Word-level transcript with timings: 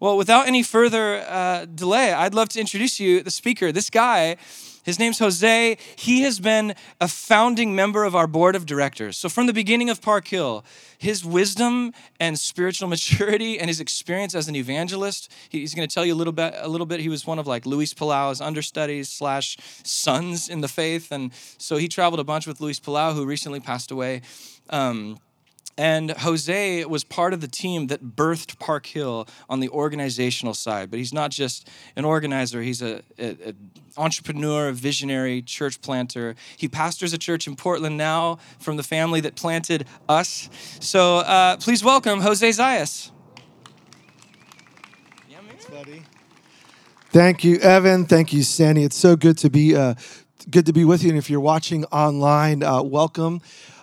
Well, 0.00 0.16
without 0.16 0.48
any 0.48 0.62
further 0.62 1.22
uh, 1.28 1.66
delay, 1.66 2.10
I'd 2.10 2.32
love 2.32 2.48
to 2.50 2.60
introduce 2.60 2.98
you 2.98 3.22
the 3.22 3.30
speaker. 3.30 3.70
This 3.70 3.90
guy, 3.90 4.38
his 4.82 4.98
name's 4.98 5.18
Jose. 5.18 5.76
He 5.94 6.22
has 6.22 6.40
been 6.40 6.74
a 7.02 7.06
founding 7.06 7.76
member 7.76 8.04
of 8.04 8.16
our 8.16 8.26
board 8.26 8.56
of 8.56 8.64
directors. 8.64 9.18
So, 9.18 9.28
from 9.28 9.46
the 9.46 9.52
beginning 9.52 9.90
of 9.90 10.00
Park 10.00 10.26
Hill, 10.28 10.64
his 10.96 11.22
wisdom 11.22 11.92
and 12.18 12.38
spiritual 12.38 12.88
maturity 12.96 13.60
and 13.60 13.68
his 13.68 13.78
experience 13.78 14.34
as 14.34 14.48
an 14.48 14.56
evangelist, 14.56 15.30
he's 15.50 15.74
going 15.74 15.86
to 15.86 15.94
tell 15.94 16.06
you 16.06 16.14
a 16.14 16.16
little 16.16 16.32
bit. 16.32 16.54
A 16.56 16.68
little 16.68 16.86
bit. 16.86 17.00
He 17.00 17.10
was 17.10 17.26
one 17.26 17.38
of 17.38 17.46
like 17.46 17.66
Luis 17.66 17.92
Palau's 17.92 18.40
understudies 18.40 19.10
slash 19.10 19.58
sons 19.84 20.48
in 20.48 20.62
the 20.62 20.68
faith, 20.68 21.12
and 21.12 21.30
so 21.58 21.76
he 21.76 21.88
traveled 21.88 22.20
a 22.20 22.24
bunch 22.24 22.46
with 22.46 22.58
Luis 22.62 22.80
Palau, 22.80 23.12
who 23.12 23.26
recently 23.26 23.60
passed 23.60 23.90
away. 23.90 24.22
Um, 24.70 25.18
and 25.80 26.10
Jose 26.10 26.84
was 26.84 27.04
part 27.04 27.32
of 27.32 27.40
the 27.40 27.48
team 27.48 27.86
that 27.86 28.14
birthed 28.14 28.58
Park 28.58 28.84
Hill 28.84 29.26
on 29.48 29.60
the 29.60 29.70
organizational 29.70 30.52
side. 30.52 30.90
But 30.90 30.98
he's 30.98 31.14
not 31.14 31.30
just 31.30 31.70
an 31.96 32.04
organizer, 32.04 32.60
he's 32.60 32.82
an 32.82 33.02
entrepreneur, 33.96 34.72
visionary, 34.72 35.40
church 35.40 35.80
planter. 35.80 36.34
He 36.58 36.68
pastors 36.68 37.14
a 37.14 37.18
church 37.18 37.46
in 37.46 37.56
Portland 37.56 37.96
now 37.96 38.38
from 38.58 38.76
the 38.76 38.82
family 38.82 39.22
that 39.22 39.36
planted 39.36 39.86
us. 40.06 40.50
So 40.80 41.18
uh, 41.18 41.56
please 41.56 41.82
welcome 41.82 42.20
Jose 42.20 42.46
Zayas. 42.46 43.10
Thanks, 45.48 45.64
buddy. 45.64 46.02
Thank 47.08 47.42
you, 47.42 47.56
Evan. 47.58 48.04
Thank 48.04 48.34
you, 48.34 48.42
Sandy. 48.42 48.84
It's 48.84 48.96
so 48.96 49.16
good 49.16 49.38
to 49.38 49.48
be 49.48 49.74
uh, 49.74 49.94
good 50.50 50.66
to 50.66 50.74
be 50.74 50.84
with 50.84 51.02
you. 51.02 51.08
And 51.08 51.18
if 51.18 51.30
you're 51.30 51.40
watching 51.40 51.86
online, 51.86 52.62
uh, 52.62 52.82
welcome. 52.82 53.40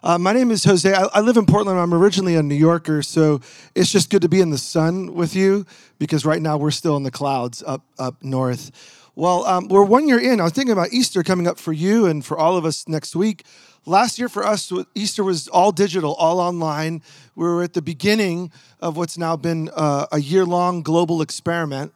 Uh, 0.08 0.18
my 0.18 0.32
name 0.32 0.52
is 0.52 0.64
Jose. 0.64 0.90
I, 0.90 1.04
I, 1.16 1.20
live 1.20 1.36
in 1.36 1.46
Portland. 1.46 1.78
I'm 1.78 1.94
originally 1.94 2.36
a 2.36 2.42
New 2.42 2.56
Yorker, 2.56 3.02
so 3.02 3.42
it's 3.76 3.92
just 3.92 4.10
good 4.10 4.22
to 4.22 4.30
be 4.30 4.40
in 4.40 4.52
the 4.52 4.58
sun 4.58 5.14
with 5.16 5.36
you 5.36 5.66
because 6.00 6.26
right 6.26 6.42
now 6.42 6.56
we're 6.56 6.72
still 6.72 6.96
in 6.96 7.04
the 7.04 7.12
clouds 7.12 7.62
up 7.68 7.82
up 8.00 8.24
north. 8.24 8.72
Well, 9.16 9.46
um, 9.46 9.68
we're 9.68 9.84
one 9.84 10.08
year 10.08 10.18
in. 10.18 10.40
I 10.40 10.46
was 10.46 10.54
thinking 10.54 10.72
about 10.72 10.94
Easter 10.94 11.24
coming 11.24 11.46
up 11.46 11.60
for 11.60 11.74
you 11.74 12.06
and 12.06 12.24
for 12.26 12.38
all 12.38 12.56
of 12.56 12.64
us 12.64 12.88
next 12.88 13.18
week. 13.18 13.44
Last 13.86 14.18
year 14.18 14.30
for 14.30 14.46
us, 14.46 14.72
Easter 14.96 15.26
was 15.26 15.50
all 15.50 15.74
digital, 15.74 16.14
all 16.14 16.40
online. 16.40 17.02
We 17.36 17.44
were 17.44 17.62
at 17.62 17.74
the 17.74 17.82
beginning 17.82 18.54
of 18.80 18.96
what's 18.96 19.18
now 19.18 19.36
been 19.36 19.70
uh, 19.76 20.06
a 20.10 20.22
year 20.22 20.46
long 20.46 20.84
global 20.84 21.22
experiment 21.22 21.94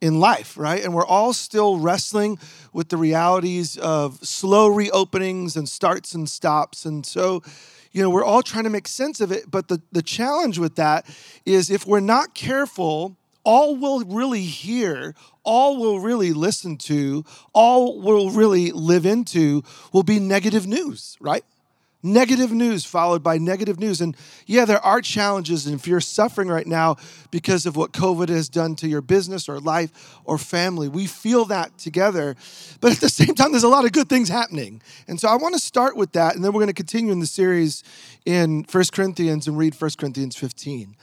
in 0.00 0.18
life, 0.18 0.56
right? 0.56 0.82
And 0.82 0.94
we're 0.94 1.06
all 1.06 1.32
still 1.32 1.78
wrestling 1.78 2.38
with 2.72 2.88
the 2.88 2.96
realities 2.96 3.76
of 3.76 4.18
slow 4.26 4.70
reopenings 4.70 5.56
and 5.56 5.68
starts 5.68 6.14
and 6.14 6.28
stops. 6.28 6.84
And 6.84 7.04
so, 7.04 7.42
you 7.92 8.02
know, 8.02 8.10
we're 8.10 8.24
all 8.24 8.42
trying 8.42 8.64
to 8.64 8.70
make 8.70 8.88
sense 8.88 9.20
of 9.20 9.30
it. 9.30 9.50
But 9.50 9.68
the, 9.68 9.82
the 9.92 10.02
challenge 10.02 10.58
with 10.58 10.76
that 10.76 11.06
is 11.44 11.70
if 11.70 11.86
we're 11.86 12.00
not 12.00 12.34
careful, 12.34 13.16
all 13.44 13.76
we'll 13.76 14.04
really 14.04 14.42
hear, 14.42 15.14
all 15.42 15.78
we'll 15.78 16.00
really 16.00 16.32
listen 16.32 16.76
to, 16.76 17.24
all 17.52 18.00
we'll 18.00 18.30
really 18.30 18.70
live 18.70 19.06
into 19.06 19.62
will 19.92 20.02
be 20.02 20.18
negative 20.18 20.66
news, 20.66 21.16
right? 21.20 21.44
Negative 22.02 22.50
news 22.50 22.86
followed 22.86 23.22
by 23.22 23.36
negative 23.36 23.78
news. 23.78 24.00
And 24.00 24.16
yeah, 24.46 24.64
there 24.64 24.82
are 24.84 25.02
challenges. 25.02 25.66
And 25.66 25.78
if 25.78 25.86
you're 25.86 26.00
suffering 26.00 26.48
right 26.48 26.66
now 26.66 26.96
because 27.30 27.66
of 27.66 27.76
what 27.76 27.92
COVID 27.92 28.30
has 28.30 28.48
done 28.48 28.74
to 28.76 28.88
your 28.88 29.02
business 29.02 29.48
or 29.48 29.60
life 29.60 30.16
or 30.24 30.38
family, 30.38 30.88
we 30.88 31.06
feel 31.06 31.44
that 31.46 31.76
together. 31.76 32.36
But 32.80 32.92
at 32.92 33.00
the 33.00 33.10
same 33.10 33.34
time, 33.34 33.50
there's 33.52 33.64
a 33.64 33.68
lot 33.68 33.84
of 33.84 33.92
good 33.92 34.08
things 34.08 34.30
happening. 34.30 34.80
And 35.08 35.20
so 35.20 35.28
I 35.28 35.36
want 35.36 35.54
to 35.54 35.60
start 35.60 35.94
with 35.94 36.12
that. 36.12 36.34
And 36.34 36.42
then 36.42 36.52
we're 36.52 36.60
going 36.60 36.68
to 36.68 36.72
continue 36.72 37.12
in 37.12 37.20
the 37.20 37.26
series 37.26 37.82
in 38.24 38.64
First 38.64 38.92
Corinthians 38.92 39.46
and 39.46 39.58
read 39.58 39.74
First 39.74 39.98
Corinthians 39.98 40.36
15 40.36 40.96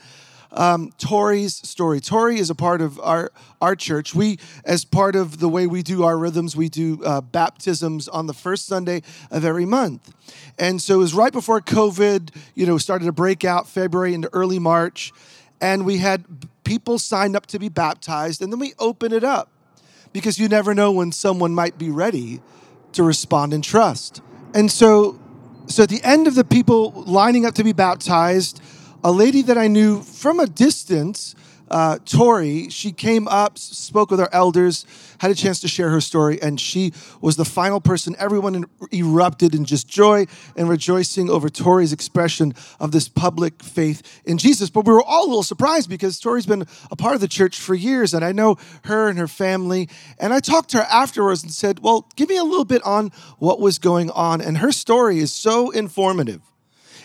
um, 0.52 0.92
Tori's 0.98 1.56
story. 1.56 2.00
Tori 2.00 2.38
is 2.38 2.50
a 2.50 2.54
part 2.54 2.80
of 2.80 2.98
our, 3.00 3.30
our 3.60 3.76
church. 3.76 4.14
We, 4.14 4.38
as 4.64 4.84
part 4.84 5.14
of 5.16 5.40
the 5.40 5.48
way 5.48 5.66
we 5.66 5.82
do 5.82 6.04
our 6.04 6.16
rhythms, 6.16 6.56
we 6.56 6.68
do 6.68 7.02
uh, 7.04 7.20
baptisms 7.20 8.08
on 8.08 8.26
the 8.26 8.34
first 8.34 8.66
Sunday 8.66 9.02
of 9.30 9.44
every 9.44 9.66
month. 9.66 10.14
And 10.58 10.80
so 10.80 10.94
it 10.94 10.98
was 10.98 11.14
right 11.14 11.32
before 11.32 11.60
COVID, 11.60 12.34
you 12.54 12.66
know, 12.66 12.78
started 12.78 13.04
to 13.04 13.12
break 13.12 13.44
out 13.44 13.68
February 13.68 14.14
into 14.14 14.30
early 14.32 14.58
March. 14.58 15.12
And 15.60 15.84
we 15.84 15.98
had 15.98 16.24
people 16.64 16.98
sign 16.98 17.34
up 17.36 17.46
to 17.46 17.58
be 17.58 17.68
baptized. 17.68 18.42
And 18.42 18.52
then 18.52 18.60
we 18.60 18.74
open 18.78 19.12
it 19.12 19.24
up 19.24 19.50
because 20.12 20.38
you 20.38 20.48
never 20.48 20.74
know 20.74 20.92
when 20.92 21.12
someone 21.12 21.54
might 21.54 21.78
be 21.78 21.90
ready 21.90 22.40
to 22.92 23.02
respond 23.02 23.52
in 23.52 23.62
trust. 23.62 24.22
And 24.54 24.70
so, 24.70 25.18
so 25.66 25.82
at 25.82 25.88
the 25.88 26.02
end 26.02 26.26
of 26.26 26.34
the 26.34 26.44
people 26.44 26.90
lining 27.06 27.44
up 27.44 27.54
to 27.54 27.64
be 27.64 27.72
baptized, 27.72 28.60
a 29.04 29.12
lady 29.12 29.42
that 29.42 29.56
I 29.56 29.68
knew 29.68 30.02
from 30.02 30.40
a 30.40 30.46
distance, 30.46 31.34
uh, 31.70 31.98
Tori, 32.04 32.68
she 32.70 32.92
came 32.92 33.28
up, 33.28 33.58
spoke 33.58 34.10
with 34.10 34.20
our 34.20 34.30
elders, 34.32 34.86
had 35.18 35.30
a 35.30 35.34
chance 35.34 35.60
to 35.60 35.68
share 35.68 35.90
her 35.90 36.00
story, 36.00 36.40
and 36.40 36.60
she 36.60 36.92
was 37.20 37.36
the 37.36 37.44
final 37.44 37.80
person. 37.80 38.16
Everyone 38.18 38.64
erupted 38.92 39.54
in 39.54 39.64
just 39.64 39.86
joy 39.86 40.26
and 40.56 40.68
rejoicing 40.68 41.28
over 41.28 41.48
Tori's 41.48 41.92
expression 41.92 42.54
of 42.80 42.92
this 42.92 43.08
public 43.08 43.62
faith 43.62 44.22
in 44.24 44.38
Jesus. 44.38 44.70
But 44.70 44.86
we 44.86 44.92
were 44.92 45.02
all 45.02 45.26
a 45.26 45.28
little 45.28 45.42
surprised 45.42 45.90
because 45.90 46.18
Tori's 46.18 46.46
been 46.46 46.64
a 46.90 46.96
part 46.96 47.14
of 47.14 47.20
the 47.20 47.28
church 47.28 47.60
for 47.60 47.74
years, 47.74 48.14
and 48.14 48.24
I 48.24 48.32
know 48.32 48.56
her 48.84 49.08
and 49.08 49.18
her 49.18 49.28
family. 49.28 49.88
And 50.18 50.32
I 50.32 50.40
talked 50.40 50.70
to 50.70 50.78
her 50.78 50.86
afterwards 50.90 51.42
and 51.42 51.52
said, 51.52 51.80
Well, 51.80 52.08
give 52.16 52.28
me 52.28 52.36
a 52.36 52.44
little 52.44 52.64
bit 52.64 52.82
on 52.82 53.12
what 53.38 53.60
was 53.60 53.78
going 53.78 54.10
on. 54.10 54.40
And 54.40 54.58
her 54.58 54.72
story 54.72 55.18
is 55.18 55.32
so 55.32 55.70
informative 55.70 56.40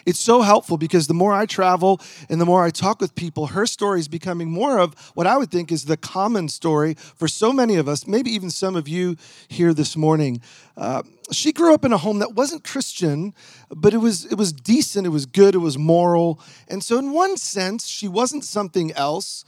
it's 0.06 0.20
so 0.20 0.42
helpful 0.42 0.78
because 0.78 1.08
the 1.08 1.14
more 1.14 1.34
I 1.34 1.46
travel 1.46 2.02
and 2.30 2.40
the 2.40 2.46
more 2.46 2.64
I 2.64 2.70
talk 2.70 3.00
with 3.00 3.16
people, 3.16 3.48
her 3.48 3.66
story 3.66 4.00
is 4.00 4.08
becoming 4.08 4.50
more 4.50 4.80
of 4.80 4.94
what 5.14 5.28
I 5.28 5.38
would 5.38 5.52
think 5.52 5.72
is 5.72 5.86
the 5.86 5.98
common 5.98 6.50
story 6.50 6.96
for 7.16 7.28
so 7.28 7.54
many 7.54 7.76
of 7.76 7.88
us, 7.88 8.08
maybe 8.08 8.32
even 8.32 8.50
some 8.50 8.76
of 8.76 8.88
you 8.88 9.18
here 9.48 9.74
this 9.74 9.96
morning. 9.96 10.42
Uh, 10.76 11.04
she 11.32 11.54
grew 11.54 11.74
up 11.74 11.86
in 11.86 11.94
a 11.94 11.98
home 11.98 12.20
that 12.20 12.34
wasn't 12.34 12.64
Christian, 12.64 13.34
but 13.70 13.94
it 13.94 13.98
was 13.98 14.26
it 14.26 14.36
was 14.36 14.52
decent, 14.52 15.06
it 15.06 15.12
was 15.12 15.26
good, 15.26 15.56
it 15.56 15.60
was 15.60 15.78
moral, 15.78 16.40
and 16.68 16.84
so 16.84 16.98
in 16.98 17.12
one 17.12 17.38
sense, 17.38 17.88
she 17.88 18.08
wasn't 18.08 18.44
something 18.44 18.92
else. 18.94 19.46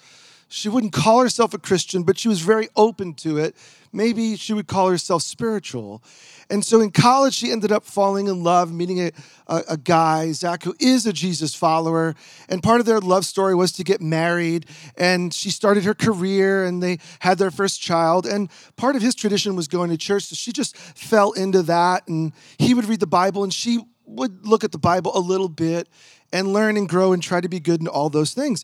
She 0.47 0.69
wouldn't 0.69 0.93
call 0.93 1.21
herself 1.21 1.53
a 1.53 1.57
Christian, 1.57 2.03
but 2.03 2.17
she 2.17 2.27
was 2.27 2.41
very 2.41 2.69
open 2.75 3.13
to 3.15 3.37
it. 3.37 3.55
Maybe 3.91 4.35
she 4.35 4.53
would 4.53 4.67
call 4.67 4.89
herself 4.89 5.23
spiritual. 5.23 6.03
And 6.49 6.63
so 6.63 6.81
in 6.81 6.91
college, 6.91 7.33
she 7.33 7.51
ended 7.51 7.71
up 7.71 7.83
falling 7.83 8.27
in 8.27 8.43
love, 8.43 8.71
meeting 8.71 9.01
a, 9.01 9.11
a, 9.47 9.63
a, 9.69 9.77
guy, 9.77 10.31
Zach, 10.33 10.63
who 10.63 10.75
is 10.79 11.05
a 11.07 11.13
Jesus 11.13 11.55
follower. 11.55 12.13
And 12.47 12.61
part 12.61 12.79
of 12.79 12.85
their 12.85 12.99
love 12.99 13.25
story 13.25 13.55
was 13.55 13.71
to 13.73 13.83
get 13.83 14.01
married. 14.01 14.67
And 14.97 15.33
she 15.33 15.49
started 15.49 15.83
her 15.85 15.95
career 15.95 16.65
and 16.65 16.83
they 16.83 16.99
had 17.19 17.37
their 17.37 17.51
first 17.51 17.81
child. 17.81 18.27
And 18.27 18.49
part 18.75 18.95
of 18.95 19.01
his 19.01 19.15
tradition 19.15 19.55
was 19.55 19.67
going 19.67 19.89
to 19.89 19.97
church. 19.97 20.23
So 20.23 20.35
she 20.35 20.51
just 20.51 20.77
fell 20.77 21.31
into 21.31 21.63
that. 21.63 22.07
And 22.07 22.33
he 22.59 22.73
would 22.73 22.85
read 22.85 22.99
the 22.99 23.07
Bible 23.07 23.43
and 23.43 23.53
she 23.53 23.79
would 24.05 24.45
look 24.45 24.63
at 24.63 24.71
the 24.71 24.77
Bible 24.77 25.17
a 25.17 25.19
little 25.19 25.49
bit 25.49 25.89
and 26.31 26.53
learn 26.53 26.77
and 26.77 26.87
grow 26.87 27.13
and 27.13 27.23
try 27.23 27.41
to 27.41 27.49
be 27.49 27.59
good 27.59 27.81
in 27.81 27.87
all 27.87 28.09
those 28.09 28.33
things. 28.33 28.63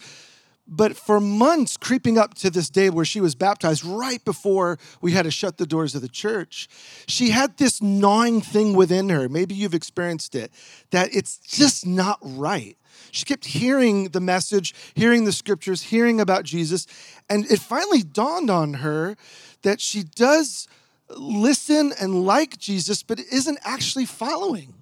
But 0.74 0.96
for 0.96 1.20
months, 1.20 1.76
creeping 1.76 2.18
up 2.18 2.34
to 2.36 2.50
this 2.50 2.70
day 2.70 2.90
where 2.90 3.04
she 3.04 3.20
was 3.20 3.36
baptized, 3.36 3.84
right 3.84 4.24
before 4.24 4.80
we 5.02 5.12
had 5.12 5.24
to 5.24 5.32
shut 5.32 5.58
the 5.58 5.66
doors 5.66 5.96
of 5.96 6.02
the 6.02 6.08
church, 6.08 6.70
she 7.08 7.32
had 7.32 7.58
this 7.58 7.82
gnawing 7.82 8.40
thing 8.40 8.74
within 8.74 9.10
her. 9.10 9.28
Maybe 9.28 9.54
you've 9.54 9.74
experienced 9.74 10.34
it, 10.34 10.50
that 10.92 11.14
it's 11.14 11.40
just 11.40 11.86
not 11.86 12.20
right. 12.24 12.78
She 13.12 13.26
kept 13.26 13.46
hearing 13.46 14.10
the 14.10 14.22
message, 14.22 14.74
hearing 14.94 15.26
the 15.26 15.34
scriptures, 15.34 15.84
hearing 15.84 16.22
about 16.22 16.46
Jesus. 16.46 16.88
And 17.30 17.46
it 17.52 17.60
finally 17.60 18.02
dawned 18.02 18.50
on 18.50 18.76
her 18.76 19.18
that 19.64 19.82
she 19.82 20.04
does 20.04 20.70
listen 21.10 21.92
and 22.00 22.26
like 22.26 22.58
Jesus, 22.58 23.04
but 23.04 23.20
isn't 23.20 23.60
actually 23.64 24.06
following. 24.06 24.81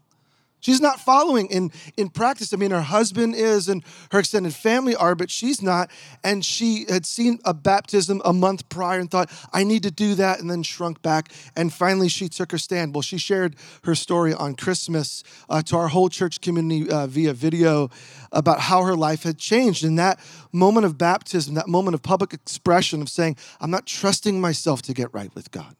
She's 0.59 0.81
not 0.81 1.00
following 1.00 1.47
in, 1.47 1.72
in 1.96 2.09
practice. 2.09 2.53
I 2.53 2.58
mean, 2.58 2.72
her 2.72 2.81
husband 2.81 3.36
is 3.36 3.70
and 3.70 3.84
her 4.12 4.20
extended 4.20 4.53
family 4.53 4.96
are, 4.96 5.16
but 5.16 5.31
she's 5.31 5.62
not. 5.62 5.90
And 6.24 6.44
she 6.44 6.86
had 6.90 7.06
seen 7.06 7.40
a 7.46 7.53
baptism 7.53 8.22
a 8.25 8.34
month 8.34 8.68
prior 8.69 9.00
and 9.00 9.10
thought, 9.10 9.31
I 9.54 9.63
need 9.63 9.84
to 9.84 9.92
do 9.92 10.16
that, 10.16 10.39
and 10.39 10.50
then 10.50 10.63
shrunk 10.63 11.01
back. 11.01 11.31
And 11.56 11.72
finally, 11.72 12.10
she 12.10 12.28
took 12.28 12.51
her 12.51 12.57
stand. 12.57 12.94
Well, 12.94 13.01
she 13.01 13.18
shared 13.18 13.56
her 13.84 13.95
story 13.95 14.34
on 14.34 14.56
Christmas 14.56 15.24
uh, 15.50 15.62
to 15.63 15.78
our 15.78 15.88
whole 15.88 16.10
church 16.10 16.42
community 16.42 16.89
uh, 16.89 17.07
via 17.07 17.34
video 17.34 17.89
about 18.31 18.60
how 18.60 18.84
her 18.84 18.95
life 18.95 19.24
had 19.24 19.38
changed. 19.38 19.84
And 19.84 19.98
that 19.98 20.19
moment 20.51 20.86
of 20.86 20.98
baptism, 20.98 21.56
that 21.56 21.68
moment 21.68 21.95
of 21.95 22.01
public 22.01 22.34
expression 22.34 23.01
of 23.01 23.10
saying, 23.10 23.38
I'm 23.62 23.72
not 23.72 23.86
trusting 23.86 24.39
myself 24.42 24.81
to 24.84 24.94
get 24.94 25.13
right 25.13 25.34
with 25.34 25.51
God. 25.51 25.75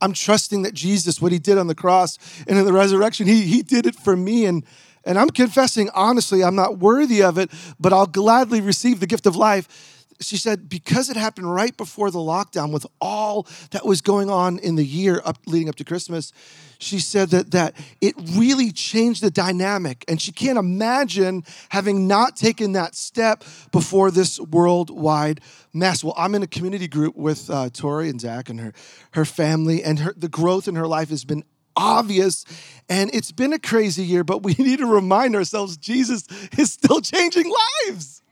I'm 0.00 0.12
trusting 0.12 0.62
that 0.62 0.74
Jesus, 0.74 1.20
what 1.20 1.32
he 1.32 1.38
did 1.38 1.58
on 1.58 1.66
the 1.66 1.74
cross 1.74 2.18
and 2.46 2.58
in 2.58 2.64
the 2.64 2.72
resurrection, 2.72 3.26
he, 3.26 3.42
he 3.42 3.62
did 3.62 3.86
it 3.86 3.94
for 3.94 4.16
me. 4.16 4.46
And, 4.46 4.64
and 5.04 5.18
I'm 5.18 5.30
confessing 5.30 5.90
honestly, 5.94 6.42
I'm 6.42 6.56
not 6.56 6.78
worthy 6.78 7.22
of 7.22 7.38
it, 7.38 7.50
but 7.78 7.92
I'll 7.92 8.06
gladly 8.06 8.60
receive 8.60 9.00
the 9.00 9.06
gift 9.06 9.26
of 9.26 9.36
life. 9.36 9.93
She 10.20 10.36
said 10.36 10.68
because 10.68 11.10
it 11.10 11.16
happened 11.16 11.52
right 11.52 11.76
before 11.76 12.10
the 12.10 12.18
lockdown 12.18 12.72
with 12.72 12.86
all 13.00 13.46
that 13.70 13.84
was 13.84 14.00
going 14.00 14.30
on 14.30 14.58
in 14.58 14.76
the 14.76 14.84
year 14.84 15.20
up 15.24 15.38
leading 15.46 15.68
up 15.68 15.74
to 15.74 15.84
christmas 15.84 16.32
she 16.78 16.98
said 16.98 17.30
that 17.30 17.50
that 17.52 17.74
it 18.00 18.14
really 18.34 18.70
changed 18.70 19.22
the 19.22 19.30
dynamic. 19.30 20.04
And 20.06 20.20
she 20.20 20.32
can't 20.32 20.58
imagine 20.58 21.44
having 21.70 22.06
not 22.06 22.36
taken 22.36 22.72
that 22.72 22.94
step 22.94 23.42
before 23.72 24.10
this 24.10 24.38
worldwide 24.38 25.40
mess 25.72 26.04
well 26.04 26.14
i'm 26.16 26.36
in 26.36 26.42
a 26.42 26.46
community 26.46 26.86
group 26.86 27.16
with 27.16 27.50
uh, 27.50 27.68
tori 27.70 28.08
and 28.08 28.20
zach 28.20 28.48
and 28.48 28.60
her 28.60 28.72
her 29.12 29.24
family 29.24 29.82
and 29.82 29.98
her 29.98 30.14
the 30.16 30.28
growth 30.28 30.68
in 30.68 30.76
her 30.76 30.86
life 30.86 31.08
has 31.08 31.24
been 31.24 31.42
obvious 31.74 32.44
and 32.88 33.12
it's 33.12 33.32
been 33.32 33.52
a 33.52 33.58
crazy 33.58 34.04
year 34.04 34.22
but 34.22 34.44
we 34.44 34.54
need 34.58 34.78
to 34.78 34.86
remind 34.86 35.34
ourselves 35.34 35.76
jesus 35.76 36.28
is 36.56 36.72
still 36.72 37.00
changing 37.00 37.52
lives. 37.86 38.22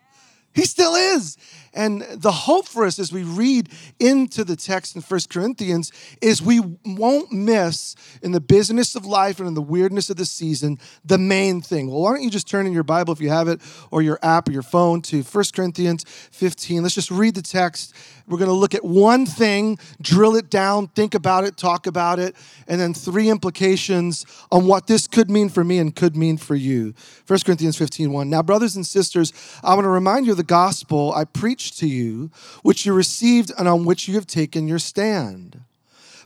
He 0.55 0.67
still 0.67 0.95
is. 0.95 1.37
And 1.75 2.03
the 2.03 2.33
hope 2.33 2.69
for 2.69 2.85
us 2.85 2.99
as 2.99 3.13
we 3.13 3.23
read 3.23 3.71
into 3.99 4.45
the 4.45 4.57
text 4.57 4.95
in 4.95 5.01
First 5.01 5.31
Corinthians 5.31 5.91
is 6.21 6.43
we 6.43 6.61
won't 6.85 7.33
miss 7.33 7.97
in 8.23 8.33
the 8.33 8.41
business 8.41 8.95
of 8.95 9.07
life 9.07 9.39
and 9.39 9.49
in 9.49 9.55
the 9.55 9.63
weirdness 9.63 10.11
of 10.11 10.17
the 10.17 10.27
season 10.27 10.79
the 11.05 11.17
main 11.17 11.63
thing. 11.63 11.89
Well, 11.89 12.03
why 12.03 12.13
don't 12.13 12.23
you 12.23 12.31
just 12.31 12.49
turn 12.49 12.67
in 12.67 12.73
your 12.73 12.83
Bible 12.83 13.13
if 13.13 13.21
you 13.21 13.31
have 13.31 13.49
it 13.49 13.61
or 13.91 14.03
your 14.03 14.19
app 14.23 14.49
or 14.49 14.53
your 14.53 14.63
phone 14.63 15.01
to 15.03 15.23
First 15.23 15.55
Corinthians 15.55 16.05
15. 16.33 16.83
Let's 16.83 16.95
just 16.95 17.11
read 17.11 17.35
the 17.35 17.43
text. 17.43 17.95
We're 18.29 18.39
going 18.39 18.49
to 18.49 18.55
look 18.55 18.75
at 18.75 18.85
one 18.85 19.25
thing, 19.25 19.79
drill 20.01 20.37
it 20.37 20.51
down, 20.51 20.89
think 20.89 21.15
about 21.15 21.45
it, 21.45 21.57
talk 21.57 21.87
about 21.87 22.19
it, 22.19 22.37
and 22.69 22.81
then 22.81 22.95
three 22.95 23.31
implications 23.31 24.27
on 24.51 24.67
what 24.67 24.87
this 24.87 25.07
could 25.07 25.31
mean 25.31 25.49
for 25.49 25.65
me 25.65 25.79
and 25.79 25.95
could 25.95 26.17
mean 26.17 26.37
for 26.37 26.55
you. 26.55 26.93
First 27.25 27.47
Corinthians 27.47 27.77
15, 27.77 28.13
1. 28.13 28.31
Now, 28.31 28.43
brothers 28.43 28.77
and 28.77 28.87
sisters, 28.87 29.33
I 29.65 29.75
want 29.75 29.85
to 29.85 29.91
remind 29.91 30.27
you 30.27 30.33
of 30.33 30.39
the 30.39 30.45
gospel 30.45 31.13
I 31.15 31.25
preached 31.25 31.62
to 31.71 31.87
you, 31.87 32.31
which 32.63 32.85
you 32.85 32.93
received 32.93 33.53
and 33.57 33.69
on 33.69 33.85
which 33.85 34.09
you 34.09 34.15
have 34.15 34.27
taken 34.27 34.69
your 34.69 34.79
stand. 34.79 35.61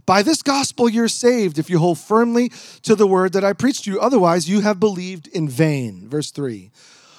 By 0.04 0.22
this 0.22 0.42
gospel 0.42 0.88
you're 0.88 1.08
saved 1.08 1.58
if 1.58 1.68
you 1.68 1.78
hold 1.78 1.98
firmly 1.98 2.50
to 2.82 2.94
the 2.94 3.06
word 3.06 3.32
that 3.32 3.44
I 3.44 3.52
preached 3.52 3.84
to 3.84 3.90
you. 3.90 4.00
Otherwise, 4.00 4.48
you 4.48 4.60
have 4.60 4.80
believed 4.80 5.26
in 5.28 5.48
vain. 5.48 6.08
Verse 6.08 6.30
3 6.30 6.70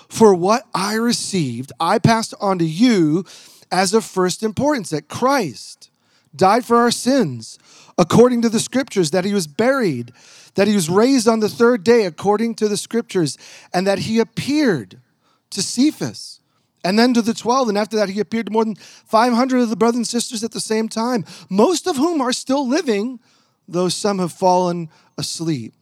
For 0.10 0.34
what 0.34 0.64
I 0.74 0.94
received, 0.94 1.72
I 1.80 2.00
passed 2.00 2.34
on 2.40 2.60
to 2.60 2.66
you 2.66 3.26
as 3.72 3.94
of 3.94 4.06
first 4.06 4.44
importance 4.44 4.90
that 4.92 5.10
Christ 5.10 5.90
died 6.36 6.66
for 6.66 6.78
our 6.78 6.92
sins 6.92 7.60
according 7.98 8.44
to 8.44 8.50
the 8.50 8.60
scriptures, 8.60 9.12
that 9.12 9.26
he 9.26 9.34
was 9.34 9.48
buried, 9.48 10.14
that 10.56 10.68
he 10.68 10.76
was 10.76 10.90
raised 10.90 11.28
on 11.28 11.40
the 11.40 11.50
third 11.50 11.84
day 11.84 12.06
according 12.06 12.56
to 12.56 12.68
the 12.68 12.78
scriptures, 12.78 13.38
and 13.74 13.88
that 13.88 14.00
he 14.00 14.20
appeared 14.20 15.00
to 15.50 15.62
Cephas 15.62 16.37
and 16.88 16.98
then 16.98 17.14
to 17.14 17.22
the 17.22 17.34
12. 17.34 17.68
And 17.68 17.78
after 17.78 17.98
that, 17.98 18.08
he 18.08 18.22
appeared 18.22 18.46
to 18.46 18.52
more 18.54 18.64
than 18.64 18.76
500 18.76 19.60
of 19.60 19.70
the 19.70 19.76
brothers 19.76 19.98
and 19.98 20.08
sisters 20.08 20.42
at 20.42 20.54
the 20.54 20.62
same 20.62 20.88
time, 20.88 21.26
most 21.50 21.86
of 21.86 21.98
whom 21.98 22.22
are 22.22 22.32
still 22.32 22.66
living, 22.66 23.20
though 23.68 23.90
some 23.90 24.20
have 24.20 24.32
fallen 24.32 24.90
asleep. 25.18 25.74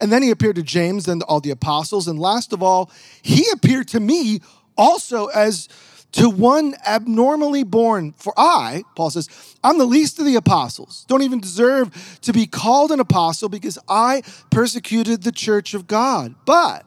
And 0.00 0.12
then 0.12 0.22
he 0.22 0.30
appeared 0.30 0.54
to 0.56 0.62
James, 0.62 1.06
then 1.06 1.18
to 1.18 1.26
all 1.26 1.40
the 1.40 1.50
apostles. 1.50 2.06
And 2.06 2.16
last 2.16 2.52
of 2.52 2.62
all, 2.62 2.92
he 3.22 3.44
appeared 3.52 3.88
to 3.88 3.98
me 3.98 4.40
also 4.76 5.26
as 5.26 5.68
to 6.12 6.30
one 6.30 6.76
abnormally 6.86 7.64
born. 7.64 8.12
For 8.16 8.32
I, 8.36 8.84
Paul 8.94 9.10
says, 9.10 9.28
I'm 9.64 9.78
the 9.78 9.84
least 9.84 10.20
of 10.20 10.26
the 10.26 10.36
apostles. 10.36 11.04
Don't 11.08 11.22
even 11.22 11.40
deserve 11.40 12.20
to 12.22 12.32
be 12.32 12.46
called 12.46 12.92
an 12.92 13.00
apostle 13.00 13.48
because 13.48 13.80
I 13.88 14.22
persecuted 14.52 15.24
the 15.24 15.32
church 15.32 15.74
of 15.74 15.88
God. 15.88 16.36
But 16.46 16.86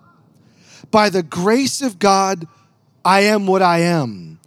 by 0.91 1.09
the 1.09 1.23
grace 1.23 1.81
of 1.81 1.99
God, 1.99 2.47
I 3.05 3.21
am 3.21 3.45
what 3.45 3.61
I 3.61 3.79
am. 3.79 4.39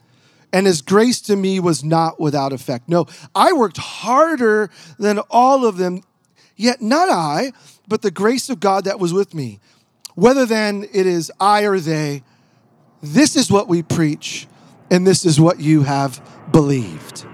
And 0.53 0.67
his 0.67 0.83
grace 0.83 1.21
to 1.23 1.37
me 1.37 1.61
was 1.61 1.85
not 1.85 2.19
without 2.19 2.53
effect. 2.53 2.89
No, 2.89 3.07
I 3.35 3.53
worked 3.53 3.77
harder 3.77 4.71
than 4.99 5.21
all 5.31 5.65
of 5.65 5.77
them, 5.77 6.03
yet 6.57 6.83
not 6.83 7.09
I, 7.09 7.53
but 7.87 8.03
the 8.03 8.11
grace 8.11 8.51
of 8.51 8.59
God 8.59 8.85
that 8.85 8.99
was 8.99 9.13
with 9.13 9.35
me. 9.35 9.61
Whether 10.15 10.45
then 10.45 10.85
it 10.93 11.07
is 11.07 11.31
I 11.39 11.63
or 11.63 11.79
they, 11.79 12.25
this 13.03 13.37
is 13.37 13.51
what 13.51 13.69
we 13.69 13.83
preach, 13.83 14.49
and 14.91 15.07
this 15.07 15.25
is 15.25 15.41
what 15.41 15.61
you 15.61 15.83
have 15.83 16.21
believed. 16.51 17.27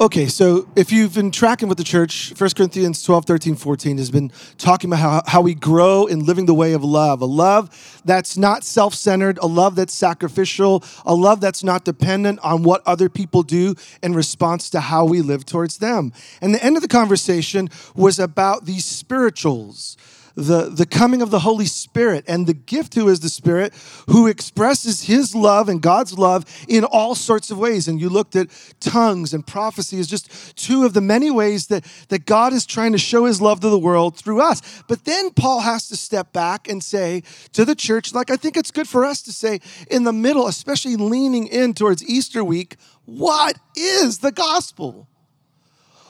Okay, 0.00 0.28
so 0.28 0.68
if 0.76 0.92
you've 0.92 1.14
been 1.14 1.32
tracking 1.32 1.68
with 1.68 1.76
the 1.76 1.82
church, 1.82 2.32
1 2.38 2.50
Corinthians 2.50 3.02
12, 3.02 3.24
13, 3.24 3.56
14 3.56 3.98
has 3.98 4.12
been 4.12 4.30
talking 4.56 4.90
about 4.90 5.00
how, 5.00 5.22
how 5.26 5.40
we 5.40 5.54
grow 5.54 6.06
in 6.06 6.24
living 6.24 6.46
the 6.46 6.54
way 6.54 6.72
of 6.72 6.84
love. 6.84 7.20
A 7.20 7.24
love 7.24 8.00
that's 8.04 8.36
not 8.36 8.62
self 8.62 8.94
centered, 8.94 9.38
a 9.38 9.48
love 9.48 9.74
that's 9.74 9.92
sacrificial, 9.92 10.84
a 11.04 11.12
love 11.12 11.40
that's 11.40 11.64
not 11.64 11.84
dependent 11.84 12.38
on 12.44 12.62
what 12.62 12.80
other 12.86 13.08
people 13.08 13.42
do 13.42 13.74
in 14.00 14.14
response 14.14 14.70
to 14.70 14.78
how 14.78 15.04
we 15.04 15.20
live 15.20 15.44
towards 15.44 15.78
them. 15.78 16.12
And 16.40 16.54
the 16.54 16.62
end 16.62 16.76
of 16.76 16.82
the 16.82 16.88
conversation 16.88 17.68
was 17.96 18.20
about 18.20 18.66
these 18.66 18.84
spirituals 18.84 19.96
the, 20.38 20.70
the 20.70 20.86
coming 20.86 21.20
of 21.20 21.30
the 21.30 21.40
Holy 21.40 21.66
Spirit 21.66 22.24
and 22.28 22.46
the 22.46 22.54
gift 22.54 22.94
who 22.94 23.08
is 23.08 23.18
the 23.18 23.28
Spirit 23.28 23.74
who 24.06 24.28
expresses 24.28 25.02
His 25.02 25.34
love 25.34 25.68
and 25.68 25.82
God's 25.82 26.16
love 26.16 26.44
in 26.68 26.84
all 26.84 27.16
sorts 27.16 27.50
of 27.50 27.58
ways. 27.58 27.88
And 27.88 28.00
you 28.00 28.08
looked 28.08 28.36
at 28.36 28.46
tongues 28.78 29.34
and 29.34 29.44
prophecy 29.44 29.98
as 29.98 30.06
just 30.06 30.56
two 30.56 30.84
of 30.84 30.94
the 30.94 31.00
many 31.00 31.28
ways 31.28 31.66
that, 31.66 31.84
that 32.08 32.24
God 32.24 32.52
is 32.52 32.66
trying 32.66 32.92
to 32.92 32.98
show 32.98 33.24
His 33.24 33.40
love 33.40 33.58
to 33.60 33.68
the 33.68 33.78
world 33.78 34.16
through 34.16 34.40
us. 34.40 34.82
But 34.86 35.04
then 35.04 35.30
Paul 35.30 35.60
has 35.60 35.88
to 35.88 35.96
step 35.96 36.32
back 36.32 36.68
and 36.68 36.84
say 36.84 37.24
to 37.54 37.64
the 37.64 37.74
church, 37.74 38.14
like 38.14 38.30
I 38.30 38.36
think 38.36 38.56
it's 38.56 38.70
good 38.70 38.88
for 38.88 39.04
us 39.04 39.22
to 39.22 39.32
say 39.32 39.60
in 39.90 40.04
the 40.04 40.12
middle, 40.12 40.46
especially 40.46 40.94
leaning 40.94 41.48
in 41.48 41.74
towards 41.74 42.08
Easter 42.08 42.44
week, 42.44 42.76
what 43.06 43.58
is 43.76 44.18
the 44.18 44.30
gospel? 44.30 45.08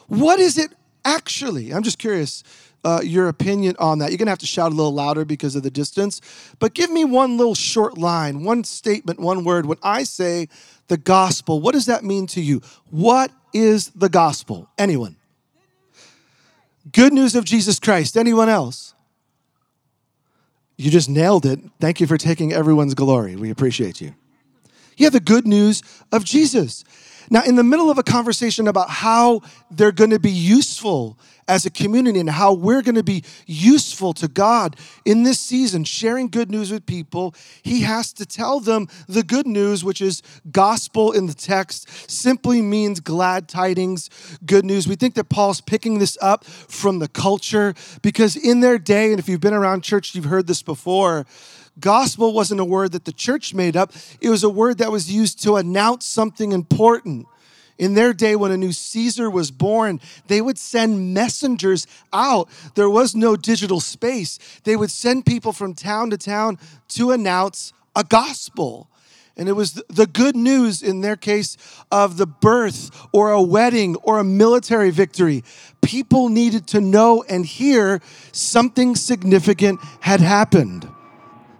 What 0.06 0.38
is 0.38 0.58
it 0.58 0.72
actually? 1.02 1.72
I'm 1.72 1.82
just 1.82 1.98
curious 1.98 2.44
uh, 2.84 3.00
your 3.02 3.28
opinion 3.28 3.76
on 3.78 3.98
that. 3.98 4.10
You're 4.10 4.18
going 4.18 4.26
to 4.26 4.32
have 4.32 4.38
to 4.40 4.46
shout 4.46 4.72
a 4.72 4.74
little 4.74 4.94
louder 4.94 5.24
because 5.24 5.56
of 5.56 5.62
the 5.62 5.70
distance. 5.70 6.20
But 6.58 6.74
give 6.74 6.90
me 6.90 7.04
one 7.04 7.36
little 7.36 7.54
short 7.54 7.98
line, 7.98 8.44
one 8.44 8.64
statement, 8.64 9.20
one 9.20 9.44
word. 9.44 9.66
When 9.66 9.78
I 9.82 10.04
say 10.04 10.48
the 10.88 10.96
gospel, 10.96 11.60
what 11.60 11.72
does 11.72 11.86
that 11.86 12.04
mean 12.04 12.26
to 12.28 12.40
you? 12.40 12.62
What 12.90 13.30
is 13.52 13.90
the 13.90 14.08
gospel? 14.08 14.68
Anyone? 14.78 15.16
Good 16.92 17.12
news 17.12 17.34
of 17.34 17.44
Jesus 17.44 17.78
Christ. 17.78 18.16
Anyone 18.16 18.48
else? 18.48 18.94
You 20.76 20.90
just 20.90 21.08
nailed 21.08 21.44
it. 21.44 21.58
Thank 21.80 22.00
you 22.00 22.06
for 22.06 22.16
taking 22.16 22.52
everyone's 22.52 22.94
glory. 22.94 23.34
We 23.34 23.50
appreciate 23.50 24.00
you. 24.00 24.14
Yeah, 24.96 25.10
the 25.10 25.20
good 25.20 25.46
news 25.46 25.82
of 26.12 26.24
Jesus. 26.24 26.84
Now, 27.30 27.42
in 27.44 27.56
the 27.56 27.64
middle 27.64 27.90
of 27.90 27.98
a 27.98 28.02
conversation 28.02 28.68
about 28.68 28.90
how 28.90 29.42
they're 29.70 29.92
going 29.92 30.10
to 30.10 30.18
be 30.18 30.30
useful 30.30 31.18
as 31.48 31.64
a 31.64 31.70
community 31.70 32.20
and 32.20 32.28
how 32.28 32.52
we're 32.52 32.82
going 32.82 32.94
to 32.94 33.02
be 33.02 33.24
useful 33.46 34.12
to 34.12 34.28
God 34.28 34.76
in 35.04 35.22
this 35.22 35.40
season, 35.40 35.82
sharing 35.82 36.28
good 36.28 36.50
news 36.50 36.70
with 36.70 36.84
people, 36.84 37.34
he 37.62 37.80
has 37.80 38.12
to 38.14 38.26
tell 38.26 38.60
them 38.60 38.86
the 39.08 39.22
good 39.22 39.46
news, 39.46 39.82
which 39.82 40.02
is 40.02 40.22
gospel 40.50 41.10
in 41.10 41.26
the 41.26 41.34
text, 41.34 41.88
simply 42.10 42.60
means 42.60 43.00
glad 43.00 43.48
tidings, 43.48 44.10
good 44.44 44.64
news. 44.64 44.86
We 44.86 44.94
think 44.94 45.14
that 45.14 45.30
Paul's 45.30 45.62
picking 45.62 45.98
this 45.98 46.18
up 46.20 46.44
from 46.44 46.98
the 46.98 47.08
culture 47.08 47.74
because 48.02 48.36
in 48.36 48.60
their 48.60 48.78
day, 48.78 49.10
and 49.10 49.18
if 49.18 49.28
you've 49.28 49.40
been 49.40 49.54
around 49.54 49.82
church, 49.82 50.14
you've 50.14 50.26
heard 50.26 50.46
this 50.46 50.62
before. 50.62 51.26
Gospel 51.80 52.32
wasn't 52.32 52.60
a 52.60 52.64
word 52.64 52.92
that 52.92 53.04
the 53.04 53.12
church 53.12 53.54
made 53.54 53.76
up. 53.76 53.92
It 54.20 54.30
was 54.30 54.44
a 54.44 54.50
word 54.50 54.78
that 54.78 54.90
was 54.90 55.10
used 55.10 55.42
to 55.44 55.56
announce 55.56 56.04
something 56.04 56.52
important. 56.52 57.26
In 57.78 57.94
their 57.94 58.12
day, 58.12 58.34
when 58.34 58.50
a 58.50 58.56
new 58.56 58.72
Caesar 58.72 59.30
was 59.30 59.52
born, 59.52 60.00
they 60.26 60.40
would 60.40 60.58
send 60.58 61.14
messengers 61.14 61.86
out. 62.12 62.48
There 62.74 62.90
was 62.90 63.14
no 63.14 63.36
digital 63.36 63.78
space. 63.78 64.38
They 64.64 64.74
would 64.74 64.90
send 64.90 65.26
people 65.26 65.52
from 65.52 65.74
town 65.74 66.10
to 66.10 66.18
town 66.18 66.58
to 66.88 67.12
announce 67.12 67.72
a 67.94 68.02
gospel. 68.02 68.88
And 69.36 69.48
it 69.48 69.52
was 69.52 69.74
the 69.88 70.08
good 70.08 70.34
news 70.34 70.82
in 70.82 71.00
their 71.00 71.14
case 71.14 71.56
of 71.92 72.16
the 72.16 72.26
birth 72.26 72.90
or 73.12 73.30
a 73.30 73.40
wedding 73.40 73.94
or 74.02 74.18
a 74.18 74.24
military 74.24 74.90
victory. 74.90 75.44
People 75.80 76.28
needed 76.28 76.66
to 76.68 76.80
know 76.80 77.22
and 77.28 77.46
hear 77.46 78.00
something 78.32 78.96
significant 78.96 79.78
had 80.00 80.20
happened. 80.20 80.88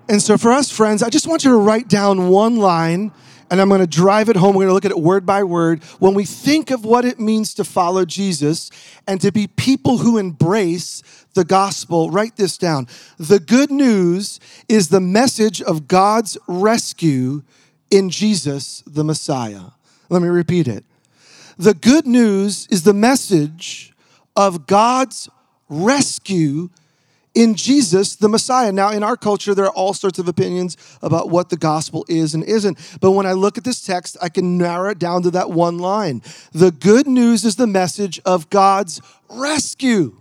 And 0.08 0.22
so, 0.22 0.38
for 0.38 0.50
us, 0.50 0.70
friends, 0.70 1.02
I 1.02 1.10
just 1.10 1.26
want 1.26 1.44
you 1.44 1.50
to 1.50 1.56
write 1.56 1.88
down 1.88 2.28
one 2.28 2.56
line 2.56 3.12
and 3.50 3.60
I'm 3.60 3.68
going 3.68 3.80
to 3.80 3.86
drive 3.86 4.28
it 4.28 4.36
home. 4.36 4.54
We're 4.54 4.66
going 4.66 4.68
to 4.68 4.74
look 4.74 4.84
at 4.84 4.90
it 4.90 5.00
word 5.00 5.24
by 5.24 5.42
word. 5.42 5.82
When 5.98 6.14
we 6.14 6.24
think 6.24 6.70
of 6.70 6.84
what 6.84 7.04
it 7.04 7.18
means 7.18 7.54
to 7.54 7.64
follow 7.64 8.04
Jesus 8.04 8.70
and 9.06 9.20
to 9.20 9.32
be 9.32 9.46
people 9.46 9.98
who 9.98 10.18
embrace 10.18 11.02
the 11.34 11.44
gospel, 11.44 12.10
write 12.10 12.36
this 12.36 12.58
down. 12.58 12.88
The 13.18 13.40
good 13.40 13.70
news 13.70 14.40
is 14.68 14.88
the 14.88 15.00
message 15.00 15.62
of 15.62 15.88
God's 15.88 16.36
rescue 16.46 17.42
in 17.90 18.10
Jesus, 18.10 18.82
the 18.86 19.04
Messiah. 19.04 19.70
Let 20.10 20.22
me 20.22 20.28
repeat 20.28 20.68
it. 20.68 20.84
The 21.56 21.74
good 21.74 22.06
news 22.06 22.66
is 22.70 22.82
the 22.82 22.94
message 22.94 23.92
of 24.36 24.66
God's 24.66 25.28
rescue 25.68 26.70
in 27.38 27.54
Jesus, 27.54 28.16
the 28.16 28.28
Messiah. 28.28 28.72
Now, 28.72 28.90
in 28.90 29.04
our 29.04 29.16
culture, 29.16 29.54
there 29.54 29.66
are 29.66 29.72
all 29.72 29.94
sorts 29.94 30.18
of 30.18 30.26
opinions 30.26 30.76
about 31.02 31.30
what 31.30 31.50
the 31.50 31.56
gospel 31.56 32.04
is 32.08 32.34
and 32.34 32.42
isn't. 32.42 32.76
But 33.00 33.12
when 33.12 33.26
I 33.26 33.32
look 33.32 33.56
at 33.56 33.62
this 33.62 33.80
text, 33.80 34.16
I 34.20 34.28
can 34.28 34.58
narrow 34.58 34.90
it 34.90 34.98
down 34.98 35.22
to 35.22 35.30
that 35.30 35.48
one 35.48 35.78
line. 35.78 36.20
The 36.50 36.72
good 36.72 37.06
news 37.06 37.44
is 37.44 37.54
the 37.54 37.68
message 37.68 38.20
of 38.24 38.50
God's 38.50 39.00
rescue. 39.28 40.16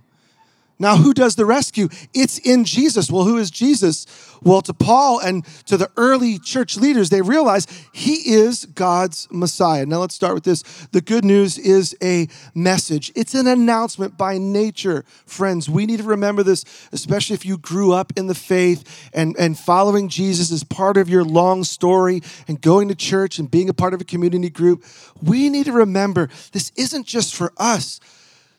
Now, 0.80 0.96
who 0.98 1.14
does 1.14 1.36
the 1.36 1.46
rescue? 1.46 1.90
It's 2.14 2.38
in 2.38 2.64
Jesus. 2.64 3.10
Well, 3.10 3.24
who 3.24 3.38
is 3.38 3.50
Jesus? 3.50 4.06
Well, 4.44 4.62
to 4.62 4.74
Paul 4.74 5.20
and 5.20 5.44
to 5.66 5.76
the 5.76 5.90
early 5.98 6.38
church 6.38 6.78
leaders, 6.78 7.10
they 7.10 7.24
realize 7.24 7.66
he 7.92 8.32
is 8.32 8.66
God's 8.66 9.28
Messiah. 9.32 9.88
Now, 9.88 10.02
let's 10.02 10.14
start 10.14 10.36
with 10.36 10.44
this. 10.44 10.62
The 10.92 11.02
good 11.02 11.26
news 11.26 11.58
is 11.58 11.96
a 12.04 12.28
message, 12.54 13.12
it's 13.16 13.34
an 13.34 13.48
announcement 13.48 14.18
by 14.18 14.38
nature. 14.38 15.04
Friends, 15.26 15.68
we 15.68 15.88
need 15.88 15.98
to 15.98 16.04
remember 16.04 16.44
this, 16.44 16.64
especially 16.92 17.34
if 17.34 17.46
you 17.46 17.58
grew 17.58 17.94
up 17.94 18.14
in 18.16 18.28
the 18.28 18.36
faith 18.36 19.10
and, 19.14 19.36
and 19.40 19.58
following 19.58 20.10
Jesus 20.10 20.52
is 20.52 20.64
part 20.64 20.98
of 20.98 21.10
your 21.10 21.24
long 21.24 21.64
story 21.64 22.22
and 22.48 22.62
going 22.62 22.88
to 22.90 22.96
church 22.96 23.40
and 23.40 23.50
being 23.50 23.70
a 23.70 23.74
part 23.74 23.96
of 23.96 24.02
a 24.02 24.06
community 24.06 24.52
group. 24.52 24.84
We 25.24 25.50
need 25.50 25.66
to 25.66 25.72
remember 25.72 26.30
this 26.52 26.72
isn't 26.76 27.08
just 27.08 27.36
for 27.36 27.52
us 27.58 28.00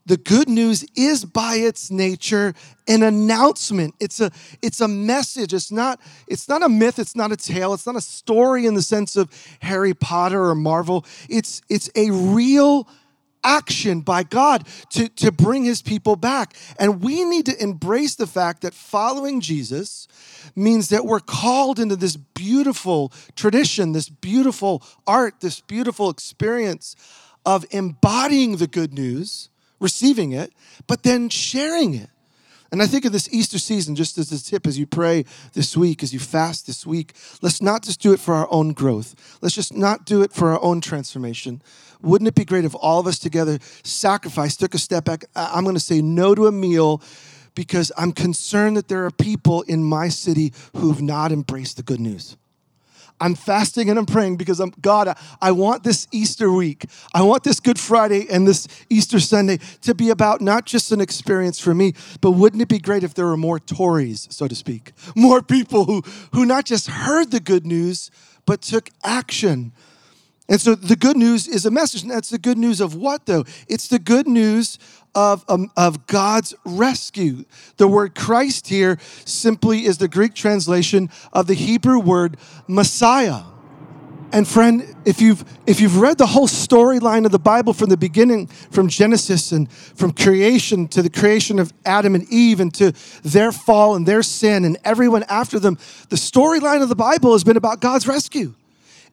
the 0.08 0.16
good 0.16 0.48
news 0.48 0.86
is 0.96 1.24
by 1.26 1.56
its 1.56 1.90
nature 1.90 2.54
an 2.88 3.02
announcement. 3.02 3.94
It's 4.00 4.20
a 4.20 4.32
it's 4.62 4.80
a 4.80 4.88
message. 4.88 5.52
It's 5.52 5.70
not 5.70 6.00
it's 6.26 6.48
not 6.48 6.62
a 6.62 6.68
myth. 6.68 6.98
It's 6.98 7.14
not 7.14 7.30
a 7.30 7.36
tale. 7.36 7.74
It's 7.74 7.86
not 7.86 7.94
a 7.94 8.00
story 8.00 8.64
in 8.64 8.74
the 8.74 8.82
sense 8.82 9.16
of 9.16 9.30
harry 9.60 9.94
potter 9.94 10.42
or 10.42 10.54
marvel. 10.54 11.04
It's 11.28 11.60
it's 11.68 11.90
a 11.94 12.10
real 12.10 12.88
action 13.44 14.00
by 14.00 14.22
god 14.22 14.66
to 14.90 15.08
to 15.10 15.30
bring 15.30 15.64
his 15.64 15.82
people 15.82 16.16
back. 16.16 16.56
And 16.78 17.02
we 17.02 17.24
need 17.24 17.44
to 17.46 17.62
embrace 17.62 18.14
the 18.14 18.26
fact 18.26 18.62
that 18.62 18.72
following 18.72 19.40
jesus 19.40 20.08
means 20.56 20.88
that 20.88 21.04
we're 21.04 21.20
called 21.20 21.78
into 21.78 21.96
this 21.96 22.16
beautiful 22.16 23.12
tradition 23.36 23.92
this 23.92 24.08
beautiful 24.08 24.82
art 25.06 25.40
this 25.40 25.60
beautiful 25.60 26.08
experience 26.08 26.96
of 27.44 27.64
embodying 27.70 28.56
the 28.56 28.66
good 28.66 28.92
news 28.92 29.50
receiving 29.80 30.32
it, 30.32 30.52
but 30.86 31.02
then 31.02 31.28
sharing 31.28 31.94
it. 31.94 32.10
And 32.70 32.82
I 32.82 32.86
think 32.86 33.06
of 33.06 33.12
this 33.12 33.32
Easter 33.32 33.58
season, 33.58 33.96
just 33.96 34.18
as 34.18 34.30
a 34.30 34.44
tip 34.44 34.66
as 34.66 34.78
you 34.78 34.86
pray 34.86 35.24
this 35.54 35.76
week, 35.76 36.02
as 36.02 36.12
you 36.12 36.18
fast 36.18 36.66
this 36.66 36.84
week, 36.84 37.14
let's 37.40 37.62
not 37.62 37.82
just 37.82 38.00
do 38.00 38.12
it 38.12 38.20
for 38.20 38.34
our 38.34 38.46
own 38.50 38.72
growth. 38.72 39.38
Let's 39.40 39.54
just 39.54 39.74
not 39.74 40.04
do 40.04 40.20
it 40.22 40.32
for 40.32 40.50
our 40.50 40.62
own 40.62 40.82
transformation. 40.82 41.62
Wouldn't 42.02 42.28
it 42.28 42.34
be 42.34 42.44
great 42.44 42.66
if 42.66 42.74
all 42.74 43.00
of 43.00 43.06
us 43.06 43.18
together 43.18 43.58
sacrificed, 43.82 44.60
took 44.60 44.74
a 44.74 44.78
step 44.78 45.06
back? 45.06 45.24
I'm 45.34 45.64
going 45.64 45.76
to 45.76 45.80
say 45.80 46.02
no 46.02 46.34
to 46.34 46.46
a 46.46 46.52
meal 46.52 47.02
because 47.54 47.90
I'm 47.96 48.12
concerned 48.12 48.76
that 48.76 48.88
there 48.88 49.06
are 49.06 49.10
people 49.10 49.62
in 49.62 49.82
my 49.82 50.08
city 50.10 50.52
who've 50.76 51.00
not 51.00 51.32
embraced 51.32 51.78
the 51.78 51.82
good 51.82 52.00
news. 52.00 52.36
I'm 53.20 53.34
fasting 53.34 53.90
and 53.90 53.98
I'm 53.98 54.06
praying 54.06 54.36
because 54.36 54.60
I'm 54.60 54.72
God, 54.80 55.16
I 55.40 55.50
want 55.52 55.84
this 55.84 56.06
Easter 56.12 56.50
week. 56.50 56.86
I 57.14 57.22
want 57.22 57.44
this 57.44 57.60
Good 57.60 57.78
Friday 57.78 58.26
and 58.30 58.46
this 58.46 58.68
Easter 58.88 59.20
Sunday 59.20 59.58
to 59.82 59.94
be 59.94 60.10
about 60.10 60.40
not 60.40 60.66
just 60.66 60.92
an 60.92 61.00
experience 61.00 61.58
for 61.58 61.74
me, 61.74 61.94
but 62.20 62.32
wouldn't 62.32 62.62
it 62.62 62.68
be 62.68 62.78
great 62.78 63.02
if 63.02 63.14
there 63.14 63.26
were 63.26 63.36
more 63.36 63.58
Tories, 63.58 64.28
so 64.30 64.46
to 64.46 64.54
speak? 64.54 64.92
More 65.16 65.42
people 65.42 65.84
who, 65.84 66.02
who 66.32 66.46
not 66.46 66.64
just 66.64 66.88
heard 66.88 67.30
the 67.30 67.40
good 67.40 67.66
news, 67.66 68.10
but 68.46 68.62
took 68.62 68.90
action. 69.04 69.72
And 70.48 70.60
so 70.60 70.74
the 70.74 70.96
good 70.96 71.16
news 71.16 71.46
is 71.46 71.66
a 71.66 71.70
message. 71.70 72.02
And 72.02 72.10
that's 72.10 72.30
the 72.30 72.38
good 72.38 72.56
news 72.56 72.80
of 72.80 72.94
what, 72.94 73.26
though? 73.26 73.44
It's 73.68 73.88
the 73.88 73.98
good 73.98 74.26
news 74.26 74.78
of, 75.14 75.44
um, 75.48 75.70
of 75.76 76.06
God's 76.06 76.54
rescue. 76.64 77.44
The 77.76 77.88
word 77.88 78.14
Christ 78.14 78.68
here 78.68 78.98
simply 79.24 79.84
is 79.84 79.98
the 79.98 80.08
Greek 80.08 80.34
translation 80.34 81.10
of 81.32 81.46
the 81.48 81.54
Hebrew 81.54 81.98
word 81.98 82.38
Messiah. 82.66 83.42
And 84.30 84.46
friend, 84.46 84.94
if 85.06 85.22
you've 85.22 85.42
if 85.66 85.80
you've 85.80 85.98
read 85.98 86.18
the 86.18 86.26
whole 86.26 86.48
storyline 86.48 87.24
of 87.24 87.32
the 87.32 87.38
Bible 87.38 87.72
from 87.72 87.88
the 87.88 87.96
beginning, 87.96 88.46
from 88.46 88.88
Genesis 88.88 89.52
and 89.52 89.72
from 89.72 90.12
creation 90.12 90.86
to 90.88 91.00
the 91.00 91.08
creation 91.08 91.58
of 91.58 91.72
Adam 91.86 92.14
and 92.14 92.30
Eve 92.30 92.60
and 92.60 92.72
to 92.74 92.92
their 93.22 93.52
fall 93.52 93.94
and 93.96 94.04
their 94.06 94.22
sin 94.22 94.66
and 94.66 94.76
everyone 94.84 95.24
after 95.30 95.58
them, 95.58 95.78
the 96.10 96.16
storyline 96.16 96.82
of 96.82 96.90
the 96.90 96.94
Bible 96.94 97.32
has 97.32 97.42
been 97.42 97.56
about 97.56 97.80
God's 97.80 98.06
rescue. 98.06 98.54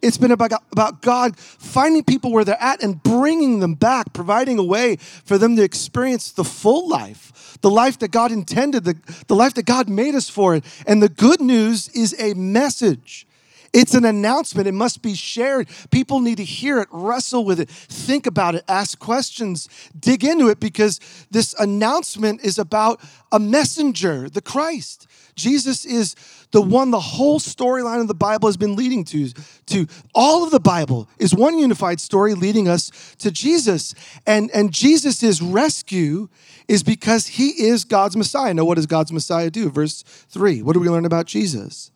It's 0.01 0.17
been 0.17 0.31
about, 0.31 0.51
about 0.71 1.01
God 1.01 1.37
finding 1.37 2.03
people 2.03 2.31
where 2.31 2.43
they're 2.43 2.61
at 2.61 2.83
and 2.83 3.01
bringing 3.01 3.59
them 3.59 3.75
back, 3.75 4.13
providing 4.13 4.59
a 4.59 4.63
way 4.63 4.97
for 4.97 5.37
them 5.37 5.55
to 5.55 5.63
experience 5.63 6.31
the 6.31 6.43
full 6.43 6.87
life, 6.87 7.57
the 7.61 7.69
life 7.69 7.99
that 7.99 8.11
God 8.11 8.31
intended, 8.31 8.83
the, 8.83 8.95
the 9.27 9.35
life 9.35 9.53
that 9.55 9.65
God 9.65 9.89
made 9.89 10.15
us 10.15 10.29
for. 10.29 10.55
It. 10.55 10.65
And 10.87 11.01
the 11.01 11.09
good 11.09 11.41
news 11.41 11.89
is 11.89 12.15
a 12.19 12.33
message. 12.33 13.27
It's 13.75 13.93
an 13.93 14.05
announcement. 14.05 14.69
It 14.69 14.71
must 14.71 15.01
be 15.01 15.15
shared. 15.15 15.67
People 15.91 16.21
need 16.21 16.37
to 16.37 16.45
hear 16.45 16.79
it, 16.79 16.87
wrestle 16.91 17.43
with 17.43 17.59
it, 17.59 17.69
think 17.69 18.25
about 18.25 18.55
it, 18.55 18.63
ask 18.69 18.97
questions, 18.99 19.67
dig 19.99 20.23
into 20.23 20.47
it 20.47 20.61
because 20.61 21.01
this 21.29 21.53
announcement 21.59 22.41
is 22.41 22.57
about 22.57 23.01
a 23.33 23.39
messenger, 23.39 24.29
the 24.29 24.41
Christ. 24.41 25.07
Jesus 25.35 25.85
is 25.85 26.15
the 26.51 26.61
one 26.61 26.91
the 26.91 26.99
whole 26.99 27.39
storyline 27.39 28.01
of 28.01 28.07
the 28.07 28.13
Bible 28.13 28.47
has 28.47 28.57
been 28.57 28.75
leading 28.75 29.03
to. 29.05 29.29
To 29.67 29.87
all 30.13 30.43
of 30.43 30.51
the 30.51 30.59
Bible 30.59 31.09
is 31.19 31.35
one 31.35 31.57
unified 31.57 31.99
story 31.99 32.33
leading 32.33 32.67
us 32.67 33.15
to 33.19 33.31
Jesus. 33.31 33.93
And, 34.25 34.49
and 34.53 34.71
Jesus' 34.71 35.41
rescue 35.41 36.29
is 36.67 36.83
because 36.83 37.27
he 37.27 37.49
is 37.49 37.83
God's 37.83 38.15
Messiah. 38.15 38.53
Now, 38.53 38.65
what 38.65 38.75
does 38.75 38.85
God's 38.85 39.11
Messiah 39.11 39.49
do? 39.49 39.69
Verse 39.69 40.03
3. 40.03 40.61
What 40.61 40.73
do 40.73 40.79
we 40.79 40.89
learn 40.89 41.05
about 41.05 41.25
Jesus? 41.25 41.91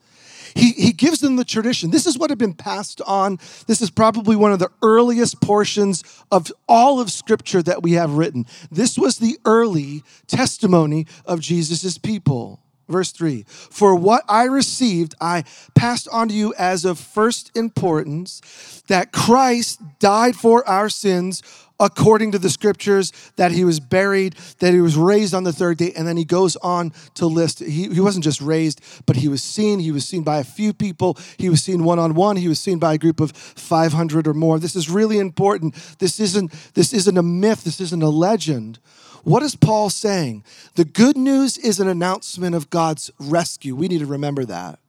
He, 0.56 0.72
he 0.72 0.92
gives 0.92 1.20
them 1.20 1.36
the 1.36 1.46
tradition. 1.46 1.92
This 1.92 2.08
is 2.08 2.18
what 2.18 2.30
had 2.30 2.40
been 2.40 2.54
passed 2.54 3.02
on. 3.02 3.38
This 3.68 3.82
is 3.82 3.90
probably 3.90 4.36
one 4.36 4.52
of 4.52 4.60
the 4.60 4.72
earliest 4.82 5.42
portions 5.42 6.04
of 6.32 6.52
all 6.68 7.00
of 7.00 7.12
Scripture 7.12 7.62
that 7.64 7.84
we 7.84 7.94
have 7.94 8.14
written. 8.14 8.46
This 8.72 8.98
was 8.98 9.18
the 9.18 9.38
early 9.46 10.04
testimony 10.28 11.06
of 11.26 11.40
Jesus' 11.40 11.98
people. 11.98 12.60
Verse 12.90 13.12
3 13.12 13.46
For 13.48 13.96
what 13.96 14.24
I 14.28 14.46
received, 14.46 15.16
I 15.22 15.46
passed 15.76 16.08
on 16.12 16.28
to 16.30 16.34
you 16.34 16.54
as 16.58 16.84
of 16.84 17.00
first 17.00 17.56
importance 17.56 18.84
that 18.88 19.14
Christ 19.14 19.80
died 20.00 20.36
for 20.36 20.68
our 20.68 20.90
sins 20.90 21.44
according 21.80 22.32
to 22.34 22.40
the 22.40 22.50
scriptures, 22.50 23.12
that 23.38 23.52
he 23.52 23.64
was 23.64 23.80
buried, 23.80 24.36
that 24.60 24.74
he 24.74 24.82
was 24.82 24.96
raised 24.96 25.34
on 25.34 25.44
the 25.44 25.54
third 25.54 25.78
day, 25.78 25.94
and 25.96 26.08
then 26.08 26.18
he 26.18 26.26
goes 26.26 26.56
on 26.58 26.92
to 27.16 27.26
list. 27.26 27.60
He, 27.60 27.88
he 27.88 28.02
wasn't 28.02 28.24
just 28.24 28.42
raised, 28.42 28.82
but 29.06 29.16
he 29.16 29.28
was 29.28 29.42
seen. 29.42 29.80
He 29.80 29.92
was 29.92 30.06
seen 30.06 30.24
by 30.24 30.40
a 30.40 30.44
few 30.44 30.74
people. 30.74 31.18
He 31.38 31.50
was 31.50 31.64
seen 31.64 31.84
one 31.84 32.00
on 32.00 32.14
one. 32.16 32.36
He 32.36 32.48
was 32.48 32.60
seen 32.60 32.80
by 32.80 32.96
a 32.96 32.98
group 32.98 33.20
of 33.20 33.32
500 33.32 34.28
or 34.28 34.34
more. 34.34 34.60
This 34.60 34.76
is 34.76 34.90
really 34.90 35.20
important. 35.20 35.76
This 36.00 36.20
isn't, 36.20 36.52
this 36.74 36.94
isn't 36.94 37.18
a 37.18 37.24
myth, 37.24 37.64
this 37.64 37.80
isn't 37.80 38.04
a 38.04 38.10
legend. 38.10 38.80
What 39.24 39.44
is 39.44 39.56
Paul 39.56 39.90
saying? 39.90 40.44
The 40.76 40.86
good 40.86 41.18
news 41.18 41.58
is 41.58 41.80
an 41.80 41.88
announcement 41.88 42.56
of 42.56 42.70
God's 42.70 43.12
rescue. 43.20 43.76
We 43.76 43.88
need 43.88 44.00
to 44.00 44.06
remember 44.06 44.46
that. 44.46 44.80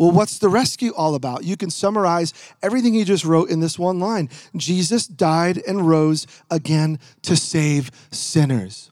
Well, 0.00 0.12
what's 0.12 0.38
the 0.38 0.48
rescue 0.48 0.94
all 0.96 1.14
about? 1.14 1.44
You 1.44 1.58
can 1.58 1.68
summarize 1.68 2.32
everything 2.62 2.94
he 2.94 3.04
just 3.04 3.22
wrote 3.22 3.50
in 3.50 3.60
this 3.60 3.78
one 3.78 4.00
line 4.00 4.30
Jesus 4.56 5.06
died 5.06 5.60
and 5.68 5.86
rose 5.86 6.26
again 6.50 6.98
to 7.20 7.36
save 7.36 7.90
sinners. 8.10 8.90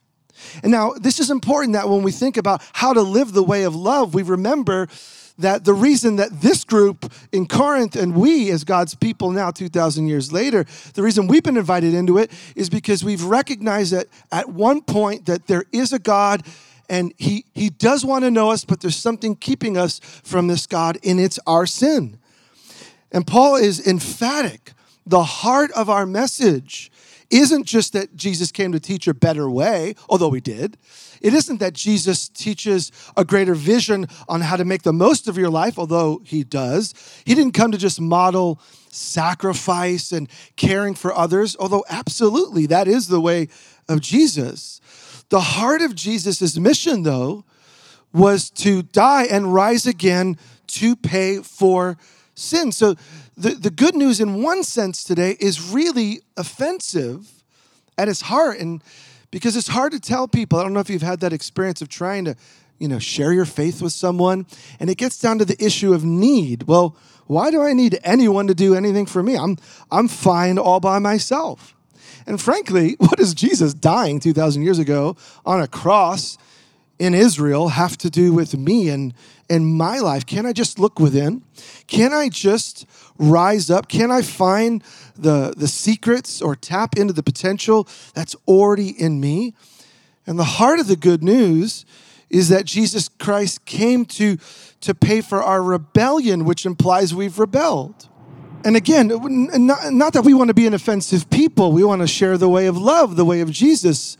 And 0.62 0.70
now, 0.70 0.92
this 0.92 1.18
is 1.18 1.30
important 1.30 1.72
that 1.72 1.88
when 1.88 2.02
we 2.02 2.12
think 2.12 2.36
about 2.36 2.62
how 2.74 2.92
to 2.92 3.00
live 3.00 3.32
the 3.32 3.42
way 3.42 3.62
of 3.62 3.74
love, 3.74 4.12
we 4.12 4.22
remember 4.22 4.86
that 5.38 5.64
the 5.64 5.72
reason 5.72 6.16
that 6.16 6.42
this 6.42 6.62
group 6.62 7.10
in 7.32 7.46
Corinth 7.46 7.96
and 7.96 8.14
we, 8.14 8.50
as 8.50 8.64
God's 8.64 8.94
people 8.94 9.30
now, 9.30 9.50
2,000 9.50 10.08
years 10.08 10.30
later, 10.30 10.66
the 10.92 11.02
reason 11.02 11.26
we've 11.26 11.42
been 11.42 11.56
invited 11.56 11.94
into 11.94 12.18
it 12.18 12.30
is 12.54 12.68
because 12.68 13.02
we've 13.02 13.24
recognized 13.24 13.94
that 13.94 14.08
at 14.30 14.50
one 14.50 14.82
point 14.82 15.24
that 15.24 15.46
there 15.46 15.64
is 15.72 15.94
a 15.94 15.98
God 15.98 16.42
and 16.88 17.12
he, 17.18 17.44
he 17.54 17.70
does 17.70 18.04
want 18.04 18.24
to 18.24 18.30
know 18.30 18.50
us, 18.50 18.64
but 18.64 18.80
there's 18.80 18.96
something 18.96 19.36
keeping 19.36 19.76
us 19.76 20.00
from 20.24 20.46
this 20.46 20.66
God, 20.66 20.98
and 21.04 21.20
it's 21.20 21.38
our 21.46 21.66
sin. 21.66 22.18
And 23.12 23.26
Paul 23.26 23.56
is 23.56 23.86
emphatic. 23.86 24.72
The 25.06 25.24
heart 25.24 25.70
of 25.72 25.88
our 25.88 26.06
message 26.06 26.90
isn't 27.30 27.64
just 27.64 27.92
that 27.92 28.16
Jesus 28.16 28.50
came 28.50 28.72
to 28.72 28.80
teach 28.80 29.06
a 29.06 29.14
better 29.14 29.50
way, 29.50 29.94
although 30.08 30.30
he 30.30 30.40
did. 30.40 30.78
It 31.20 31.34
isn't 31.34 31.58
that 31.60 31.74
Jesus 31.74 32.28
teaches 32.28 32.92
a 33.16 33.24
greater 33.24 33.54
vision 33.54 34.06
on 34.28 34.40
how 34.40 34.56
to 34.56 34.64
make 34.64 34.82
the 34.82 34.92
most 34.92 35.28
of 35.28 35.36
your 35.36 35.50
life, 35.50 35.78
although 35.78 36.22
he 36.24 36.44
does. 36.44 36.94
He 37.24 37.34
didn't 37.34 37.52
come 37.52 37.72
to 37.72 37.78
just 37.78 38.00
model 38.00 38.60
sacrifice 38.90 40.12
and 40.12 40.28
caring 40.56 40.94
for 40.94 41.14
others, 41.14 41.56
although 41.58 41.84
absolutely 41.88 42.66
that 42.66 42.88
is 42.88 43.08
the 43.08 43.20
way 43.20 43.48
of 43.88 44.00
Jesus. 44.00 44.77
The 45.28 45.40
heart 45.40 45.82
of 45.82 45.94
Jesus' 45.94 46.56
mission, 46.56 47.02
though, 47.02 47.44
was 48.12 48.50
to 48.50 48.82
die 48.82 49.24
and 49.24 49.52
rise 49.52 49.86
again 49.86 50.38
to 50.68 50.96
pay 50.96 51.38
for 51.38 51.98
sin. 52.34 52.72
So 52.72 52.94
the, 53.36 53.50
the 53.50 53.70
good 53.70 53.94
news, 53.94 54.20
in 54.20 54.42
one 54.42 54.62
sense, 54.62 55.04
today 55.04 55.36
is 55.38 55.70
really 55.70 56.20
offensive 56.36 57.42
at 57.96 58.08
its 58.08 58.22
heart. 58.22 58.58
And 58.58 58.82
because 59.30 59.56
it's 59.56 59.68
hard 59.68 59.92
to 59.92 60.00
tell 60.00 60.28
people, 60.28 60.58
I 60.58 60.62
don't 60.62 60.72
know 60.72 60.80
if 60.80 60.88
you've 60.88 61.02
had 61.02 61.20
that 61.20 61.32
experience 61.32 61.82
of 61.82 61.88
trying 61.88 62.24
to 62.24 62.36
you 62.78 62.88
know, 62.88 62.98
share 62.98 63.32
your 63.32 63.44
faith 63.44 63.82
with 63.82 63.92
someone. 63.92 64.46
And 64.80 64.88
it 64.88 64.96
gets 64.96 65.20
down 65.20 65.38
to 65.38 65.44
the 65.44 65.62
issue 65.62 65.92
of 65.92 66.04
need. 66.04 66.64
Well, 66.64 66.96
why 67.26 67.50
do 67.50 67.60
I 67.60 67.72
need 67.72 67.98
anyone 68.04 68.46
to 68.46 68.54
do 68.54 68.74
anything 68.74 69.04
for 69.04 69.22
me? 69.22 69.36
I'm, 69.36 69.58
I'm 69.90 70.08
fine 70.08 70.58
all 70.58 70.80
by 70.80 70.98
myself. 70.98 71.74
And 72.26 72.40
frankly, 72.40 72.96
what 72.98 73.18
does 73.18 73.34
Jesus 73.34 73.74
dying 73.74 74.20
2,000 74.20 74.62
years 74.62 74.78
ago 74.78 75.16
on 75.44 75.60
a 75.60 75.68
cross 75.68 76.38
in 76.98 77.14
Israel 77.14 77.68
have 77.68 77.96
to 77.98 78.10
do 78.10 78.32
with 78.32 78.56
me 78.56 78.88
and, 78.88 79.14
and 79.48 79.66
my 79.66 79.98
life? 79.98 80.26
Can 80.26 80.46
I 80.46 80.52
just 80.52 80.78
look 80.78 80.98
within? 80.98 81.42
Can 81.86 82.12
I 82.12 82.28
just 82.28 82.86
rise 83.18 83.70
up? 83.70 83.88
Can 83.88 84.10
I 84.10 84.22
find 84.22 84.82
the, 85.16 85.54
the 85.56 85.68
secrets 85.68 86.42
or 86.42 86.56
tap 86.56 86.96
into 86.96 87.12
the 87.12 87.22
potential 87.22 87.88
that's 88.14 88.36
already 88.46 88.90
in 88.90 89.20
me? 89.20 89.54
And 90.26 90.38
the 90.38 90.44
heart 90.44 90.78
of 90.78 90.88
the 90.88 90.96
good 90.96 91.22
news 91.22 91.86
is 92.30 92.48
that 92.50 92.66
Jesus 92.66 93.08
Christ 93.08 93.64
came 93.64 94.04
to, 94.04 94.36
to 94.80 94.94
pay 94.94 95.20
for 95.20 95.42
our 95.42 95.62
rebellion, 95.62 96.44
which 96.44 96.66
implies 96.66 97.14
we've 97.14 97.38
rebelled. 97.38 98.08
And 98.64 98.76
again, 98.76 99.08
not, 99.66 99.92
not 99.92 100.12
that 100.14 100.24
we 100.24 100.34
want 100.34 100.48
to 100.48 100.54
be 100.54 100.66
an 100.66 100.74
offensive 100.74 101.30
people, 101.30 101.72
we 101.72 101.84
want 101.84 102.02
to 102.02 102.08
share 102.08 102.36
the 102.36 102.48
way 102.48 102.66
of 102.66 102.76
love, 102.76 103.16
the 103.16 103.24
way 103.24 103.40
of 103.40 103.50
Jesus. 103.50 104.16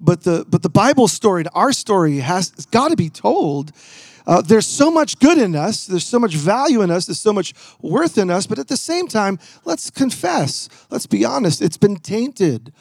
But 0.00 0.24
the, 0.24 0.44
but 0.48 0.62
the 0.62 0.68
Bible 0.68 1.08
story, 1.08 1.44
our 1.54 1.72
story, 1.72 2.18
has 2.18 2.50
got 2.70 2.88
to 2.88 2.96
be 2.96 3.08
told. 3.08 3.72
Uh, 4.26 4.42
there's 4.42 4.66
so 4.66 4.90
much 4.90 5.18
good 5.20 5.38
in 5.38 5.54
us, 5.54 5.86
there's 5.86 6.04
so 6.04 6.18
much 6.18 6.34
value 6.34 6.82
in 6.82 6.90
us, 6.90 7.06
there's 7.06 7.20
so 7.20 7.32
much 7.32 7.54
worth 7.80 8.18
in 8.18 8.28
us, 8.28 8.46
but 8.46 8.58
at 8.58 8.66
the 8.66 8.76
same 8.76 9.06
time, 9.06 9.38
let's 9.64 9.88
confess, 9.88 10.68
let's 10.90 11.06
be 11.06 11.24
honest, 11.24 11.62
it's 11.62 11.76
been 11.76 11.96
tainted. 11.96 12.72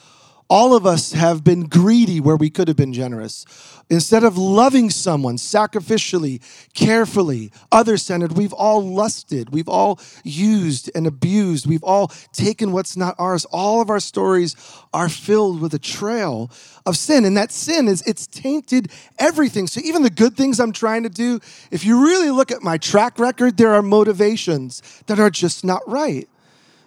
All 0.48 0.76
of 0.76 0.86
us 0.86 1.14
have 1.14 1.44
been 1.44 1.64
greedy 1.64 2.20
where 2.20 2.36
we 2.36 2.52
could 2.52 2.68
have 2.68 2.78
been 2.78 2.94
generous. 2.94 3.46
Instead 3.90 4.24
of 4.24 4.38
loving 4.38 4.92
someone 4.92 5.38
sacrificially, 5.38 6.40
carefully, 6.74 7.52
other 7.72 7.98
centered, 7.98 8.34
we've 8.34 8.54
all 8.54 8.88
lusted. 8.88 9.50
We've 9.50 9.68
all 9.68 10.00
used 10.24 10.92
and 10.94 11.08
abused. 11.08 11.66
We've 11.66 11.84
all 11.84 12.10
taken 12.32 12.72
what's 12.72 12.96
not 12.96 13.16
ours. 13.18 13.46
All 13.46 13.82
of 13.82 13.90
our 13.90 14.00
stories 14.00 14.56
are 14.94 15.10
filled 15.10 15.62
with 15.62 15.74
a 15.74 15.80
trail 15.80 16.52
of 16.86 16.96
sin. 16.96 17.26
And 17.26 17.36
that 17.38 17.52
sin 17.52 17.88
is, 17.88 18.04
it's 18.04 18.28
tainted 18.28 18.92
everything. 19.18 19.66
So 19.66 19.82
even 19.84 20.04
the 20.04 20.12
good 20.12 20.38
things 20.38 20.60
I'm 20.60 20.74
trying 20.74 21.04
to 21.04 21.10
do, 21.10 21.40
if 21.72 21.84
you 21.84 22.04
really 22.04 22.30
look 22.30 22.52
at 22.52 22.62
my 22.62 22.78
track 22.78 23.18
record, 23.18 23.58
there 23.58 23.74
are 23.74 23.82
motivations 23.82 24.84
that 25.08 25.20
are 25.20 25.32
just 25.32 25.66
not 25.66 25.88
right. 25.88 26.30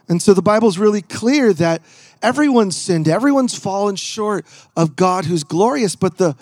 And 0.08 0.22
so 0.22 0.32
the 0.32 0.42
Bible's 0.42 0.78
really 0.78 1.02
clear 1.02 1.52
that 1.54 1.82
everyone's 2.22 2.76
sinned, 2.76 3.08
everyone's 3.08 3.56
fallen 3.58 3.96
short 3.96 4.46
of 4.76 4.96
God 4.96 5.24
who's 5.24 5.44
glorious, 5.44 5.96
but 5.96 6.18
the 6.18 6.36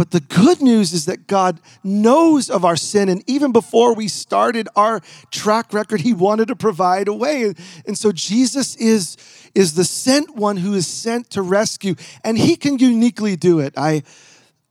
but 0.00 0.12
the 0.12 0.20
good 0.20 0.62
news 0.62 0.94
is 0.94 1.04
that 1.04 1.26
God 1.26 1.60
knows 1.84 2.48
of 2.48 2.64
our 2.64 2.76
sin. 2.76 3.10
And 3.10 3.22
even 3.28 3.52
before 3.52 3.94
we 3.94 4.08
started 4.08 4.66
our 4.74 5.02
track 5.30 5.74
record, 5.74 6.00
He 6.00 6.14
wanted 6.14 6.48
to 6.48 6.56
provide 6.56 7.06
a 7.06 7.12
way. 7.12 7.52
And 7.86 7.98
so 7.98 8.10
Jesus 8.10 8.76
is, 8.76 9.18
is 9.54 9.74
the 9.74 9.84
sent 9.84 10.34
one 10.34 10.56
who 10.56 10.72
is 10.72 10.86
sent 10.86 11.28
to 11.32 11.42
rescue, 11.42 11.96
and 12.24 12.38
He 12.38 12.56
can 12.56 12.78
uniquely 12.78 13.36
do 13.36 13.58
it. 13.58 13.74
I, 13.76 14.02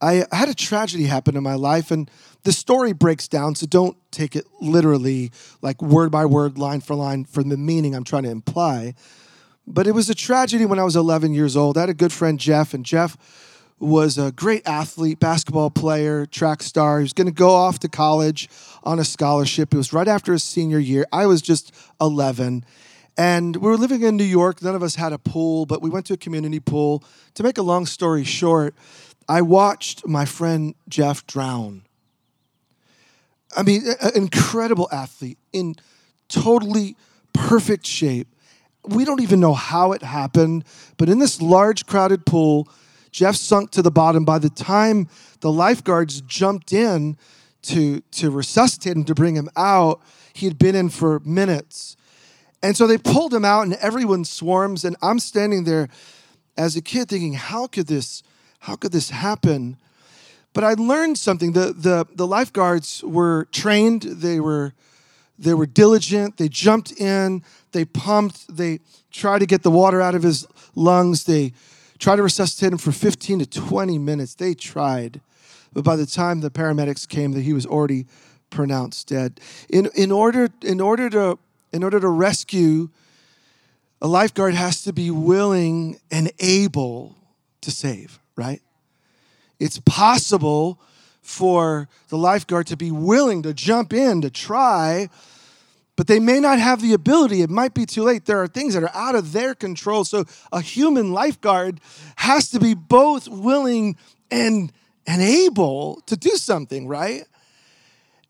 I 0.00 0.26
had 0.32 0.48
a 0.48 0.54
tragedy 0.54 1.04
happen 1.04 1.36
in 1.36 1.44
my 1.44 1.54
life, 1.54 1.92
and 1.92 2.10
the 2.42 2.50
story 2.50 2.92
breaks 2.92 3.28
down, 3.28 3.54
so 3.54 3.68
don't 3.68 3.96
take 4.10 4.34
it 4.34 4.46
literally, 4.60 5.30
like 5.62 5.80
word 5.80 6.10
by 6.10 6.26
word, 6.26 6.58
line 6.58 6.80
for 6.80 6.96
line, 6.96 7.24
from 7.24 7.50
the 7.50 7.56
meaning 7.56 7.94
I'm 7.94 8.02
trying 8.02 8.24
to 8.24 8.30
imply. 8.30 8.94
But 9.72 9.86
it 9.86 9.92
was 9.92 10.10
a 10.10 10.14
tragedy 10.14 10.66
when 10.66 10.78
I 10.78 10.84
was 10.84 10.96
11 10.96 11.32
years 11.32 11.56
old. 11.56 11.76
I 11.76 11.82
had 11.82 11.90
a 11.90 11.94
good 11.94 12.12
friend, 12.12 12.40
Jeff, 12.40 12.74
and 12.74 12.84
Jeff 12.84 13.16
was 13.78 14.18
a 14.18 14.32
great 14.32 14.66
athlete, 14.66 15.20
basketball 15.20 15.70
player, 15.70 16.26
track 16.26 16.62
star. 16.62 16.98
He 16.98 17.04
was 17.04 17.12
going 17.12 17.28
to 17.28 17.32
go 17.32 17.50
off 17.50 17.78
to 17.80 17.88
college 17.88 18.48
on 18.82 18.98
a 18.98 19.04
scholarship. 19.04 19.72
It 19.72 19.76
was 19.76 19.92
right 19.92 20.08
after 20.08 20.32
his 20.32 20.42
senior 20.42 20.78
year. 20.78 21.06
I 21.12 21.26
was 21.26 21.40
just 21.40 21.72
11. 22.00 22.64
And 23.16 23.56
we 23.56 23.68
were 23.68 23.76
living 23.76 24.02
in 24.02 24.16
New 24.16 24.24
York. 24.24 24.62
None 24.62 24.74
of 24.74 24.82
us 24.82 24.96
had 24.96 25.12
a 25.12 25.18
pool, 25.18 25.66
but 25.66 25.80
we 25.80 25.88
went 25.88 26.06
to 26.06 26.14
a 26.14 26.18
community 26.18 26.60
pool. 26.60 27.04
To 27.34 27.42
make 27.42 27.56
a 27.56 27.62
long 27.62 27.86
story 27.86 28.24
short, 28.24 28.74
I 29.28 29.40
watched 29.40 30.06
my 30.06 30.24
friend 30.24 30.74
Jeff 30.88 31.26
drown. 31.26 31.82
I 33.56 33.62
mean, 33.62 33.82
an 34.00 34.10
incredible 34.14 34.88
athlete 34.92 35.38
in 35.52 35.76
totally 36.28 36.96
perfect 37.32 37.86
shape. 37.86 38.28
We 38.90 39.04
don't 39.04 39.22
even 39.22 39.40
know 39.40 39.54
how 39.54 39.92
it 39.92 40.02
happened, 40.02 40.64
but 40.96 41.08
in 41.08 41.20
this 41.20 41.40
large, 41.40 41.86
crowded 41.86 42.26
pool, 42.26 42.68
Jeff 43.12 43.36
sunk 43.36 43.70
to 43.72 43.82
the 43.82 43.90
bottom. 43.90 44.24
By 44.24 44.38
the 44.38 44.50
time 44.50 45.08
the 45.40 45.52
lifeguards 45.52 46.20
jumped 46.22 46.72
in 46.72 47.16
to, 47.62 48.00
to 48.00 48.30
resuscitate 48.30 48.96
him, 48.96 49.04
to 49.04 49.14
bring 49.14 49.36
him 49.36 49.48
out, 49.56 50.00
he 50.32 50.46
had 50.46 50.58
been 50.58 50.74
in 50.74 50.88
for 50.88 51.20
minutes. 51.20 51.96
And 52.62 52.76
so 52.76 52.86
they 52.86 52.98
pulled 52.98 53.32
him 53.32 53.44
out, 53.44 53.62
and 53.62 53.74
everyone 53.74 54.24
swarms. 54.24 54.84
And 54.84 54.96
I'm 55.00 55.18
standing 55.18 55.64
there 55.64 55.88
as 56.56 56.76
a 56.76 56.82
kid 56.82 57.08
thinking, 57.08 57.34
how 57.34 57.66
could 57.66 57.86
this, 57.86 58.22
how 58.60 58.76
could 58.76 58.92
this 58.92 59.10
happen? 59.10 59.76
But 60.52 60.64
I 60.64 60.74
learned 60.74 61.16
something. 61.16 61.52
The, 61.52 61.72
the, 61.72 62.06
the 62.14 62.26
lifeguards 62.26 63.02
were 63.04 63.46
trained, 63.52 64.02
they 64.02 64.40
were, 64.40 64.74
they 65.40 65.54
were 65.54 65.66
diligent, 65.66 66.36
they 66.36 66.48
jumped 66.48 66.92
in, 66.92 67.42
they 67.72 67.84
pumped, 67.84 68.54
they 68.54 68.80
tried 69.10 69.38
to 69.40 69.46
get 69.46 69.62
the 69.62 69.70
water 69.70 70.00
out 70.00 70.14
of 70.14 70.22
his 70.22 70.46
lungs, 70.74 71.24
they 71.24 71.52
tried 71.98 72.16
to 72.16 72.22
resuscitate 72.22 72.72
him 72.72 72.78
for 72.78 72.92
15 72.92 73.40
to 73.40 73.46
20 73.46 73.98
minutes. 73.98 74.34
They 74.34 74.54
tried. 74.54 75.20
But 75.72 75.84
by 75.84 75.96
the 75.96 76.06
time 76.06 76.40
the 76.40 76.50
paramedics 76.50 77.08
came, 77.08 77.32
that 77.32 77.42
he 77.42 77.52
was 77.52 77.66
already 77.66 78.06
pronounced 78.50 79.08
dead. 79.08 79.40
In, 79.68 79.88
in, 79.94 80.10
order, 80.10 80.48
in, 80.62 80.80
order 80.80 81.08
to, 81.10 81.38
in 81.72 81.82
order 81.84 82.00
to 82.00 82.08
rescue, 82.08 82.90
a 84.02 84.08
lifeguard 84.08 84.54
has 84.54 84.82
to 84.82 84.92
be 84.92 85.10
willing 85.10 86.00
and 86.10 86.32
able 86.38 87.16
to 87.60 87.70
save, 87.70 88.18
right? 88.36 88.60
It's 89.58 89.78
possible 89.80 90.80
for 91.22 91.88
the 92.08 92.16
lifeguard 92.16 92.66
to 92.68 92.76
be 92.76 92.90
willing 92.90 93.42
to 93.42 93.54
jump 93.54 93.92
in 93.92 94.22
to 94.22 94.30
try, 94.30 95.08
but 96.00 96.06
they 96.06 96.18
may 96.18 96.40
not 96.40 96.58
have 96.58 96.80
the 96.80 96.94
ability. 96.94 97.42
It 97.42 97.50
might 97.50 97.74
be 97.74 97.84
too 97.84 98.04
late. 98.04 98.24
There 98.24 98.42
are 98.42 98.46
things 98.46 98.72
that 98.72 98.82
are 98.82 98.94
out 98.94 99.14
of 99.14 99.32
their 99.32 99.54
control. 99.54 100.06
So 100.06 100.24
a 100.50 100.62
human 100.62 101.12
lifeguard 101.12 101.78
has 102.16 102.48
to 102.52 102.58
be 102.58 102.72
both 102.72 103.28
willing 103.28 103.98
and, 104.30 104.72
and 105.06 105.20
able 105.20 106.00
to 106.06 106.16
do 106.16 106.30
something, 106.36 106.88
right? 106.88 107.24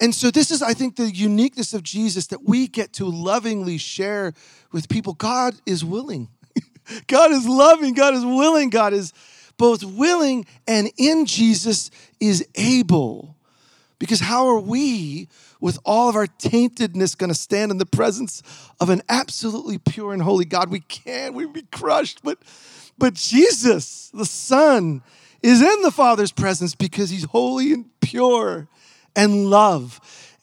And 0.01 0.13
so, 0.13 0.33
this 0.33 0.51
is, 0.51 0.63
I 0.63 0.75
think, 0.75 0.97
the 0.97 1.13
uniqueness 1.13 1.73
of 1.73 1.85
Jesus 1.85 2.27
that 2.27 2.43
we 2.43 2.67
get 2.67 2.93
to 2.95 3.05
lovingly 3.05 3.79
share 3.79 4.35
with 4.73 4.89
people. 4.89 5.13
God 5.13 5.55
is 5.65 5.85
willing. 5.85 6.27
God 7.07 7.31
is 7.31 7.47
loving. 7.47 7.95
God 7.95 8.15
is 8.15 8.27
willing. 8.27 8.71
God 8.71 8.93
is 8.93 9.13
both 9.57 9.85
willing 9.85 10.45
and 10.67 10.91
in 10.97 11.25
Jesus 11.25 11.93
is 12.19 12.45
able. 12.57 13.37
Because 14.01 14.19
how 14.19 14.49
are 14.49 14.59
we 14.59 15.29
with 15.61 15.79
all 15.85 16.09
of 16.09 16.17
our 16.17 16.27
taintedness 16.27 17.17
going 17.17 17.29
to 17.29 17.39
stand 17.39 17.71
in 17.71 17.79
the 17.79 17.87
presence 17.87 18.43
of 18.81 18.91
an 18.91 19.03
absolutely 19.09 19.79
pure 19.79 20.13
and 20.13 20.23
holy 20.23 20.45
God. 20.45 20.71
We 20.71 20.81
can't, 20.81 21.35
we'd 21.35 21.53
be 21.53 21.67
crushed. 21.71 22.21
But, 22.23 22.39
but 22.99 23.15
Jesus, 23.15 24.11
the 24.15 24.25
Son, 24.25 25.03
is 25.43 25.63
in 25.63 25.83
the 25.83 25.91
Father's 25.91 26.33
presence 26.33 26.75
because 26.75 27.11
he's 27.11 27.25
holy 27.25 27.73
and 27.73 27.87
pure 28.01 28.69
and 29.15 29.51
love. 29.51 30.01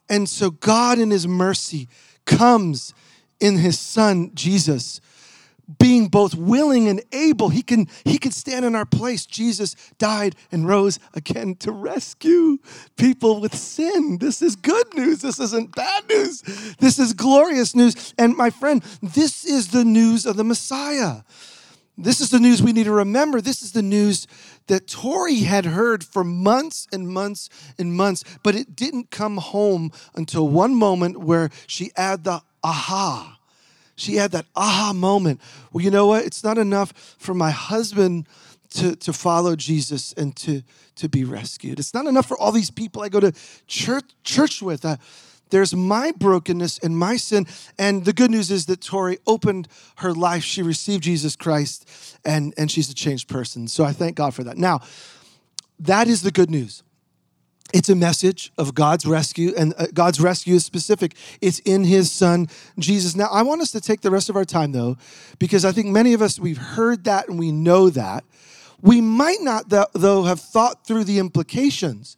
And 0.09 0.29
so 0.29 0.51
God, 0.51 0.99
in 0.99 1.11
his 1.11 1.27
mercy, 1.27 1.87
comes 2.25 2.93
in 3.39 3.57
his 3.57 3.79
Son, 3.79 4.31
Jesus 4.33 5.01
being 5.79 6.07
both 6.07 6.33
willing 6.33 6.87
and 6.87 7.01
able. 7.11 7.49
He 7.49 7.61
can 7.61 7.87
he 8.05 8.17
can 8.17 8.31
stand 8.31 8.63
in 8.65 8.75
our 8.75 8.85
place. 8.85 9.25
Jesus 9.25 9.75
died 9.97 10.35
and 10.51 10.67
rose 10.67 10.99
again 11.13 11.55
to 11.55 11.71
rescue 11.71 12.59
people 12.95 13.41
with 13.41 13.55
sin. 13.55 14.17
This 14.19 14.41
is 14.41 14.55
good 14.55 14.93
news. 14.93 15.19
This 15.21 15.39
isn't 15.39 15.75
bad 15.75 16.07
news. 16.07 16.41
This 16.79 16.99
is 16.99 17.13
glorious 17.13 17.75
news. 17.75 18.13
And 18.17 18.35
my 18.37 18.49
friend 18.49 18.81
this 19.01 19.45
is 19.45 19.69
the 19.69 19.85
news 19.85 20.25
of 20.25 20.37
the 20.37 20.43
messiah. 20.43 21.23
This 21.99 22.21
is 22.21 22.29
the 22.29 22.39
news 22.39 22.61
we 22.61 22.73
need 22.73 22.83
to 22.83 22.91
remember. 22.91 23.41
This 23.41 23.63
is 23.63 23.71
the 23.71 23.81
news 23.81 24.27
that 24.67 24.87
tori 24.87 25.39
had 25.39 25.65
heard 25.65 26.03
for 26.03 26.23
months 26.23 26.87
and 26.93 27.09
months 27.09 27.49
and 27.77 27.93
months 27.93 28.23
but 28.43 28.55
it 28.55 28.75
didn't 28.75 29.11
come 29.11 29.37
home 29.37 29.91
until 30.13 30.47
one 30.47 30.75
moment 30.75 31.17
where 31.17 31.49
she 31.65 31.91
had 31.95 32.23
the 32.23 32.41
aha 32.63 33.36
she 33.97 34.15
had 34.15 34.31
that 34.31 34.45
aha 34.55 34.93
moment. 34.93 35.41
Well, 35.73 35.83
you 35.83 35.91
know 35.91 36.07
what? 36.07 36.23
It's 36.23 36.43
not 36.43 36.57
enough 36.57 36.93
for 37.17 37.33
my 37.33 37.51
husband 37.51 38.27
to, 38.75 38.95
to 38.95 39.11
follow 39.11 39.55
Jesus 39.55 40.13
and 40.13 40.35
to, 40.37 40.61
to 40.95 41.09
be 41.09 41.23
rescued. 41.23 41.79
It's 41.79 41.93
not 41.93 42.05
enough 42.05 42.27
for 42.27 42.37
all 42.37 42.51
these 42.51 42.69
people 42.69 43.01
I 43.01 43.09
go 43.09 43.19
to 43.19 43.33
church, 43.65 44.05
church 44.23 44.61
with. 44.61 44.85
Uh, 44.85 44.97
there's 45.49 45.73
my 45.73 46.11
brokenness 46.11 46.77
and 46.79 46.97
my 46.97 47.17
sin. 47.17 47.47
And 47.79 48.05
the 48.05 48.13
good 48.13 48.31
news 48.31 48.51
is 48.51 48.65
that 48.67 48.81
Tori 48.81 49.17
opened 49.25 49.67
her 49.97 50.13
life. 50.13 50.43
She 50.43 50.61
received 50.61 51.03
Jesus 51.03 51.35
Christ 51.35 52.17
and, 52.23 52.53
and 52.57 52.69
she's 52.69 52.89
a 52.89 52.93
changed 52.93 53.27
person. 53.27 53.67
So 53.67 53.83
I 53.83 53.93
thank 53.93 54.15
God 54.15 54.33
for 54.33 54.43
that. 54.43 54.57
Now, 54.57 54.81
that 55.79 56.07
is 56.07 56.21
the 56.21 56.31
good 56.31 56.51
news. 56.51 56.83
It's 57.73 57.89
a 57.89 57.95
message 57.95 58.51
of 58.57 58.73
God's 58.73 59.05
rescue, 59.05 59.53
and 59.57 59.73
uh, 59.77 59.87
God's 59.93 60.19
rescue 60.19 60.55
is 60.55 60.65
specific. 60.65 61.15
It's 61.41 61.59
in 61.59 61.83
His 61.83 62.11
Son, 62.11 62.47
Jesus. 62.79 63.15
Now, 63.15 63.27
I 63.31 63.41
want 63.41 63.61
us 63.61 63.71
to 63.71 63.81
take 63.81 64.01
the 64.01 64.11
rest 64.11 64.29
of 64.29 64.35
our 64.35 64.45
time, 64.45 64.71
though, 64.71 64.97
because 65.37 65.65
I 65.65 65.71
think 65.71 65.87
many 65.87 66.13
of 66.13 66.21
us, 66.21 66.39
we've 66.39 66.57
heard 66.57 67.03
that 67.03 67.27
and 67.27 67.37
we 67.37 67.51
know 67.51 67.89
that. 67.89 68.23
We 68.81 69.01
might 69.01 69.41
not, 69.41 69.69
though, 69.69 70.23
have 70.23 70.39
thought 70.39 70.85
through 70.85 71.05
the 71.05 71.19
implications. 71.19 72.15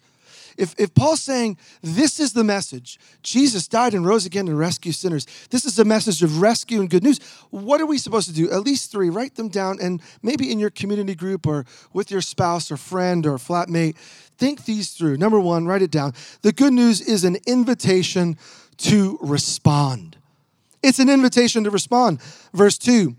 If, 0.57 0.75
if 0.77 0.93
Paul's 0.93 1.21
saying, 1.21 1.57
this 1.81 2.19
is 2.19 2.33
the 2.33 2.43
message, 2.43 2.99
Jesus 3.23 3.65
died 3.65 3.93
and 3.93 4.05
rose 4.05 4.25
again 4.25 4.45
to 4.47 4.55
rescue 4.55 4.91
sinners, 4.91 5.25
this 5.51 5.63
is 5.63 5.79
a 5.79 5.85
message 5.85 6.21
of 6.21 6.41
rescue 6.41 6.81
and 6.81 6.89
good 6.89 7.01
news, 7.01 7.19
what 7.49 7.79
are 7.79 7.85
we 7.85 7.97
supposed 7.97 8.27
to 8.27 8.33
do? 8.33 8.51
At 8.51 8.63
least 8.63 8.91
three, 8.91 9.09
write 9.09 9.35
them 9.35 9.47
down, 9.47 9.79
and 9.81 10.01
maybe 10.21 10.51
in 10.51 10.59
your 10.59 10.69
community 10.69 11.15
group 11.15 11.47
or 11.47 11.65
with 11.93 12.11
your 12.11 12.19
spouse 12.19 12.71
or 12.71 12.77
friend 12.77 13.25
or 13.25 13.37
flatmate, 13.37 13.95
think 14.39 14.65
these 14.65 14.91
through. 14.91 15.17
Number 15.17 15.39
one, 15.39 15.65
write 15.65 15.81
it 15.81 15.91
down. 15.91 16.13
The 16.41 16.53
good 16.53 16.73
news 16.73 17.01
is 17.01 17.23
an 17.23 17.37
invitation 17.45 18.37
to 18.77 19.19
respond. 19.21 20.17
It's 20.81 20.99
an 20.99 21.09
invitation 21.09 21.65
to 21.65 21.69
respond. 21.69 22.21
Verse 22.53 22.77
2 22.77 23.15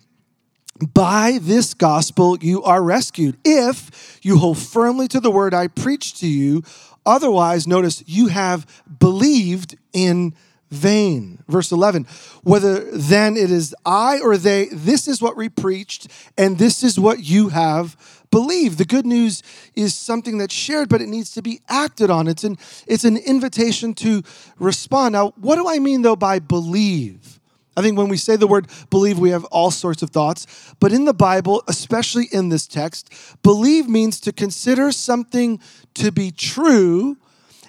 By 0.95 1.39
this 1.41 1.75
gospel 1.75 2.39
you 2.41 2.63
are 2.63 2.83
rescued, 2.83 3.37
if 3.45 4.19
you 4.23 4.39
hold 4.39 4.59
firmly 4.59 5.07
to 5.09 5.21
the 5.21 5.31
word 5.31 5.55
I 5.55 5.69
preach 5.69 6.19
to 6.21 6.27
you. 6.27 6.63
Otherwise, 7.07 7.67
notice 7.67 8.05
you 8.07 8.29
have 8.29 8.67
believed 8.99 9.77
in 9.93 10.35
vain. 10.71 11.43
Verse 11.49 11.73
11, 11.73 12.07
whether 12.43 12.79
then 12.97 13.37
it 13.37 13.51
is 13.51 13.75
I 13.85 14.21
or 14.21 14.37
they, 14.37 14.67
this 14.67 15.09
is 15.09 15.21
what 15.21 15.37
we 15.37 15.49
preached, 15.49 16.09
and 16.39 16.59
this 16.59 16.83
is 16.83 17.01
what 17.01 17.25
you 17.25 17.49
have 17.49 17.97
believed. 18.31 18.79
The 18.79 18.85
good 18.85 19.07
news 19.07 19.43
is 19.75 19.95
something 19.95 20.39
that's 20.39 20.55
shared, 20.55 20.89
but 20.89 21.01
it 21.01 21.09
needs 21.09 21.33
to 21.33 21.43
be 21.43 21.61
acted 21.69 22.11
on. 22.11 22.29
It's 22.29 22.45
an, 22.45 22.59
it's 22.87 23.05
an 23.05 23.17
invitation 23.17 23.95
to 23.95 24.23
respond. 24.59 25.13
Now, 25.13 25.33
what 25.37 25.57
do 25.57 25.69
I 25.69 25.79
mean 25.79 26.03
though 26.03 26.17
by 26.17 26.39
believe? 26.39 27.41
I 27.77 27.83
think 27.83 27.97
when 27.97 28.09
we 28.09 28.17
say 28.17 28.37
the 28.37 28.47
word 28.47 28.69
believe, 28.91 29.19
we 29.19 29.31
have 29.31 29.45
all 29.47 29.71
sorts 29.71 30.03
of 30.03 30.11
thoughts. 30.11 30.75
But 30.81 30.93
in 30.93 31.05
the 31.05 31.15
Bible, 31.15 31.63
especially 31.69 32.27
in 32.33 32.49
this 32.49 32.67
text, 32.67 33.13
believe 33.43 33.89
means 33.89 34.21
to 34.21 34.33
consider 34.33 34.93
something 34.93 35.61
to 35.95 36.11
be 36.11 36.31
true 36.31 37.17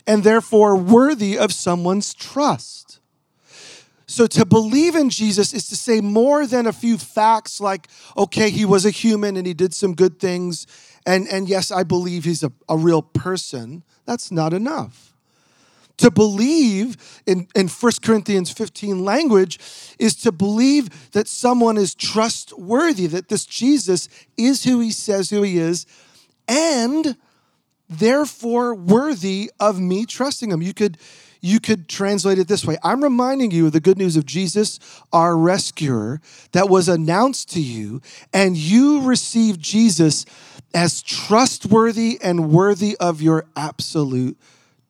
and 0.08 0.24
therefore 0.24 0.76
worthy 0.76 1.38
of 1.38 1.54
someone's 1.54 2.14
trust. 2.14 3.00
So 4.12 4.28
to 4.28 4.46
believe 4.46 4.96
in 4.96 5.10
Jesus 5.10 5.54
is 5.54 5.70
to 5.70 5.78
say 5.78 6.02
more 6.02 6.46
than 6.46 6.68
a 6.68 6.74
few 6.74 6.98
facts 6.98 7.62
like, 7.62 7.88
okay, 8.18 8.50
he 8.50 8.66
was 8.66 8.86
a 8.86 8.90
human 8.90 9.38
and 9.38 9.48
he 9.48 9.54
did 9.54 9.74
some 9.74 9.96
good 9.96 10.20
things. 10.20 10.68
And, 11.06 11.30
and 11.30 11.48
yes, 11.48 11.72
I 11.72 11.84
believe 11.84 12.26
he's 12.26 12.44
a, 12.44 12.52
a 12.68 12.76
real 12.76 13.02
person. 13.02 13.84
That's 14.04 14.30
not 14.30 14.54
enough. 14.54 15.14
To 16.00 16.12
believe 16.12 17.22
in, 17.26 17.48
in 17.56 17.70
1 17.70 17.92
Corinthians 18.02 18.52
15 18.52 19.06
language 19.06 19.60
is 19.98 20.16
to 20.24 20.34
believe 20.34 21.12
that 21.14 21.30
someone 21.30 21.78
is 21.78 21.96
trustworthy, 21.96 23.08
that 23.08 23.30
this 23.30 23.46
Jesus 23.46 24.10
is 24.36 24.66
who 24.66 24.82
he 24.82 24.92
says 24.92 25.30
who 25.30 25.42
he 25.42 25.58
is, 25.58 25.86
and 26.50 27.16
therefore 27.88 28.76
worthy 28.76 29.52
of 29.58 29.80
me 29.80 30.06
trusting 30.06 30.52
him. 30.52 30.62
You 30.62 30.74
could 30.74 30.98
you 31.42 31.60
could 31.60 31.90
translate 31.90 32.40
it 32.40 32.48
this 32.48 32.66
way 32.66 32.78
I'm 32.84 33.04
reminding 33.04 33.52
you 33.52 33.66
of 33.66 33.72
the 33.74 33.80
good 33.80 33.98
news 33.98 34.16
of 34.16 34.26
Jesus, 34.26 34.80
our 35.12 35.36
rescuer, 35.36 36.22
that 36.52 36.70
was 36.70 36.88
announced 36.88 37.52
to 37.54 37.62
you, 37.62 38.02
and 38.32 38.56
you 38.56 39.02
received 39.02 39.60
Jesus 39.60 40.26
as 40.74 41.02
trustworthy 41.02 42.20
and 42.22 42.52
worthy 42.52 42.96
of 42.98 43.22
your 43.22 43.46
absolute 43.56 44.38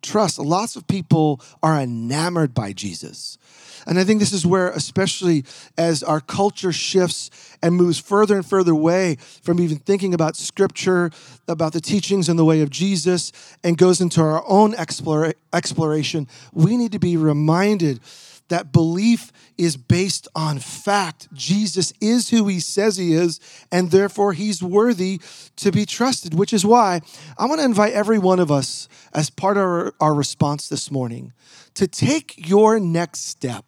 trust. 0.01 0.39
Lots 0.39 0.75
of 0.75 0.87
people 0.87 1.41
are 1.63 1.79
enamored 1.79 2.53
by 2.53 2.73
Jesus. 2.73 3.37
And 3.85 3.99
I 3.99 4.03
think 4.03 4.19
this 4.19 4.33
is 4.33 4.45
where, 4.45 4.69
especially 4.69 5.43
as 5.77 6.03
our 6.03 6.21
culture 6.21 6.71
shifts 6.71 7.29
and 7.61 7.75
moves 7.75 7.99
further 7.99 8.35
and 8.35 8.45
further 8.45 8.71
away 8.71 9.17
from 9.43 9.59
even 9.59 9.77
thinking 9.77 10.13
about 10.13 10.35
scripture, 10.35 11.11
about 11.47 11.73
the 11.73 11.81
teachings 11.81 12.29
and 12.29 12.37
the 12.37 12.45
way 12.45 12.61
of 12.61 12.69
Jesus, 12.69 13.31
and 13.63 13.77
goes 13.77 14.01
into 14.01 14.21
our 14.21 14.43
own 14.47 14.73
explore, 14.75 15.33
exploration, 15.53 16.27
we 16.53 16.77
need 16.77 16.91
to 16.91 16.99
be 16.99 17.17
reminded 17.17 17.99
that 18.51 18.73
belief 18.73 19.31
is 19.57 19.77
based 19.77 20.27
on 20.35 20.59
fact. 20.59 21.33
Jesus 21.33 21.93
is 22.01 22.29
who 22.29 22.47
he 22.47 22.59
says 22.59 22.97
he 22.97 23.13
is, 23.13 23.39
and 23.71 23.91
therefore 23.91 24.33
he's 24.33 24.61
worthy 24.61 25.21
to 25.55 25.71
be 25.71 25.85
trusted, 25.85 26.33
which 26.33 26.51
is 26.51 26.65
why 26.65 26.99
I 27.37 27.45
want 27.45 27.59
to 27.59 27.65
invite 27.65 27.93
every 27.93 28.19
one 28.19 28.39
of 28.39 28.51
us, 28.51 28.89
as 29.13 29.29
part 29.29 29.55
of 29.55 29.63
our, 29.63 29.93
our 30.01 30.13
response 30.13 30.67
this 30.67 30.91
morning, 30.91 31.31
to 31.75 31.87
take 31.87 32.49
your 32.49 32.77
next 32.77 33.25
step 33.25 33.63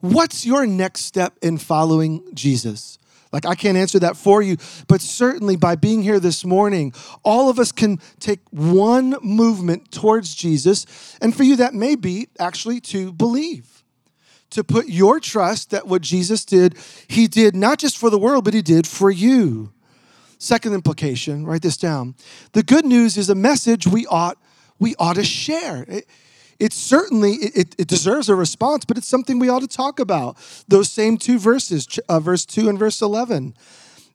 What's 0.00 0.46
your 0.46 0.66
next 0.66 1.02
step 1.02 1.34
in 1.42 1.58
following 1.58 2.22
Jesus? 2.34 2.98
Like, 3.32 3.46
I 3.46 3.54
can't 3.54 3.78
answer 3.78 3.98
that 4.00 4.16
for 4.16 4.42
you, 4.42 4.56
but 4.88 5.00
certainly 5.00 5.54
by 5.54 5.76
being 5.76 6.02
here 6.02 6.18
this 6.18 6.44
morning, 6.44 6.92
all 7.22 7.48
of 7.48 7.58
us 7.60 7.70
can 7.70 7.98
take 8.18 8.40
one 8.50 9.16
movement 9.22 9.92
towards 9.92 10.34
Jesus. 10.34 11.16
And 11.20 11.36
for 11.36 11.44
you, 11.44 11.56
that 11.56 11.72
may 11.74 11.94
be 11.94 12.28
actually 12.40 12.80
to 12.82 13.12
believe, 13.12 13.84
to 14.50 14.64
put 14.64 14.88
your 14.88 15.20
trust 15.20 15.70
that 15.70 15.86
what 15.86 16.02
Jesus 16.02 16.44
did, 16.44 16.76
he 17.06 17.28
did 17.28 17.54
not 17.54 17.78
just 17.78 17.96
for 17.96 18.10
the 18.10 18.18
world, 18.18 18.44
but 18.44 18.54
he 18.54 18.62
did 18.62 18.86
for 18.86 19.12
you. 19.12 19.72
Second 20.38 20.72
implication, 20.72 21.46
write 21.46 21.62
this 21.62 21.76
down. 21.76 22.16
The 22.52 22.62
good 22.64 22.84
news 22.84 23.16
is 23.16 23.28
a 23.30 23.34
message 23.34 23.86
we 23.86 24.06
ought 24.06 24.38
we 24.80 24.94
ought 24.98 25.16
to 25.16 25.24
share. 25.24 25.84
It, 25.86 26.06
it 26.60 26.72
certainly 26.72 27.32
it, 27.32 27.74
it 27.78 27.88
deserves 27.88 28.28
a 28.28 28.34
response, 28.36 28.84
but 28.84 28.98
it's 28.98 29.08
something 29.08 29.38
we 29.38 29.48
ought 29.48 29.62
to 29.62 29.68
talk 29.68 29.98
about. 29.98 30.36
Those 30.68 30.90
same 30.90 31.16
two 31.16 31.38
verses, 31.38 31.88
uh, 32.08 32.20
verse 32.20 32.44
2 32.44 32.68
and 32.68 32.78
verse 32.78 33.02
11. 33.02 33.54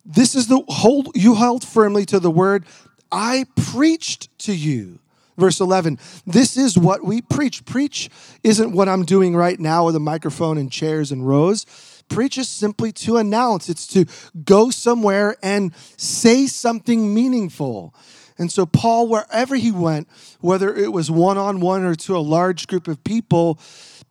This 0.06 0.36
is 0.36 0.48
the 0.48 0.64
hold 0.68 1.10
you 1.16 1.36
held 1.36 1.66
firmly 1.66 2.06
to 2.06 2.20
the 2.20 2.32
word 2.32 2.64
I 3.12 3.46
preached 3.56 4.38
to 4.40 4.56
you. 4.56 5.00
Verse 5.38 5.60
11, 5.60 6.00
this 6.26 6.56
is 6.56 6.78
what 6.78 7.04
we 7.04 7.22
preach. 7.22 7.66
Preach 7.66 8.10
isn't 8.44 8.72
what 8.72 8.88
I'm 8.88 9.04
doing 9.04 9.36
right 9.36 9.60
now 9.60 9.86
with 9.86 9.96
a 9.98 10.00
microphone 10.00 10.58
and 10.58 10.72
chairs 10.72 11.12
and 11.12 11.28
rows. 11.28 11.66
Preach 12.08 12.38
is 12.38 12.48
simply 12.48 12.94
to 12.94 13.18
announce, 13.18 13.68
it's 13.68 13.88
to 13.88 14.06
go 14.46 14.70
somewhere 14.70 15.36
and 15.44 15.74
say 15.98 16.48
something 16.48 17.14
meaningful. 17.14 17.94
And 18.38 18.52
so, 18.52 18.66
Paul, 18.66 19.08
wherever 19.08 19.56
he 19.56 19.72
went, 19.72 20.08
whether 20.42 20.76
it 20.76 20.92
was 20.92 21.10
one 21.10 21.38
on 21.38 21.62
one 21.62 21.84
or 21.84 21.96
to 21.96 22.18
a 22.18 22.20
large 22.20 22.68
group 22.68 22.88
of 22.88 23.04
people, 23.04 23.60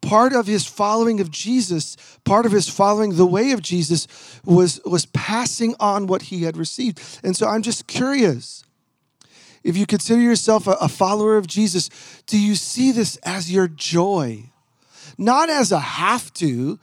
part 0.01 0.33
of 0.33 0.47
his 0.47 0.67
following 0.67 1.21
of 1.21 1.31
Jesus, 1.31 1.97
part 2.25 2.47
of 2.47 2.53
his 2.53 2.69
following 2.69 3.17
the 3.17 3.27
way 3.27 3.53
of 3.53 3.61
Jesus 3.61 4.07
was, 4.45 4.81
was 4.87 5.07
passing 5.07 5.75
on 5.79 6.07
what 6.07 6.23
he 6.23 6.45
had 6.45 6.57
received. 6.57 7.01
And 7.23 7.37
so, 7.37 7.47
I'm 7.47 7.63
just 7.63 7.87
curious 7.87 8.65
if 9.65 9.79
you 9.79 9.87
consider 9.87 10.21
yourself 10.21 10.67
a, 10.67 10.73
a 10.73 10.89
follower 10.89 11.37
of 11.39 11.47
Jesus, 11.47 11.89
do 12.27 12.39
you 12.39 12.55
see 12.55 12.93
this 12.93 13.17
as 13.25 13.51
your 13.51 13.67
joy? 13.67 14.51
Not 15.17 15.49
as 15.49 15.73
a 15.73 15.81
have 15.81 16.33
to, 16.35 16.79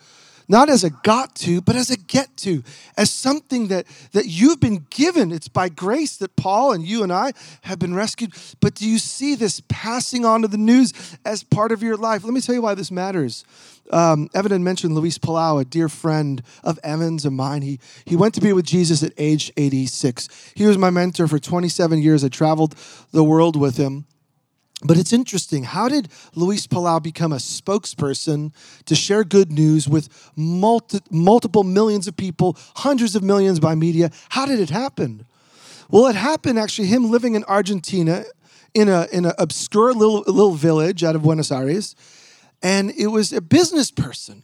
not 0.51 0.69
as 0.69 0.83
a 0.83 0.89
got 0.89 1.33
to, 1.33 1.61
but 1.61 1.77
as 1.77 1.89
a 1.89 1.97
get 1.97 2.35
to, 2.37 2.61
as 2.97 3.09
something 3.09 3.69
that, 3.69 3.87
that 4.11 4.25
you've 4.25 4.59
been 4.59 4.85
given. 4.89 5.31
It's 5.31 5.47
by 5.47 5.69
grace 5.69 6.17
that 6.17 6.35
Paul 6.35 6.73
and 6.73 6.85
you 6.85 7.03
and 7.03 7.11
I 7.11 7.31
have 7.61 7.79
been 7.79 7.95
rescued. 7.95 8.33
But 8.59 8.75
do 8.75 8.87
you 8.87 8.99
see 8.99 9.35
this 9.35 9.61
passing 9.69 10.25
on 10.25 10.41
to 10.41 10.49
the 10.49 10.57
news 10.57 10.93
as 11.23 11.41
part 11.41 11.71
of 11.71 11.81
your 11.81 11.95
life? 11.95 12.25
Let 12.25 12.33
me 12.33 12.41
tell 12.41 12.53
you 12.53 12.61
why 12.61 12.75
this 12.75 12.91
matters. 12.91 13.45
Um, 13.91 14.29
Evan 14.33 14.51
had 14.51 14.61
mentioned 14.61 14.93
Luis 14.93 15.17
Palau, 15.17 15.61
a 15.61 15.65
dear 15.65 15.87
friend 15.87 16.43
of 16.65 16.77
Evan's 16.83 17.25
and 17.25 17.35
mine. 17.35 17.61
He, 17.61 17.79
he 18.03 18.17
went 18.17 18.33
to 18.35 18.41
be 18.41 18.51
with 18.51 18.65
Jesus 18.65 19.03
at 19.03 19.13
age 19.17 19.53
86. 19.55 20.27
He 20.53 20.65
was 20.65 20.77
my 20.77 20.89
mentor 20.89 21.27
for 21.27 21.39
27 21.39 22.01
years. 22.01 22.25
I 22.25 22.27
traveled 22.27 22.75
the 23.11 23.23
world 23.23 23.55
with 23.55 23.77
him. 23.77 24.05
But 24.83 24.97
it's 24.97 25.13
interesting. 25.13 25.63
How 25.63 25.87
did 25.87 26.09
Luis 26.33 26.65
Palau 26.65 27.01
become 27.01 27.31
a 27.31 27.37
spokesperson 27.37 28.51
to 28.85 28.95
share 28.95 29.23
good 29.23 29.51
news 29.51 29.87
with 29.87 30.09
multi, 30.35 30.99
multiple 31.11 31.63
millions 31.63 32.07
of 32.07 32.17
people, 32.17 32.57
hundreds 32.77 33.15
of 33.15 33.23
millions 33.23 33.59
by 33.59 33.75
media? 33.75 34.11
How 34.29 34.45
did 34.45 34.59
it 34.59 34.71
happen? 34.71 35.25
Well, 35.89 36.07
it 36.07 36.15
happened 36.15 36.57
actually, 36.57 36.87
him 36.87 37.11
living 37.11 37.35
in 37.35 37.43
Argentina 37.43 38.25
in 38.73 38.89
an 38.89 39.07
in 39.11 39.25
a 39.25 39.35
obscure 39.37 39.93
little, 39.93 40.21
little 40.21 40.53
village 40.55 41.03
out 41.03 41.15
of 41.15 41.21
Buenos 41.21 41.51
Aires. 41.51 41.95
And 42.63 42.91
it 42.91 43.07
was 43.07 43.33
a 43.33 43.41
business 43.41 43.91
person. 43.91 44.43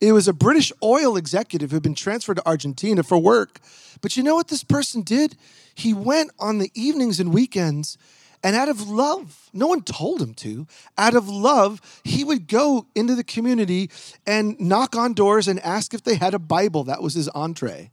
It 0.00 0.12
was 0.12 0.26
a 0.26 0.32
British 0.32 0.72
oil 0.82 1.16
executive 1.16 1.70
who 1.70 1.76
had 1.76 1.82
been 1.82 1.94
transferred 1.94 2.36
to 2.36 2.46
Argentina 2.46 3.02
for 3.02 3.18
work. 3.18 3.60
But 4.00 4.16
you 4.16 4.22
know 4.22 4.34
what 4.34 4.48
this 4.48 4.64
person 4.64 5.02
did? 5.02 5.36
He 5.74 5.94
went 5.94 6.32
on 6.40 6.58
the 6.58 6.70
evenings 6.74 7.20
and 7.20 7.32
weekends 7.32 7.96
and 8.42 8.56
out 8.56 8.68
of 8.68 8.88
love, 8.88 9.50
no 9.52 9.68
one 9.68 9.82
told 9.82 10.20
him 10.20 10.34
to, 10.34 10.66
out 10.98 11.14
of 11.14 11.28
love, 11.28 11.80
he 12.02 12.24
would 12.24 12.48
go 12.48 12.86
into 12.94 13.14
the 13.14 13.22
community 13.24 13.90
and 14.26 14.58
knock 14.60 14.96
on 14.96 15.12
doors 15.12 15.46
and 15.46 15.60
ask 15.60 15.94
if 15.94 16.02
they 16.02 16.16
had 16.16 16.34
a 16.34 16.40
Bible. 16.40 16.84
That 16.84 17.02
was 17.02 17.14
his 17.14 17.28
entree. 17.28 17.90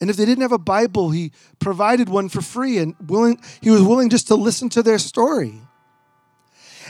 And 0.00 0.10
if 0.10 0.16
they 0.16 0.24
didn't 0.24 0.42
have 0.42 0.52
a 0.52 0.58
Bible, 0.58 1.10
he 1.10 1.32
provided 1.58 2.08
one 2.08 2.28
for 2.28 2.40
free 2.40 2.78
and 2.78 2.94
willing, 3.06 3.40
he 3.60 3.70
was 3.70 3.82
willing 3.82 4.10
just 4.10 4.28
to 4.28 4.34
listen 4.34 4.68
to 4.70 4.82
their 4.82 4.98
story. 4.98 5.60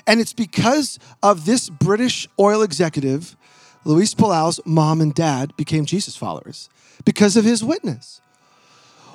And 0.07 0.21
it's 0.21 0.33
because 0.33 0.99
of 1.23 1.47
this 1.47 1.71
British 1.71 2.29
oil 2.39 2.63
executive, 2.63 3.37
Luis 3.85 4.15
Palau's 4.15 4.61
mom 4.65 5.01
and 5.01 5.15
dad 5.15 5.57
became 5.57 5.87
Jesus 5.87 6.17
followers 6.17 6.69
because 7.05 7.37
of 7.37 7.45
his 7.45 7.63
witness. 7.63 8.21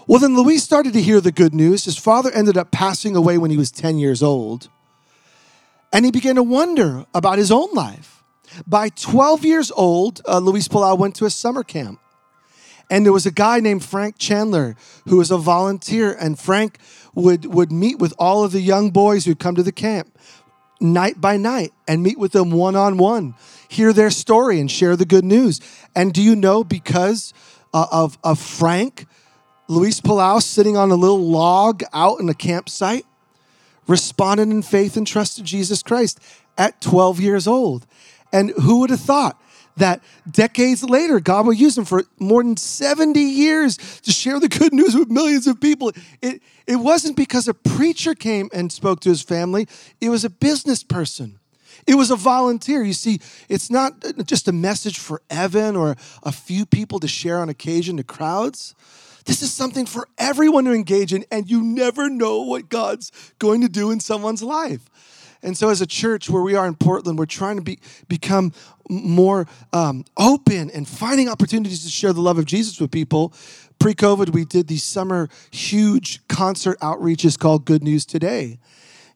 Well, 0.10 0.17
then 0.17 0.36
Luis 0.36 0.63
started 0.63 0.93
to 0.93 1.04
hear 1.04 1.22
the 1.22 1.32
good 1.32 1.54
news. 1.54 1.86
His 1.86 1.95
father 1.95 2.32
ended 2.32 2.58
up 2.58 2.72
passing 2.72 3.15
away 3.15 3.38
when 3.38 3.52
he 3.52 3.58
was 3.58 3.69
10 3.69 4.00
years 4.00 4.24
old. 4.24 4.67
And 5.93 6.04
he 6.04 6.10
began 6.10 6.34
to 6.34 6.41
wonder 6.41 7.06
about 7.13 7.38
his 7.38 7.52
own 7.52 7.72
life. 7.74 8.24
By 8.65 8.89
12 8.89 9.45
years 9.45 9.69
old, 9.69 10.19
uh, 10.28 10.39
Luis 10.39 10.67
Palau 10.67 10.98
went 10.98 11.13
to 11.17 11.26
a 11.26 11.30
summer 11.30 11.62
camp. 11.62 12.00
And 12.89 13.06
there 13.06 13.13
was 13.13 13.28
a 13.28 13.32
guy 13.32 13.60
named 13.60 13.86
Frank 13.86 14.17
Chandler 14.17 14.76
who 15.08 15.17
was 15.17 15.30
a 15.30 15.38
volunteer. 15.38 16.12
And 16.19 16.39
Frank 16.39 16.80
would, 17.13 17.45
would 17.45 17.72
meet 17.72 18.00
with 18.00 18.15
all 18.17 18.43
of 18.43 18.52
the 18.52 18.62
young 18.62 18.89
boys 18.89 19.26
who'd 19.26 19.38
come 19.38 19.54
to 19.54 19.63
the 19.63 19.72
camp 19.72 20.17
night 20.82 21.22
by 21.22 21.38
night 21.38 21.72
and 21.88 22.02
meet 22.02 22.17
with 22.17 22.32
them 22.32 22.50
one 22.50 22.76
on 22.76 22.98
one, 22.98 23.36
hear 23.67 23.93
their 23.93 24.10
story 24.10 24.60
and 24.60 24.72
share 24.72 24.95
the 24.95 25.06
good 25.06 25.26
news. 25.26 25.62
And 25.95 26.12
do 26.12 26.24
you 26.24 26.36
know, 26.36 26.63
because 26.63 27.32
uh, 27.76 27.86
of, 27.91 28.17
of 28.24 28.39
Frank, 28.39 29.06
Luis 29.69 30.01
Palau 30.01 30.41
sitting 30.41 30.75
on 30.75 30.89
a 30.89 30.95
little 30.95 31.19
log 31.19 31.84
out 31.93 32.19
in 32.19 32.27
a 32.27 32.34
campsite, 32.34 33.05
responded 33.88 34.49
in 34.49 34.63
faith 34.63 34.97
and 34.97 35.05
trusted 35.05 35.45
Jesus 35.45 35.84
Christ 35.84 36.19
at 36.58 36.82
12 36.82 37.19
years 37.19 37.47
old. 37.47 37.86
And 38.34 38.49
who 38.49 38.79
would 38.79 38.89
have 38.89 38.99
thought 38.99 39.39
that 39.77 40.01
decades 40.29 40.84
later, 40.84 41.19
God 41.19 41.45
will 41.45 41.53
use 41.53 41.77
him 41.77 41.86
for 41.86 42.03
more 42.17 42.41
than 42.41 42.58
70 42.58 43.19
years 43.19 43.77
to 44.01 44.12
share 44.12 44.39
the 44.39 44.49
good 44.49 44.73
news 44.73 44.95
with 44.95 45.12
millions 45.12 45.45
of 45.45 45.62
people? 45.62 45.91
It, 46.19 46.41
it 46.65 46.77
wasn't 46.77 47.15
because 47.15 47.47
a 47.47 47.53
preacher 47.53 48.15
came 48.15 48.49
and 48.51 48.71
spoke 48.71 49.01
to 49.01 49.10
his 49.10 49.21
family, 49.21 49.67
it 50.01 50.10
was 50.10 50.25
a 50.25 50.32
business 50.32 50.84
person. 50.84 51.39
It 51.86 51.93
was 51.95 52.10
a 52.10 52.15
volunteer. 52.15 52.84
You 52.84 52.93
see, 52.93 53.19
it's 53.47 53.69
not 53.69 53.93
just 54.25 54.47
a 54.47 54.51
message 54.51 54.97
for 54.97 55.21
Evan 55.29 55.75
or 55.75 55.95
a 56.23 56.32
few 56.32 56.65
people 56.65 56.99
to 56.99 57.08
share 57.08 57.39
on 57.39 57.49
occasion 57.49 57.97
to 57.97 58.03
crowds. 58.03 58.75
This 59.25 59.41
is 59.41 59.53
something 59.53 59.86
for 59.86 60.08
everyone 60.17 60.65
to 60.65 60.73
engage 60.73 61.13
in, 61.13 61.25
and 61.32 61.49
you 61.49 61.62
never 61.62 62.10
know 62.10 62.41
what 62.41 62.69
God's 62.69 63.12
going 63.39 63.62
to 63.62 63.69
do 63.69 63.91
in 63.91 63.99
someone's 63.99 64.43
life. 64.43 64.89
And 65.41 65.58
so, 65.58 65.69
as 65.69 65.82
a 65.82 65.88
church 65.88 66.29
where 66.29 66.41
we 66.41 66.55
are 66.55 66.67
in 66.67 66.75
Portland, 66.75 67.17
we're 67.17 67.25
trying 67.25 67.55
to 67.55 67.62
be, 67.62 67.79
become 68.08 68.51
more 68.89 69.47
um, 69.71 70.03
open 70.17 70.69
and 70.71 70.88
finding 70.88 71.29
opportunities 71.29 71.84
to 71.84 71.89
share 71.89 72.12
the 72.12 72.21
love 72.21 72.38
of 72.38 72.45
Jesus 72.45 72.79
with 72.79 72.91
people. 72.91 73.34
Pre 73.79 73.93
COVID, 73.93 74.32
we 74.32 74.43
did 74.43 74.67
these 74.67 74.84
summer 74.84 75.29
huge 75.51 76.27
concert 76.27 76.77
outreaches 76.79 77.39
called 77.39 77.65
Good 77.65 77.84
News 77.84 78.05
Today. 78.05 78.60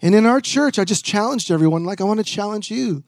And 0.02 0.16
in 0.16 0.26
our 0.26 0.40
church, 0.40 0.80
I 0.80 0.86
just 0.86 1.04
challenged 1.04 1.52
everyone, 1.52 1.84
like 1.84 2.00
I 2.00 2.06
want 2.06 2.20
to 2.20 2.26
challenge 2.26 2.72
you. 2.72 3.04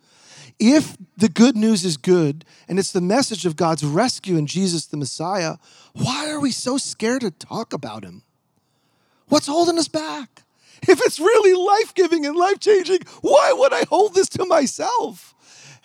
If 0.59 0.95
the 1.17 1.29
good 1.29 1.55
news 1.55 1.83
is 1.83 1.97
good 1.97 2.45
and 2.67 2.79
it's 2.79 2.91
the 2.91 3.01
message 3.01 3.45
of 3.45 3.55
God's 3.55 3.83
rescue 3.83 4.37
in 4.37 4.47
Jesus 4.47 4.85
the 4.85 4.97
Messiah, 4.97 5.57
why 5.93 6.29
are 6.29 6.39
we 6.39 6.51
so 6.51 6.77
scared 6.77 7.21
to 7.21 7.31
talk 7.31 7.73
about 7.73 8.03
him? 8.03 8.23
What's 9.27 9.47
holding 9.47 9.77
us 9.77 9.87
back? 9.87 10.43
If 10.87 11.01
it's 11.01 11.19
really 11.19 11.53
life 11.53 11.93
giving 11.93 12.25
and 12.25 12.35
life 12.35 12.59
changing, 12.59 12.99
why 13.21 13.53
would 13.53 13.73
I 13.73 13.85
hold 13.85 14.13
this 14.13 14.29
to 14.29 14.45
myself? 14.45 15.34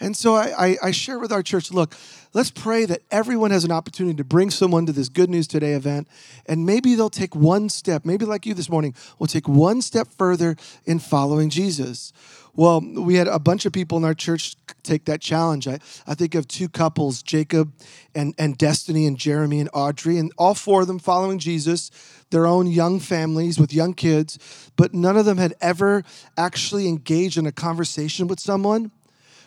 And 0.00 0.16
so 0.16 0.34
I, 0.34 0.78
I, 0.82 0.90
share 0.92 1.18
with 1.18 1.30
our 1.30 1.42
church 1.42 1.70
look, 1.70 1.94
let's 2.32 2.50
pray 2.50 2.86
that 2.86 3.02
everyone 3.10 3.50
has 3.50 3.64
an 3.64 3.70
opportunity 3.70 4.16
to 4.16 4.24
bring 4.24 4.48
someone 4.48 4.86
to 4.86 4.92
this 4.92 5.10
Good 5.10 5.28
News 5.28 5.46
Today 5.46 5.74
event. 5.74 6.08
And 6.46 6.64
maybe 6.64 6.94
they'll 6.94 7.10
take 7.10 7.36
one 7.36 7.68
step, 7.68 8.06
maybe 8.06 8.24
like 8.24 8.46
you 8.46 8.54
this 8.54 8.70
morning, 8.70 8.94
will 9.18 9.26
take 9.26 9.46
one 9.46 9.82
step 9.82 10.08
further 10.16 10.56
in 10.86 11.00
following 11.00 11.50
Jesus. 11.50 12.14
Well, 12.54 12.80
we 12.80 13.16
had 13.16 13.28
a 13.28 13.38
bunch 13.38 13.66
of 13.66 13.74
people 13.74 13.98
in 13.98 14.04
our 14.04 14.14
church 14.14 14.56
take 14.82 15.04
that 15.04 15.20
challenge. 15.20 15.68
I, 15.68 15.78
I 16.06 16.14
think 16.14 16.34
of 16.34 16.48
two 16.48 16.70
couples, 16.70 17.22
Jacob 17.22 17.72
and, 18.14 18.34
and 18.38 18.56
Destiny 18.56 19.06
and 19.06 19.18
Jeremy 19.18 19.60
and 19.60 19.68
Audrey, 19.74 20.16
and 20.16 20.32
all 20.38 20.54
four 20.54 20.80
of 20.80 20.86
them 20.86 20.98
following 20.98 21.38
Jesus, 21.38 21.90
their 22.30 22.46
own 22.46 22.66
young 22.66 23.00
families 23.00 23.60
with 23.60 23.72
young 23.72 23.92
kids, 23.92 24.70
but 24.76 24.94
none 24.94 25.18
of 25.18 25.26
them 25.26 25.36
had 25.36 25.54
ever 25.60 26.04
actually 26.38 26.88
engaged 26.88 27.36
in 27.36 27.46
a 27.46 27.52
conversation 27.52 28.26
with 28.26 28.40
someone 28.40 28.90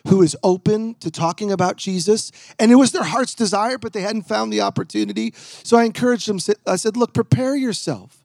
who 0.07 0.21
is 0.21 0.35
open 0.43 0.95
to 0.95 1.09
talking 1.09 1.51
about 1.51 1.77
Jesus. 1.77 2.31
And 2.59 2.71
it 2.71 2.75
was 2.75 2.91
their 2.91 3.03
heart's 3.03 3.35
desire, 3.35 3.77
but 3.77 3.93
they 3.93 4.01
hadn't 4.01 4.23
found 4.23 4.51
the 4.51 4.61
opportunity. 4.61 5.33
So 5.35 5.77
I 5.77 5.83
encouraged 5.83 6.27
them. 6.27 6.39
I 6.67 6.75
said, 6.75 6.97
Look, 6.97 7.13
prepare 7.13 7.55
yourself 7.55 8.23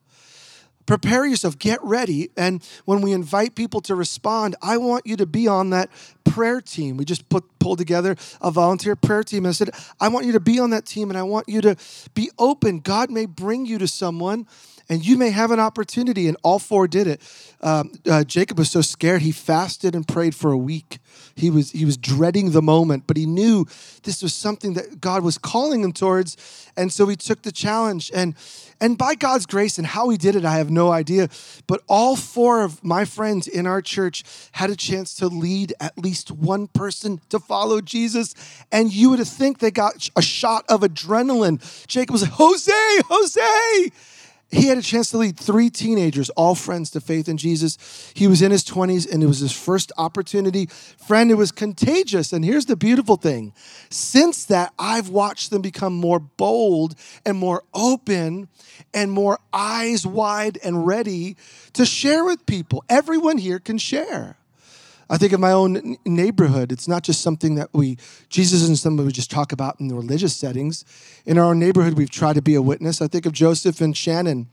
prepare 0.89 1.27
yourself, 1.27 1.59
get 1.59 1.79
ready. 1.85 2.31
And 2.35 2.67
when 2.87 3.03
we 3.03 3.13
invite 3.13 3.55
people 3.55 3.83
to 3.83 3.95
respond, 3.95 4.57
I 4.63 4.79
want 4.79 5.07
you 5.07 5.17
to 5.19 5.27
be 5.27 5.47
on 5.47 5.69
that 5.71 5.91
prayer 6.25 6.63
team. 6.63 6.97
We 6.97 7.05
just 7.05 7.29
put 7.29 7.45
pulled 7.59 7.79
together 7.79 8.17
a 8.41 8.51
volunteer 8.51 8.97
prayer 8.97 9.23
team. 9.23 9.45
And 9.45 9.49
I 9.49 9.53
said, 9.53 9.71
I 10.01 10.09
want 10.09 10.25
you 10.25 10.33
to 10.33 10.41
be 10.41 10.59
on 10.59 10.71
that 10.71 10.87
team 10.87 11.11
and 11.11 11.19
I 11.19 11.23
want 11.23 11.47
you 11.47 11.61
to 11.61 11.77
be 12.15 12.31
open. 12.39 12.81
God 12.81 13.11
may 13.11 13.27
bring 13.27 13.67
you 13.67 13.77
to 13.79 13.87
someone 13.87 14.47
and 14.89 15.05
you 15.05 15.17
may 15.17 15.31
have 15.31 15.51
an 15.51 15.61
opportunity. 15.61 16.29
And 16.29 16.37
all 16.43 16.59
four 16.59 16.89
did 16.89 17.07
it. 17.07 17.21
Um, 17.61 17.93
uh, 18.09 18.25
Jacob 18.25 18.59
was 18.59 18.71
so 18.71 18.81
scared 18.81 19.23
he 19.23 19.33
fasted 19.33 19.95
and 19.95 20.07
prayed 20.07 20.35
for 20.35 20.53
a 20.53 20.59
week. 20.59 20.99
He 21.35 21.51
was 21.51 21.71
he 21.73 21.85
was 21.85 21.97
dreading 21.97 22.51
the 22.51 22.63
moment, 22.63 23.05
but 23.07 23.17
he 23.17 23.27
knew 23.27 23.67
this 24.03 24.23
was 24.23 24.35
something 24.35 24.75
that 24.75 25.01
God 25.01 25.23
was 25.23 25.39
calling 25.39 25.83
him 25.83 25.93
towards, 25.93 26.37
and 26.77 26.93
so 26.93 27.07
he 27.07 27.17
took 27.17 27.43
the 27.43 27.53
challenge. 27.53 28.11
and 28.15 28.35
And 28.81 28.97
by 28.97 29.15
God's 29.15 29.47
grace 29.47 29.79
and 29.79 29.87
how 29.87 30.09
he 30.09 30.17
did 30.17 30.37
it, 30.37 30.45
I 30.45 30.59
have 30.59 30.71
no 30.71 30.91
idea. 30.91 31.29
But 31.67 31.83
all 31.89 32.17
four 32.17 32.63
of 32.63 32.83
my 32.85 33.05
friends 33.05 33.49
in 33.49 33.67
our 33.67 33.83
church 33.83 34.25
had 34.53 34.71
a 34.71 34.77
chance 34.77 35.15
to 35.17 35.27
lead 35.27 35.75
at 35.81 35.99
least 35.99 36.31
one 36.31 36.69
person 36.69 37.21
to 37.29 37.39
follow 37.39 37.81
Jesus, 37.81 38.35
and 38.71 38.93
you 38.93 39.11
would 39.11 39.27
think 39.27 39.59
they 39.59 39.71
got 39.71 40.09
a 40.17 40.23
shot 40.23 40.65
of 40.69 40.81
adrenaline. 40.83 41.59
Jacob 41.87 42.13
was 42.13 42.23
like, 42.23 42.33
Jose, 42.33 42.73
Jose 43.09 43.91
he 44.51 44.69
had 44.69 44.79
a 44.79 44.83
chance 44.83 45.11
to 45.11 45.19
lead 45.19 45.39
three 45.39 45.69
teenagers, 45.69 46.31
all 46.31 46.55
friends 46.55 46.91
to 46.93 47.01
faith 47.01 47.29
in 47.29 47.37
Jesus. 47.37 48.13
He 48.15 48.27
was 48.27 48.41
in 48.41 48.51
his 48.51 48.65
20s 48.65 49.11
and 49.13 49.23
it 49.23 49.27
was 49.27 49.41
his 49.41 49.53
first 49.53 49.93
opportunity. 49.99 50.67
Friend, 50.67 51.31
it 51.31 51.35
was 51.35 51.53
contagious. 51.53 52.33
And 52.33 52.43
here's 52.43 52.65
the 52.65 52.77
beautiful 52.77 53.17
thing 53.17 53.53
since 53.91 54.47
that, 54.47 54.73
I've 54.79 55.11
watched 55.11 55.51
them 55.51 55.61
become 55.61 55.95
more 55.95 56.19
bold 56.19 56.95
and 57.27 57.37
more 57.37 57.63
open 57.75 58.49
and 58.95 59.13
more 59.13 59.39
eyes 59.53 60.07
wide 60.07 60.59
and 60.65 60.87
ready 60.87 61.37
to 61.75 61.85
share 61.85 62.25
with 62.25 62.47
people. 62.47 62.85
Everyone 62.89 63.37
here 63.37 63.59
can 63.59 63.77
share. 63.77 64.39
I 65.11 65.17
think 65.17 65.33
of 65.33 65.41
my 65.41 65.53
own 65.53 65.97
neighborhood. 66.05 66.71
It's 66.71 66.87
not 66.87 67.03
just 67.03 67.23
something 67.23 67.55
that 67.55 67.71
we, 67.73 67.97
Jesus 68.29 68.63
isn't 68.63 68.77
something 68.77 69.07
we 69.07 69.13
just 69.13 69.31
talk 69.31 69.53
about 69.53 69.81
in 69.81 69.89
the 69.89 69.95
religious 69.95 70.37
settings. 70.37 70.85
In 71.25 71.39
our 71.39 71.55
neighborhood, 71.55 71.95
we've 71.95 72.11
tried 72.11 72.35
to 72.35 72.43
be 72.43 72.55
a 72.55 72.63
witness. 72.63 73.01
I 73.01 73.09
think 73.09 73.25
of 73.25 73.33
Joseph 73.33 73.81
and 73.81 73.97
Shannon. 73.97 74.49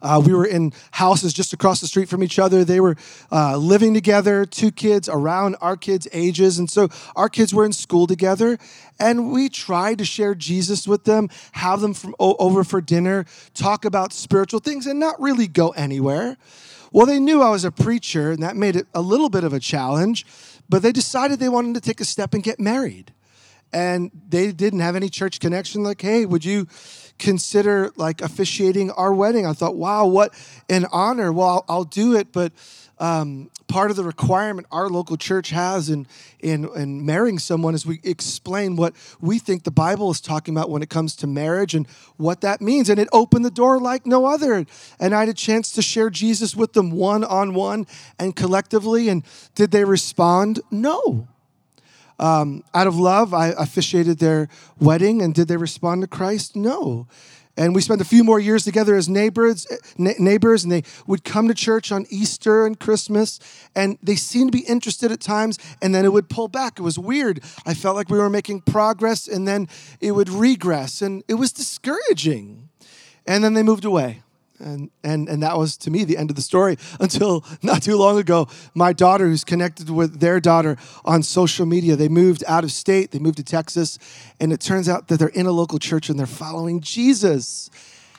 Uh, 0.00 0.22
we 0.24 0.32
were 0.32 0.46
in 0.46 0.72
houses 0.92 1.32
just 1.32 1.52
across 1.52 1.80
the 1.80 1.86
street 1.86 2.08
from 2.08 2.22
each 2.22 2.38
other. 2.38 2.64
They 2.64 2.80
were 2.80 2.96
uh, 3.30 3.56
living 3.56 3.94
together, 3.94 4.44
two 4.44 4.70
kids 4.70 5.08
around 5.08 5.56
our 5.60 5.76
kids' 5.76 6.08
ages. 6.12 6.58
And 6.58 6.70
so 6.70 6.88
our 7.16 7.28
kids 7.28 7.52
were 7.52 7.64
in 7.64 7.72
school 7.72 8.06
together. 8.06 8.58
And 8.98 9.32
we 9.32 9.48
tried 9.48 9.98
to 9.98 10.04
share 10.04 10.34
Jesus 10.34 10.86
with 10.86 11.04
them, 11.04 11.28
have 11.52 11.80
them 11.80 11.94
from, 11.94 12.14
over 12.18 12.64
for 12.64 12.80
dinner, 12.80 13.26
talk 13.54 13.84
about 13.84 14.12
spiritual 14.12 14.60
things, 14.60 14.86
and 14.86 14.98
not 14.98 15.20
really 15.20 15.48
go 15.48 15.70
anywhere. 15.70 16.36
Well, 16.92 17.06
they 17.06 17.18
knew 17.18 17.40
I 17.40 17.48
was 17.48 17.64
a 17.64 17.72
preacher, 17.72 18.30
and 18.32 18.42
that 18.42 18.54
made 18.54 18.76
it 18.76 18.86
a 18.94 19.00
little 19.00 19.30
bit 19.30 19.44
of 19.44 19.54
a 19.54 19.60
challenge, 19.60 20.26
but 20.68 20.82
they 20.82 20.92
decided 20.92 21.38
they 21.38 21.48
wanted 21.48 21.74
to 21.74 21.80
take 21.80 22.00
a 22.00 22.04
step 22.04 22.34
and 22.34 22.42
get 22.42 22.60
married. 22.60 23.12
And 23.72 24.10
they 24.28 24.52
didn't 24.52 24.80
have 24.80 24.94
any 24.94 25.08
church 25.08 25.40
connection. 25.40 25.82
Like, 25.82 26.02
hey, 26.02 26.26
would 26.26 26.44
you 26.44 26.68
consider 27.18 27.90
like 27.96 28.20
officiating 28.20 28.90
our 28.90 29.14
wedding? 29.14 29.46
I 29.46 29.54
thought, 29.54 29.76
wow, 29.76 30.04
what 30.06 30.34
an 30.68 30.86
honor. 30.92 31.32
Well, 31.32 31.48
I'll, 31.48 31.64
I'll 31.68 31.84
do 31.84 32.14
it, 32.14 32.32
but 32.32 32.52
um, 33.02 33.50
part 33.66 33.90
of 33.90 33.96
the 33.96 34.04
requirement 34.04 34.68
our 34.70 34.88
local 34.88 35.16
church 35.16 35.50
has 35.50 35.90
in, 35.90 36.06
in, 36.38 36.68
in 36.76 37.04
marrying 37.04 37.40
someone 37.40 37.74
is 37.74 37.84
we 37.84 37.98
explain 38.04 38.76
what 38.76 38.94
we 39.20 39.40
think 39.40 39.64
the 39.64 39.72
Bible 39.72 40.12
is 40.12 40.20
talking 40.20 40.54
about 40.54 40.70
when 40.70 40.82
it 40.82 40.88
comes 40.88 41.16
to 41.16 41.26
marriage 41.26 41.74
and 41.74 41.88
what 42.16 42.42
that 42.42 42.60
means. 42.60 42.88
And 42.88 43.00
it 43.00 43.08
opened 43.12 43.44
the 43.44 43.50
door 43.50 43.80
like 43.80 44.06
no 44.06 44.26
other. 44.26 44.64
And 45.00 45.14
I 45.16 45.20
had 45.20 45.28
a 45.28 45.34
chance 45.34 45.72
to 45.72 45.82
share 45.82 46.10
Jesus 46.10 46.54
with 46.54 46.74
them 46.74 46.92
one 46.92 47.24
on 47.24 47.54
one 47.54 47.88
and 48.20 48.36
collectively. 48.36 49.08
And 49.08 49.24
did 49.56 49.72
they 49.72 49.84
respond? 49.84 50.60
No. 50.70 51.26
Um, 52.20 52.62
out 52.72 52.86
of 52.86 52.94
love, 52.94 53.34
I 53.34 53.48
officiated 53.48 54.20
their 54.20 54.48
wedding. 54.78 55.22
And 55.22 55.34
did 55.34 55.48
they 55.48 55.56
respond 55.56 56.02
to 56.02 56.06
Christ? 56.06 56.54
No. 56.54 57.08
And 57.56 57.74
we 57.74 57.82
spent 57.82 58.00
a 58.00 58.04
few 58.04 58.24
more 58.24 58.40
years 58.40 58.64
together 58.64 58.96
as 58.96 59.08
neighbors, 59.08 59.66
eh, 59.70 60.14
neighbors, 60.18 60.64
and 60.64 60.72
they 60.72 60.84
would 61.06 61.22
come 61.22 61.48
to 61.48 61.54
church 61.54 61.92
on 61.92 62.06
Easter 62.08 62.64
and 62.64 62.80
Christmas, 62.80 63.38
and 63.74 63.98
they 64.02 64.16
seemed 64.16 64.52
to 64.52 64.58
be 64.58 64.64
interested 64.64 65.12
at 65.12 65.20
times, 65.20 65.58
and 65.82 65.94
then 65.94 66.04
it 66.04 66.12
would 66.12 66.30
pull 66.30 66.48
back. 66.48 66.78
It 66.78 66.82
was 66.82 66.98
weird. 66.98 67.42
I 67.66 67.74
felt 67.74 67.94
like 67.94 68.08
we 68.08 68.18
were 68.18 68.30
making 68.30 68.62
progress, 68.62 69.28
and 69.28 69.46
then 69.46 69.68
it 70.00 70.12
would 70.12 70.30
regress, 70.30 71.02
and 71.02 71.22
it 71.28 71.34
was 71.34 71.52
discouraging. 71.52 72.70
And 73.26 73.44
then 73.44 73.52
they 73.54 73.62
moved 73.62 73.84
away. 73.84 74.22
And, 74.62 74.90
and, 75.02 75.28
and 75.28 75.42
that 75.42 75.58
was 75.58 75.76
to 75.78 75.90
me 75.90 76.04
the 76.04 76.16
end 76.16 76.30
of 76.30 76.36
the 76.36 76.42
story 76.42 76.78
until 77.00 77.44
not 77.62 77.82
too 77.82 77.96
long 77.96 78.18
ago. 78.18 78.48
My 78.74 78.92
daughter, 78.92 79.26
who's 79.26 79.44
connected 79.44 79.90
with 79.90 80.20
their 80.20 80.40
daughter 80.40 80.76
on 81.04 81.22
social 81.22 81.66
media, 81.66 81.96
they 81.96 82.08
moved 82.08 82.44
out 82.46 82.64
of 82.64 82.72
state, 82.72 83.10
they 83.10 83.18
moved 83.18 83.38
to 83.38 83.44
Texas, 83.44 83.98
and 84.40 84.52
it 84.52 84.60
turns 84.60 84.88
out 84.88 85.08
that 85.08 85.18
they're 85.18 85.28
in 85.28 85.46
a 85.46 85.52
local 85.52 85.78
church 85.78 86.08
and 86.08 86.18
they're 86.18 86.26
following 86.26 86.80
Jesus. 86.80 87.70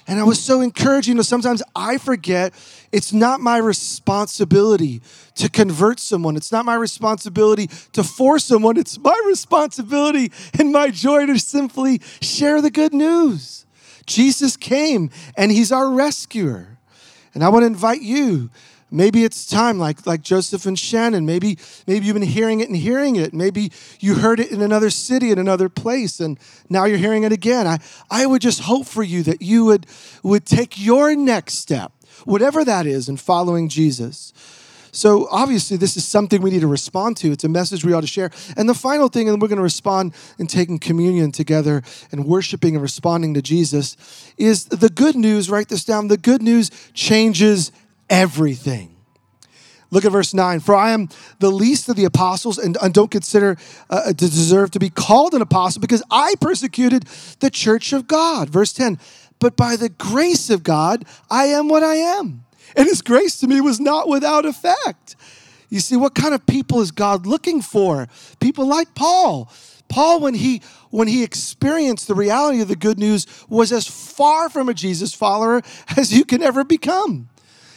And 0.06 0.19
I 0.19 0.23
was 0.23 0.41
so 0.41 0.60
encouraged. 0.60 1.08
You 1.08 1.15
know, 1.15 1.21
sometimes 1.21 1.63
I 1.75 1.97
forget 1.97 2.53
it's 2.91 3.13
not 3.13 3.39
my 3.39 3.58
responsibility 3.58 5.01
to 5.36 5.49
convert 5.49 5.99
someone. 5.99 6.36
It's 6.36 6.51
not 6.51 6.65
my 6.65 6.75
responsibility 6.75 7.67
to 7.93 8.03
force 8.03 8.43
someone. 8.43 8.75
It's 8.77 8.99
my 8.99 9.19
responsibility 9.27 10.32
and 10.60 10.71
my 10.71 10.91
joy 10.91 11.25
to 11.27 11.39
simply 11.39 12.01
share 12.21 12.62
the 12.62 12.69
good 12.69 12.93
news. 12.93 13.62
Jesus 14.06 14.58
came 14.58 15.10
and 15.36 15.52
he's 15.52 15.72
our 15.72 15.89
rescuer. 15.89 16.78
And 17.34 17.44
I 17.44 17.50
want 17.50 17.63
to 17.63 17.68
invite 17.68 18.02
you. 18.02 18.50
Maybe 18.92 19.24
it's 19.24 19.48
time, 19.48 19.80
like, 19.80 20.06
like 20.06 20.22
Joseph 20.22 20.68
and 20.68 20.78
Shannon. 20.78 21.26
Maybe, 21.26 21.58
maybe 21.88 22.06
you've 22.06 22.13
been 22.13 22.22
hearing 22.22 22.60
it 22.60 22.70
and 22.70 22.78
hearing 22.78 23.16
it. 23.16 23.34
Maybe 23.34 23.72
you 24.00 24.13
heard 24.13 24.39
it 24.39 24.52
in 24.52 24.62
another 24.62 24.92
city, 24.92 25.32
in 25.32 25.39
another 25.39 25.68
place, 25.68 26.20
and 26.20 26.39
now 26.70 26.86
you're 26.86 27.00
hearing 27.00 27.24
it 27.24 27.32
again. 27.32 27.66
I, 27.66 27.80
I 28.12 28.28
would 28.28 28.44
just 28.44 28.60
hope 28.60 28.86
for 28.86 29.02
you 29.02 29.24
that 29.24 29.42
you 29.42 29.66
would, 29.66 29.88
would 30.22 30.46
take 30.46 30.80
your 30.80 31.16
next 31.16 31.56
step, 31.56 31.92
whatever 32.26 32.63
that 32.63 32.86
is, 32.86 33.10
in 33.10 33.18
following 33.18 33.68
Jesus. 33.68 34.32
So 34.93 35.27
obviously, 35.32 35.75
this 35.75 35.97
is 35.97 36.06
something 36.06 36.39
we 36.41 36.51
need 36.51 36.62
to 36.62 36.67
respond 36.67 37.17
to. 37.17 37.32
It's 37.32 37.43
a 37.43 37.49
message 37.49 37.84
we 37.84 37.93
ought 37.93 38.01
to 38.01 38.08
share. 38.08 38.29
And 38.56 38.69
the 38.69 38.75
final 38.75 39.08
thing, 39.08 39.27
and 39.27 39.41
we're 39.41 39.47
going 39.47 39.58
to 39.58 39.63
respond 39.63 40.13
in 40.38 40.45
taking 40.45 40.77
communion 40.77 41.32
together 41.32 41.82
and 42.12 42.25
worshiping 42.25 42.75
and 42.75 42.82
responding 42.82 43.34
to 43.34 43.41
Jesus, 43.41 43.97
is 44.38 44.65
the 44.65 44.89
good 44.89 45.15
news. 45.15 45.49
Write 45.49 45.69
this 45.69 45.84
down. 45.84 46.10
The 46.10 46.17
good 46.17 46.43
news 46.43 46.69
changes 46.93 47.71
everything. 48.08 48.95
Look 49.89 50.06
at 50.06 50.12
verse 50.12 50.32
9. 50.32 50.60
For 50.60 50.75
I 50.75 50.91
am 50.91 51.10
the 51.39 51.49
least 51.49 51.89
of 51.89 51.95
the 51.95 52.06
apostles 52.06 52.60
and, 52.60 52.77
and 52.79 52.93
don't 52.93 53.10
consider 53.10 53.58
uh, 53.89 54.10
to 54.10 54.13
deserve 54.13 54.69
to 54.71 54.79
be 54.79 54.91
called 54.91 55.34
an 55.34 55.41
apostle 55.41 55.82
because 55.82 56.03
I 56.12 56.36
persecuted 56.39 57.06
the 57.39 57.49
church 57.49 57.93
of 57.93 58.08
God. 58.08 58.51
Verse 58.51 58.73
10. 58.73 58.99
But 59.39 59.58
by 59.58 59.75
the 59.75 59.89
grace 59.89 60.51
of 60.51 60.62
God, 60.62 61.03
I 61.32 61.45
am 61.45 61.67
what 61.67 61.82
I 61.82 61.95
am 61.95 62.42
and 62.76 62.88
his 62.88 63.02
grace 63.02 63.40
to 63.40 63.48
me 63.48 63.62
was 63.62 63.80
not 63.80 64.08
without 64.08 64.46
effect. 64.46 65.16
You 65.70 65.80
see, 65.80 65.96
what 65.96 66.14
kind 66.14 66.34
of 66.34 66.46
people 66.46 66.82
is 66.82 66.92
God 66.92 67.26
looking 67.26 67.62
for? 67.62 68.08
People 68.40 68.68
like 68.68 68.94
Paul. 68.94 69.52
Paul, 69.90 70.20
when 70.20 70.34
he 70.34 70.62
when 70.90 71.08
he 71.08 71.24
experienced 71.24 72.08
the 72.08 72.16
reality 72.16 72.62
of 72.62 72.68
the 72.68 72.76
good 72.76 73.00
news, 73.00 73.26
was 73.50 73.72
as 73.72 73.88
far 73.88 74.50
from 74.50 74.70
a 74.70 74.74
Jesus 74.74 75.14
follower 75.14 75.62
as 75.98 76.14
you 76.14 76.26
can 76.26 76.42
ever 76.42 76.64
become. 76.64 77.30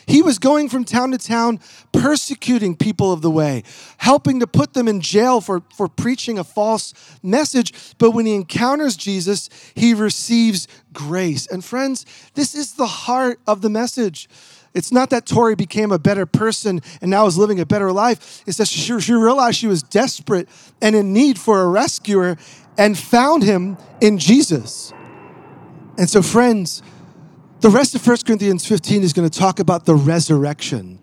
He 0.06 0.22
was 0.22 0.38
going 0.38 0.68
from 0.68 0.84
town 0.84 1.10
to 1.10 1.18
town, 1.18 1.58
persecuting 1.92 2.76
people 2.76 3.12
of 3.12 3.22
the 3.22 3.30
way, 3.30 3.64
helping 3.98 4.38
to 4.38 4.46
put 4.46 4.72
them 4.72 4.86
in 4.86 5.00
jail 5.00 5.40
for, 5.40 5.62
for 5.74 5.88
preaching 5.88 6.38
a 6.38 6.44
false 6.44 6.94
message. 7.24 7.72
But 7.98 8.12
when 8.12 8.24
he 8.24 8.34
encounters 8.34 8.96
Jesus, 8.96 9.50
he 9.74 9.94
receives 9.94 10.68
grace. 10.92 11.48
And 11.48 11.64
friends, 11.64 12.06
this 12.34 12.54
is 12.54 12.74
the 12.74 12.86
heart 12.86 13.40
of 13.48 13.62
the 13.62 13.70
message. 13.70 14.28
It's 14.76 14.92
not 14.92 15.08
that 15.08 15.24
Tori 15.24 15.54
became 15.54 15.90
a 15.90 15.98
better 15.98 16.26
person 16.26 16.82
and 17.00 17.10
now 17.10 17.24
is 17.24 17.38
living 17.38 17.58
a 17.58 17.64
better 17.64 17.90
life. 17.92 18.42
It's 18.46 18.58
that 18.58 18.68
she, 18.68 19.00
she 19.00 19.14
realized 19.14 19.56
she 19.56 19.66
was 19.66 19.82
desperate 19.82 20.50
and 20.82 20.94
in 20.94 21.14
need 21.14 21.38
for 21.38 21.62
a 21.62 21.66
rescuer 21.66 22.36
and 22.76 22.96
found 22.96 23.42
him 23.42 23.78
in 24.02 24.18
Jesus. 24.18 24.92
And 25.96 26.10
so, 26.10 26.20
friends, 26.20 26.82
the 27.60 27.70
rest 27.70 27.94
of 27.94 28.06
1 28.06 28.18
Corinthians 28.26 28.66
15 28.66 29.02
is 29.02 29.14
going 29.14 29.26
to 29.26 29.38
talk 29.38 29.60
about 29.60 29.86
the 29.86 29.94
resurrection. 29.94 30.98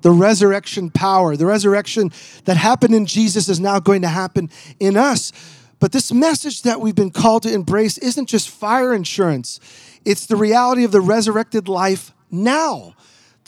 The 0.00 0.10
resurrection 0.10 0.88
power, 0.88 1.36
the 1.36 1.44
resurrection 1.44 2.10
that 2.46 2.56
happened 2.56 2.94
in 2.94 3.04
Jesus 3.04 3.50
is 3.50 3.60
now 3.60 3.78
going 3.78 4.00
to 4.02 4.08
happen 4.08 4.48
in 4.80 4.96
us. 4.96 5.32
But 5.80 5.92
this 5.92 6.10
message 6.12 6.62
that 6.62 6.80
we've 6.80 6.94
been 6.94 7.10
called 7.10 7.42
to 7.42 7.52
embrace 7.52 7.98
isn't 7.98 8.26
just 8.26 8.48
fire 8.48 8.94
insurance, 8.94 9.60
it's 10.06 10.24
the 10.24 10.36
reality 10.36 10.84
of 10.84 10.92
the 10.92 11.02
resurrected 11.02 11.68
life 11.68 12.14
now 12.30 12.94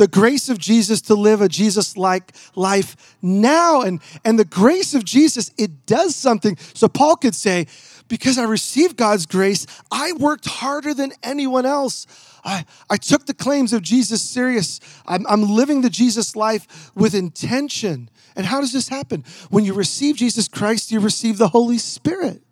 the 0.00 0.08
grace 0.08 0.48
of 0.48 0.56
Jesus 0.56 1.02
to 1.02 1.14
live 1.14 1.42
a 1.42 1.48
Jesus 1.48 1.94
like 1.94 2.32
life 2.56 2.96
now. 3.20 3.82
And, 3.82 4.00
and 4.24 4.38
the 4.38 4.46
grace 4.46 4.94
of 4.94 5.04
Jesus, 5.04 5.50
it 5.58 5.84
does 5.84 6.16
something. 6.16 6.56
So 6.72 6.88
Paul 6.88 7.16
could 7.16 7.34
say, 7.34 7.66
because 8.08 8.38
I 8.38 8.44
received 8.44 8.96
God's 8.96 9.26
grace, 9.26 9.66
I 9.92 10.12
worked 10.12 10.46
harder 10.46 10.94
than 10.94 11.12
anyone 11.22 11.66
else. 11.66 12.06
I, 12.42 12.64
I 12.88 12.96
took 12.96 13.26
the 13.26 13.34
claims 13.34 13.74
of 13.74 13.82
Jesus 13.82 14.22
serious. 14.22 14.80
I'm, 15.04 15.26
I'm 15.26 15.42
living 15.42 15.82
the 15.82 15.90
Jesus 15.90 16.34
life 16.34 16.90
with 16.94 17.14
intention. 17.14 18.08
And 18.34 18.46
how 18.46 18.62
does 18.62 18.72
this 18.72 18.88
happen? 18.88 19.22
When 19.50 19.66
you 19.66 19.74
receive 19.74 20.16
Jesus 20.16 20.48
Christ, 20.48 20.90
you 20.90 21.00
receive 21.00 21.36
the 21.36 21.48
Holy 21.48 21.76
Spirit. 21.76 22.42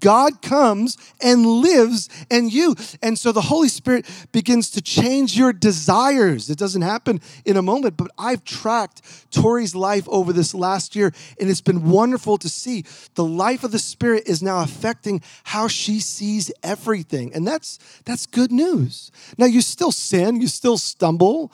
God 0.00 0.42
comes 0.42 0.96
and 1.20 1.46
lives 1.46 2.08
in 2.30 2.48
you. 2.48 2.74
And 3.02 3.18
so 3.18 3.32
the 3.32 3.42
Holy 3.42 3.68
Spirit 3.68 4.06
begins 4.32 4.70
to 4.70 4.82
change 4.82 5.36
your 5.36 5.52
desires. 5.52 6.50
It 6.50 6.58
doesn't 6.58 6.82
happen 6.82 7.20
in 7.44 7.56
a 7.56 7.62
moment, 7.62 7.96
but 7.96 8.10
I've 8.18 8.44
tracked 8.44 9.02
Tori's 9.30 9.74
life 9.74 10.08
over 10.08 10.32
this 10.32 10.54
last 10.54 10.94
year, 10.94 11.12
and 11.40 11.48
it's 11.48 11.60
been 11.60 11.90
wonderful 11.90 12.38
to 12.38 12.48
see. 12.48 12.84
The 13.14 13.24
life 13.24 13.64
of 13.64 13.72
the 13.72 13.78
Spirit 13.78 14.24
is 14.26 14.42
now 14.42 14.62
affecting 14.62 15.22
how 15.44 15.68
she 15.68 16.00
sees 16.00 16.50
everything. 16.62 17.32
And 17.34 17.46
that's 17.46 17.78
that's 18.04 18.26
good 18.26 18.52
news. 18.52 19.10
Now 19.36 19.46
you 19.46 19.60
still 19.60 19.92
sin, 19.92 20.40
you 20.40 20.48
still 20.48 20.78
stumble. 20.78 21.52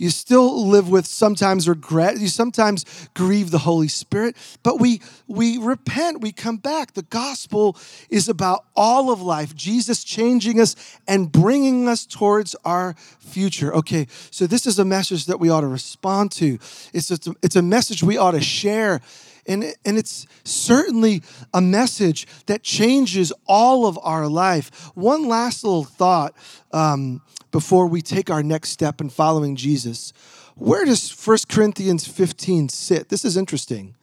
You 0.00 0.08
still 0.08 0.66
live 0.66 0.88
with 0.88 1.04
sometimes 1.04 1.68
regret. 1.68 2.18
You 2.18 2.28
sometimes 2.28 2.86
grieve 3.12 3.50
the 3.50 3.58
Holy 3.58 3.86
Spirit, 3.86 4.34
but 4.62 4.80
we 4.80 5.02
we 5.26 5.58
repent, 5.58 6.22
we 6.22 6.32
come 6.32 6.56
back. 6.56 6.94
The 6.94 7.02
gospel 7.02 7.76
is 8.08 8.26
about 8.26 8.64
all 8.74 9.12
of 9.12 9.20
life. 9.20 9.54
Jesus 9.54 10.02
changing 10.02 10.58
us 10.58 10.74
and 11.06 11.30
bringing 11.30 11.86
us 11.86 12.06
towards 12.06 12.56
our 12.64 12.94
future. 13.18 13.74
Okay, 13.74 14.06
so 14.30 14.46
this 14.46 14.66
is 14.66 14.78
a 14.78 14.86
message 14.86 15.26
that 15.26 15.38
we 15.38 15.50
ought 15.50 15.60
to 15.60 15.66
respond 15.66 16.32
to. 16.32 16.58
It's 16.94 17.10
a, 17.10 17.34
it's 17.42 17.56
a 17.56 17.62
message 17.62 18.02
we 18.02 18.16
ought 18.16 18.30
to 18.30 18.40
share. 18.40 19.02
And, 19.50 19.74
and 19.84 19.98
it's 19.98 20.28
certainly 20.44 21.22
a 21.52 21.60
message 21.60 22.28
that 22.46 22.62
changes 22.62 23.32
all 23.48 23.84
of 23.84 23.98
our 24.00 24.28
life. 24.28 24.92
One 24.94 25.26
last 25.26 25.64
little 25.64 25.82
thought 25.82 26.36
um, 26.70 27.20
before 27.50 27.88
we 27.88 28.00
take 28.00 28.30
our 28.30 28.44
next 28.44 28.70
step 28.70 29.00
in 29.00 29.10
following 29.10 29.56
Jesus. 29.56 30.12
Where 30.54 30.84
does 30.84 31.10
1 31.10 31.38
Corinthians 31.48 32.06
15 32.06 32.68
sit? 32.68 33.08
This 33.08 33.24
is 33.24 33.36
interesting. 33.36 33.96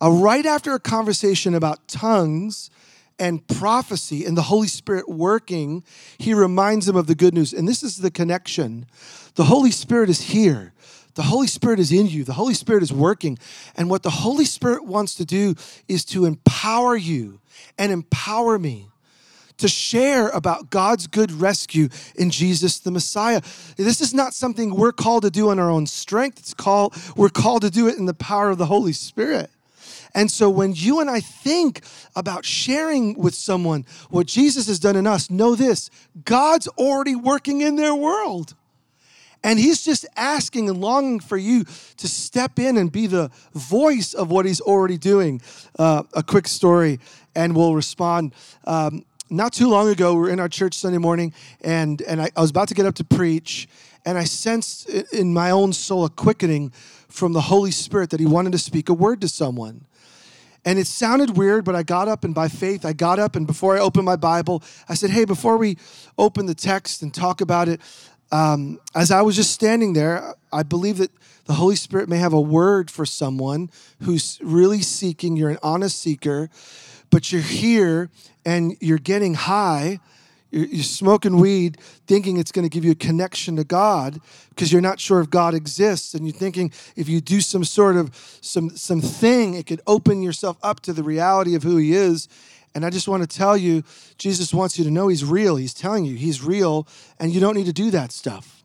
Uh, 0.00 0.12
right 0.12 0.46
after 0.46 0.72
a 0.74 0.78
conversation 0.78 1.56
about 1.56 1.88
tongues 1.88 2.70
and 3.18 3.44
prophecy 3.48 4.24
and 4.24 4.36
the 4.36 4.42
Holy 4.42 4.68
Spirit 4.68 5.08
working, 5.08 5.82
he 6.18 6.34
reminds 6.34 6.86
them 6.86 6.94
of 6.94 7.08
the 7.08 7.16
good 7.16 7.34
news. 7.34 7.52
And 7.52 7.66
this 7.66 7.82
is 7.82 7.96
the 7.96 8.12
connection. 8.12 8.86
The 9.34 9.44
Holy 9.44 9.72
Spirit 9.72 10.08
is 10.08 10.20
here. 10.20 10.72
The 11.14 11.22
Holy 11.22 11.46
Spirit 11.46 11.80
is 11.80 11.92
in 11.92 12.06
you. 12.06 12.24
The 12.24 12.34
Holy 12.34 12.54
Spirit 12.54 12.82
is 12.82 12.92
working. 12.92 13.38
And 13.76 13.90
what 13.90 14.02
the 14.02 14.10
Holy 14.10 14.44
Spirit 14.44 14.84
wants 14.84 15.14
to 15.16 15.24
do 15.24 15.54
is 15.88 16.04
to 16.06 16.24
empower 16.24 16.96
you 16.96 17.40
and 17.76 17.90
empower 17.90 18.58
me 18.58 18.88
to 19.58 19.68
share 19.68 20.28
about 20.28 20.70
God's 20.70 21.06
good 21.06 21.30
rescue 21.32 21.88
in 22.14 22.30
Jesus 22.30 22.78
the 22.78 22.90
Messiah. 22.90 23.42
This 23.76 24.00
is 24.00 24.14
not 24.14 24.32
something 24.32 24.74
we're 24.74 24.92
called 24.92 25.24
to 25.24 25.30
do 25.30 25.50
in 25.50 25.58
our 25.58 25.70
own 25.70 25.86
strength. 25.86 26.38
It's 26.38 26.54
called 26.54 26.94
we're 27.16 27.28
called 27.28 27.62
to 27.62 27.70
do 27.70 27.88
it 27.88 27.98
in 27.98 28.06
the 28.06 28.14
power 28.14 28.50
of 28.50 28.58
the 28.58 28.66
Holy 28.66 28.92
Spirit. 28.92 29.50
And 30.14 30.30
so 30.30 30.48
when 30.48 30.72
you 30.74 31.00
and 31.00 31.10
I 31.10 31.20
think 31.20 31.82
about 32.16 32.44
sharing 32.44 33.14
with 33.18 33.34
someone 33.34 33.84
what 34.10 34.26
Jesus 34.26 34.66
has 34.68 34.78
done 34.78 34.96
in 34.96 35.06
us, 35.06 35.30
know 35.30 35.54
this 35.54 35.90
God's 36.24 36.68
already 36.68 37.14
working 37.14 37.60
in 37.60 37.76
their 37.76 37.94
world. 37.94 38.54
And 39.44 39.58
he's 39.58 39.84
just 39.84 40.04
asking 40.16 40.68
and 40.68 40.80
longing 40.80 41.20
for 41.20 41.36
you 41.36 41.64
to 41.64 42.08
step 42.08 42.58
in 42.58 42.76
and 42.76 42.90
be 42.90 43.06
the 43.06 43.30
voice 43.52 44.12
of 44.14 44.30
what 44.30 44.46
he's 44.46 44.60
already 44.60 44.98
doing. 44.98 45.40
Uh, 45.78 46.02
a 46.14 46.22
quick 46.22 46.48
story, 46.48 46.98
and 47.34 47.54
we'll 47.54 47.74
respond. 47.74 48.34
Um, 48.64 49.04
not 49.30 49.52
too 49.52 49.68
long 49.68 49.88
ago, 49.88 50.14
we 50.14 50.20
were 50.20 50.30
in 50.30 50.40
our 50.40 50.48
church 50.48 50.74
Sunday 50.74 50.98
morning, 50.98 51.32
and, 51.60 52.00
and 52.02 52.20
I, 52.20 52.30
I 52.36 52.40
was 52.40 52.50
about 52.50 52.68
to 52.68 52.74
get 52.74 52.86
up 52.86 52.94
to 52.96 53.04
preach, 53.04 53.68
and 54.04 54.16
I 54.16 54.24
sensed 54.24 54.88
in 54.88 55.32
my 55.32 55.50
own 55.50 55.72
soul 55.72 56.04
a 56.04 56.10
quickening 56.10 56.72
from 57.08 57.32
the 57.32 57.42
Holy 57.42 57.70
Spirit 57.70 58.10
that 58.10 58.20
He 58.20 58.26
wanted 58.26 58.52
to 58.52 58.58
speak 58.58 58.88
a 58.88 58.94
word 58.94 59.20
to 59.20 59.28
someone. 59.28 59.84
And 60.64 60.78
it 60.78 60.86
sounded 60.86 61.36
weird, 61.36 61.64
but 61.64 61.74
I 61.74 61.82
got 61.82 62.08
up, 62.08 62.24
and 62.24 62.34
by 62.34 62.48
faith, 62.48 62.84
I 62.84 62.92
got 62.92 63.18
up, 63.18 63.36
and 63.36 63.46
before 63.46 63.76
I 63.76 63.80
opened 63.80 64.04
my 64.04 64.16
Bible, 64.16 64.62
I 64.88 64.94
said, 64.94 65.10
Hey, 65.10 65.24
before 65.24 65.56
we 65.56 65.78
open 66.18 66.46
the 66.46 66.54
text 66.54 67.02
and 67.02 67.12
talk 67.12 67.40
about 67.40 67.68
it, 67.68 67.80
um, 68.30 68.78
as 68.94 69.10
I 69.10 69.22
was 69.22 69.36
just 69.36 69.52
standing 69.52 69.92
there, 69.92 70.34
I 70.52 70.62
believe 70.62 70.98
that 70.98 71.10
the 71.46 71.54
Holy 71.54 71.76
Spirit 71.76 72.08
may 72.08 72.18
have 72.18 72.32
a 72.34 72.40
word 72.40 72.90
for 72.90 73.06
someone 73.06 73.70
who's 74.02 74.38
really 74.42 74.82
seeking. 74.82 75.36
You're 75.36 75.50
an 75.50 75.58
honest 75.62 76.00
seeker, 76.00 76.50
but 77.10 77.32
you're 77.32 77.40
here 77.40 78.10
and 78.44 78.76
you're 78.80 78.98
getting 78.98 79.34
high. 79.34 80.00
you're, 80.50 80.66
you're 80.66 80.82
smoking 80.82 81.38
weed 81.38 81.78
thinking 82.06 82.36
it's 82.36 82.52
going 82.52 82.64
to 82.64 82.68
give 82.68 82.84
you 82.84 82.92
a 82.92 82.96
connection 82.96 83.56
to 83.56 83.64
God 83.64 84.20
because 84.50 84.72
you're 84.72 84.82
not 84.82 85.00
sure 85.00 85.20
if 85.20 85.30
God 85.30 85.54
exists 85.54 86.14
and 86.14 86.26
you're 86.26 86.36
thinking 86.36 86.70
if 86.96 87.08
you 87.08 87.20
do 87.20 87.40
some 87.40 87.64
sort 87.64 87.96
of 87.96 88.14
some 88.40 88.70
some 88.70 89.00
thing 89.00 89.54
it 89.54 89.66
could 89.66 89.80
open 89.86 90.22
yourself 90.22 90.56
up 90.62 90.80
to 90.80 90.92
the 90.92 91.02
reality 91.02 91.54
of 91.54 91.62
who 91.62 91.76
he 91.76 91.92
is 91.92 92.28
and 92.74 92.84
I 92.84 92.90
just 92.90 93.08
want 93.08 93.28
to 93.28 93.36
tell 93.36 93.56
you 93.56 93.82
Jesus 94.18 94.54
wants 94.54 94.78
you 94.78 94.84
to 94.84 94.90
know 94.90 95.08
he's 95.08 95.24
real 95.24 95.56
he's 95.56 95.74
telling 95.74 96.04
you 96.04 96.16
he's 96.16 96.42
real 96.42 96.86
and 97.18 97.32
you 97.32 97.40
don't 97.40 97.54
need 97.54 97.66
to 97.66 97.72
do 97.72 97.90
that 97.90 98.12
stuff 98.12 98.62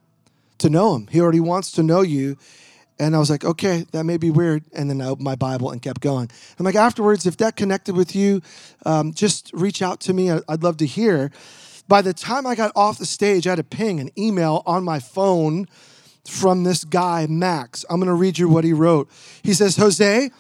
to 0.60 0.70
know 0.70 0.96
him 0.96 1.08
he 1.08 1.20
already 1.20 1.40
wants 1.40 1.72
to 1.74 1.84
know 1.84 2.02
you 2.02 2.38
and 3.00 3.16
I 3.16 3.20
was 3.20 3.30
like, 3.30 3.44
okay, 3.44 3.86
that 3.92 4.04
may 4.04 4.18
be 4.18 4.30
weird. 4.30 4.64
And 4.74 4.90
then 4.90 5.02
I 5.02 5.08
opened 5.08 5.26
my 5.26 5.36
Bible 5.36 5.72
and 5.72 5.82
kept 5.82 6.02
going. 6.02 6.30
I'm 6.60 6.66
like, 6.66 6.76
afterwards, 6.76 7.26
if 7.26 7.38
that 7.38 7.56
connected 7.56 7.96
with 7.96 8.16
you, 8.16 8.42
um, 8.86 9.14
just 9.14 9.52
reach 9.54 9.82
out 9.82 10.00
to 10.02 10.14
me. 10.14 10.32
I'd 10.32 10.64
love 10.64 10.78
to 10.78 10.86
hear. 10.86 11.32
By 11.88 12.02
the 12.02 12.14
time 12.14 12.46
I 12.46 12.56
got 12.56 12.72
off 12.76 13.00
the 13.00 13.06
stage, 13.06 13.48
I 13.48 13.52
had 13.52 13.60
a 13.60 13.64
ping, 13.64 14.00
an 14.00 14.10
email 14.18 14.64
on 14.66 14.84
my 14.84 15.00
phone 15.00 15.68
from 16.26 16.64
this 16.64 16.84
guy, 16.86 17.28
Max. 17.28 17.84
I'm 17.90 17.98
going 17.98 18.08
to 18.08 18.14
read 18.14 18.38
you 18.38 18.48
what 18.48 18.64
he 18.64 18.74
wrote. 18.74 19.10
He 19.42 19.54
says, 19.54 19.76
Jose, 19.76 20.32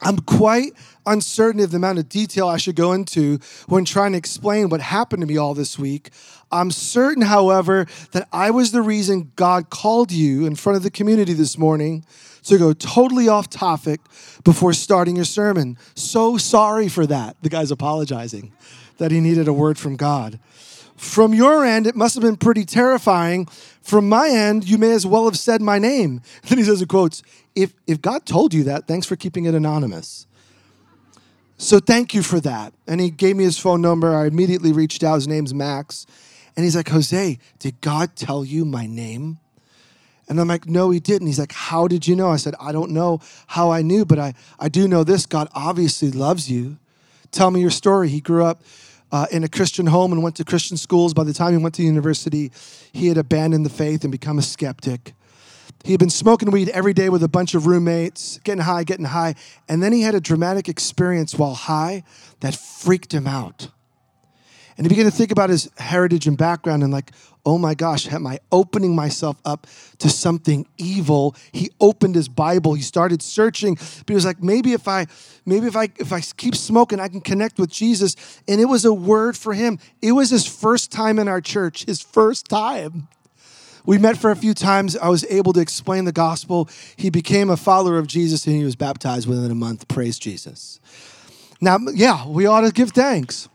I'm 0.00 0.18
quite 0.18 0.72
uncertain 1.06 1.60
of 1.60 1.70
the 1.70 1.78
amount 1.78 1.98
of 1.98 2.08
detail 2.08 2.48
I 2.48 2.58
should 2.58 2.76
go 2.76 2.92
into 2.92 3.38
when 3.66 3.84
trying 3.84 4.12
to 4.12 4.18
explain 4.18 4.68
what 4.68 4.80
happened 4.80 5.22
to 5.22 5.26
me 5.26 5.36
all 5.36 5.54
this 5.54 5.78
week. 5.78 6.10
I'm 6.52 6.70
certain, 6.70 7.22
however, 7.22 7.86
that 8.12 8.28
I 8.32 8.50
was 8.50 8.72
the 8.72 8.82
reason 8.82 9.32
God 9.36 9.70
called 9.70 10.12
you 10.12 10.46
in 10.46 10.54
front 10.54 10.76
of 10.76 10.82
the 10.82 10.90
community 10.90 11.32
this 11.32 11.56
morning 11.56 12.04
to 12.44 12.58
go 12.58 12.72
totally 12.72 13.28
off 13.28 13.50
topic 13.50 14.00
before 14.44 14.72
starting 14.72 15.16
your 15.16 15.24
sermon. 15.24 15.76
So 15.94 16.36
sorry 16.36 16.88
for 16.88 17.06
that. 17.06 17.36
The 17.42 17.48
guy's 17.48 17.70
apologizing 17.70 18.52
that 18.98 19.10
he 19.10 19.20
needed 19.20 19.48
a 19.48 19.52
word 19.52 19.78
from 19.78 19.96
God. 19.96 20.38
From 20.96 21.34
your 21.34 21.64
end, 21.64 21.86
it 21.86 21.94
must 21.94 22.14
have 22.14 22.22
been 22.22 22.36
pretty 22.36 22.64
terrifying. 22.64 23.46
From 23.82 24.08
my 24.08 24.28
end, 24.28 24.68
you 24.68 24.78
may 24.78 24.92
as 24.92 25.06
well 25.06 25.26
have 25.26 25.38
said 25.38 25.60
my 25.60 25.78
name. 25.78 26.22
Then 26.44 26.58
he 26.58 26.64
says 26.64 26.80
in 26.80 26.88
quotes, 26.88 27.22
if, 27.54 27.74
if 27.86 28.00
God 28.00 28.26
told 28.26 28.54
you 28.54 28.64
that, 28.64 28.86
thanks 28.86 29.06
for 29.06 29.16
keeping 29.16 29.44
it 29.44 29.54
anonymous. 29.54 30.26
So 31.58 31.78
thank 31.78 32.14
you 32.14 32.22
for 32.22 32.40
that. 32.40 32.74
And 32.86 33.00
he 33.00 33.10
gave 33.10 33.36
me 33.36 33.44
his 33.44 33.58
phone 33.58 33.80
number. 33.80 34.14
I 34.14 34.26
immediately 34.26 34.72
reached 34.72 35.02
out. 35.02 35.16
His 35.16 35.28
name's 35.28 35.54
Max. 35.54 36.06
And 36.54 36.64
he's 36.64 36.76
like, 36.76 36.88
Jose, 36.88 37.38
did 37.58 37.80
God 37.80 38.16
tell 38.16 38.44
you 38.44 38.64
my 38.64 38.86
name? 38.86 39.38
And 40.28 40.40
I'm 40.40 40.48
like, 40.48 40.66
no, 40.66 40.90
he 40.90 40.98
didn't. 41.00 41.28
He's 41.28 41.38
like, 41.38 41.52
how 41.52 41.86
did 41.86 42.06
you 42.06 42.16
know? 42.16 42.30
I 42.30 42.36
said, 42.36 42.54
I 42.60 42.72
don't 42.72 42.90
know 42.90 43.20
how 43.46 43.70
I 43.70 43.82
knew, 43.82 44.04
but 44.04 44.18
I, 44.18 44.34
I 44.58 44.68
do 44.68 44.88
know 44.88 45.04
this 45.04 45.24
God 45.24 45.48
obviously 45.54 46.10
loves 46.10 46.50
you. 46.50 46.78
Tell 47.30 47.50
me 47.50 47.60
your 47.60 47.70
story. 47.70 48.08
He 48.08 48.20
grew 48.20 48.44
up 48.44 48.62
uh, 49.12 49.26
in 49.30 49.44
a 49.44 49.48
Christian 49.48 49.86
home 49.86 50.12
and 50.12 50.22
went 50.22 50.36
to 50.36 50.44
Christian 50.44 50.76
schools. 50.76 51.14
By 51.14 51.24
the 51.24 51.32
time 51.32 51.52
he 51.52 51.58
went 51.58 51.74
to 51.76 51.82
university, 51.82 52.52
he 52.92 53.08
had 53.08 53.18
abandoned 53.18 53.64
the 53.64 53.70
faith 53.70 54.02
and 54.04 54.12
become 54.12 54.38
a 54.38 54.42
skeptic. 54.42 55.14
He 55.84 55.92
had 55.92 56.00
been 56.00 56.10
smoking 56.10 56.50
weed 56.50 56.68
every 56.70 56.92
day 56.92 57.08
with 57.10 57.22
a 57.22 57.28
bunch 57.28 57.54
of 57.54 57.66
roommates, 57.66 58.40
getting 58.42 58.62
high, 58.62 58.82
getting 58.82 59.04
high. 59.06 59.36
And 59.68 59.82
then 59.82 59.92
he 59.92 60.02
had 60.02 60.14
a 60.14 60.20
dramatic 60.20 60.68
experience 60.68 61.36
while 61.36 61.54
high 61.54 62.02
that 62.40 62.56
freaked 62.56 63.14
him 63.14 63.26
out. 63.26 63.68
And 64.76 64.84
he 64.84 64.88
began 64.88 65.04
to 65.04 65.10
think 65.10 65.30
about 65.30 65.48
his 65.48 65.70
heritage 65.78 66.26
and 66.26 66.36
background 66.36 66.82
and, 66.82 66.92
like, 66.92 67.12
oh 67.46 67.56
my 67.56 67.74
gosh, 67.74 68.12
am 68.12 68.26
I 68.26 68.40
opening 68.50 68.94
myself 68.94 69.40
up 69.44 69.68
to 69.98 70.10
something 70.10 70.66
evil? 70.76 71.36
He 71.52 71.70
opened 71.80 72.16
his 72.16 72.28
Bible. 72.28 72.74
He 72.74 72.82
started 72.82 73.22
searching. 73.22 73.76
But 73.76 74.08
he 74.08 74.14
was 74.14 74.26
like, 74.26 74.42
maybe 74.42 74.72
if 74.72 74.88
I, 74.88 75.06
maybe 75.46 75.68
if 75.68 75.76
I, 75.76 75.88
if 75.98 76.12
I 76.12 76.20
keep 76.20 76.56
smoking, 76.56 76.98
I 76.98 77.06
can 77.06 77.20
connect 77.20 77.60
with 77.60 77.70
Jesus. 77.70 78.16
And 78.48 78.60
it 78.60 78.64
was 78.64 78.84
a 78.84 78.92
word 78.92 79.36
for 79.36 79.54
him. 79.54 79.78
It 80.02 80.12
was 80.12 80.28
his 80.28 80.44
first 80.44 80.90
time 80.90 81.20
in 81.20 81.28
our 81.28 81.40
church, 81.40 81.84
his 81.84 82.02
first 82.02 82.48
time. 82.48 83.06
We 83.86 83.98
met 83.98 84.18
for 84.18 84.32
a 84.32 84.36
few 84.36 84.52
times. 84.52 84.96
I 84.96 85.08
was 85.08 85.24
able 85.30 85.52
to 85.52 85.60
explain 85.60 86.04
the 86.04 86.12
gospel. 86.12 86.68
He 86.96 87.10
became 87.10 87.48
a 87.48 87.56
follower 87.56 87.98
of 87.98 88.08
Jesus 88.08 88.44
and 88.48 88.56
he 88.56 88.64
was 88.64 88.74
baptized 88.74 89.28
within 89.28 89.52
a 89.52 89.54
month. 89.54 89.86
Praise 89.86 90.18
Jesus. 90.18 90.80
Now, 91.60 91.78
yeah, 91.94 92.26
we 92.26 92.46
ought 92.46 92.62
to 92.62 92.72
give 92.72 92.90
thanks. 92.90 93.48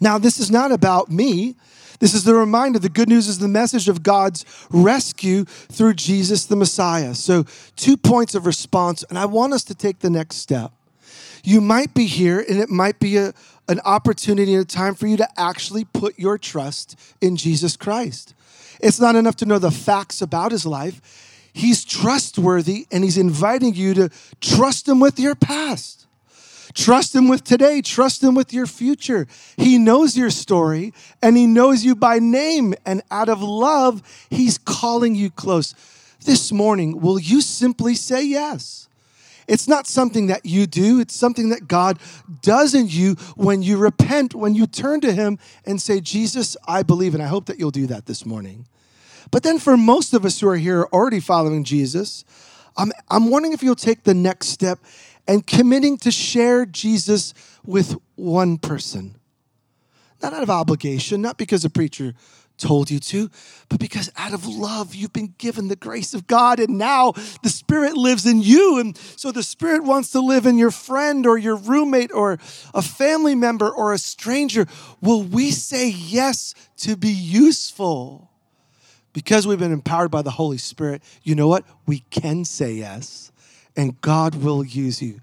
Now, 0.00 0.18
this 0.18 0.40
is 0.40 0.50
not 0.50 0.72
about 0.72 1.10
me. 1.12 1.54
This 1.98 2.14
is 2.14 2.24
the 2.24 2.34
reminder. 2.34 2.78
The 2.78 2.88
good 2.88 3.08
news 3.08 3.28
is 3.28 3.38
the 3.38 3.48
message 3.48 3.88
of 3.88 4.02
God's 4.02 4.44
rescue 4.70 5.44
through 5.44 5.94
Jesus 5.94 6.46
the 6.46 6.56
Messiah. 6.56 7.14
So, 7.14 7.44
two 7.76 7.96
points 7.96 8.34
of 8.34 8.46
response, 8.46 9.04
and 9.08 9.18
I 9.18 9.26
want 9.26 9.52
us 9.52 9.64
to 9.64 9.74
take 9.74 10.00
the 10.00 10.10
next 10.10 10.36
step. 10.36 10.72
You 11.42 11.60
might 11.60 11.94
be 11.94 12.06
here, 12.06 12.44
and 12.48 12.58
it 12.58 12.68
might 12.68 12.98
be 13.00 13.16
a, 13.16 13.32
an 13.68 13.80
opportunity 13.84 14.54
and 14.54 14.62
a 14.62 14.66
time 14.66 14.94
for 14.94 15.06
you 15.06 15.16
to 15.16 15.28
actually 15.40 15.84
put 15.84 16.18
your 16.18 16.38
trust 16.38 16.98
in 17.20 17.36
Jesus 17.36 17.76
Christ. 17.76 18.34
It's 18.80 19.00
not 19.00 19.16
enough 19.16 19.36
to 19.36 19.46
know 19.46 19.58
the 19.58 19.70
facts 19.70 20.22
about 20.22 20.52
his 20.52 20.66
life. 20.66 21.50
He's 21.52 21.84
trustworthy, 21.84 22.86
and 22.92 23.02
he's 23.02 23.18
inviting 23.18 23.74
you 23.74 23.94
to 23.94 24.10
trust 24.40 24.88
him 24.88 25.00
with 25.00 25.18
your 25.18 25.34
past. 25.34 26.06
Trust 26.74 27.14
Him 27.14 27.28
with 27.28 27.44
today. 27.44 27.80
Trust 27.82 28.22
Him 28.22 28.34
with 28.34 28.52
your 28.52 28.66
future. 28.66 29.26
He 29.56 29.78
knows 29.78 30.16
your 30.16 30.30
story 30.30 30.92
and 31.22 31.36
He 31.36 31.46
knows 31.46 31.84
you 31.84 31.94
by 31.94 32.18
name. 32.18 32.74
And 32.84 33.02
out 33.10 33.28
of 33.28 33.42
love, 33.42 34.02
He's 34.30 34.58
calling 34.58 35.14
you 35.14 35.30
close. 35.30 35.74
This 36.24 36.50
morning, 36.50 37.00
will 37.00 37.18
you 37.18 37.40
simply 37.40 37.94
say 37.94 38.24
yes? 38.24 38.88
It's 39.46 39.66
not 39.66 39.86
something 39.86 40.26
that 40.26 40.44
you 40.44 40.66
do, 40.66 41.00
it's 41.00 41.14
something 41.14 41.48
that 41.48 41.66
God 41.66 41.98
does 42.42 42.74
in 42.74 42.86
you 42.88 43.14
when 43.34 43.62
you 43.62 43.78
repent, 43.78 44.34
when 44.34 44.54
you 44.54 44.66
turn 44.66 45.00
to 45.00 45.12
Him 45.12 45.38
and 45.64 45.80
say, 45.80 46.00
Jesus, 46.00 46.56
I 46.66 46.82
believe. 46.82 47.14
And 47.14 47.22
I 47.22 47.28
hope 47.28 47.46
that 47.46 47.58
you'll 47.58 47.70
do 47.70 47.86
that 47.86 48.04
this 48.04 48.26
morning. 48.26 48.66
But 49.30 49.42
then, 49.42 49.58
for 49.58 49.76
most 49.76 50.12
of 50.12 50.24
us 50.24 50.40
who 50.40 50.48
are 50.48 50.56
here 50.56 50.86
already 50.92 51.20
following 51.20 51.64
Jesus, 51.64 52.24
I'm, 52.76 52.92
I'm 53.10 53.30
wondering 53.30 53.52
if 53.52 53.62
you'll 53.62 53.74
take 53.74 54.04
the 54.04 54.14
next 54.14 54.48
step 54.48 54.78
and 55.28 55.46
committing 55.46 55.98
to 55.98 56.10
share 56.10 56.64
Jesus 56.64 57.34
with 57.64 57.96
one 58.16 58.56
person. 58.56 59.16
Not 60.22 60.32
out 60.32 60.42
of 60.42 60.50
obligation, 60.50 61.20
not 61.20 61.36
because 61.36 61.64
a 61.64 61.70
preacher 61.70 62.14
told 62.56 62.90
you 62.90 62.98
to, 62.98 63.30
but 63.68 63.78
because 63.78 64.10
out 64.16 64.34
of 64.34 64.44
love, 64.44 64.94
you've 64.94 65.12
been 65.12 65.34
given 65.38 65.68
the 65.68 65.76
grace 65.76 66.12
of 66.12 66.26
God, 66.26 66.58
and 66.58 66.76
now 66.76 67.12
the 67.44 67.50
Spirit 67.50 67.96
lives 67.96 68.26
in 68.26 68.42
you. 68.42 68.80
And 68.80 68.96
so 68.96 69.30
the 69.30 69.44
Spirit 69.44 69.84
wants 69.84 70.10
to 70.12 70.20
live 70.20 70.44
in 70.44 70.58
your 70.58 70.72
friend 70.72 71.24
or 71.24 71.38
your 71.38 71.54
roommate 71.54 72.10
or 72.10 72.32
a 72.74 72.82
family 72.82 73.36
member 73.36 73.68
or 73.68 73.92
a 73.92 73.98
stranger. 73.98 74.66
Will 75.00 75.22
we 75.22 75.52
say 75.52 75.88
yes 75.88 76.54
to 76.78 76.96
be 76.96 77.10
useful? 77.10 78.32
Because 79.12 79.46
we've 79.46 79.58
been 79.58 79.72
empowered 79.72 80.10
by 80.10 80.22
the 80.22 80.30
Holy 80.30 80.58
Spirit, 80.58 81.02
you 81.22 81.36
know 81.36 81.48
what? 81.48 81.64
We 81.86 82.00
can 82.10 82.44
say 82.44 82.72
yes 82.72 83.30
and 83.78 83.98
God 84.00 84.34
will 84.34 84.64
use 84.64 85.00
you. 85.00 85.20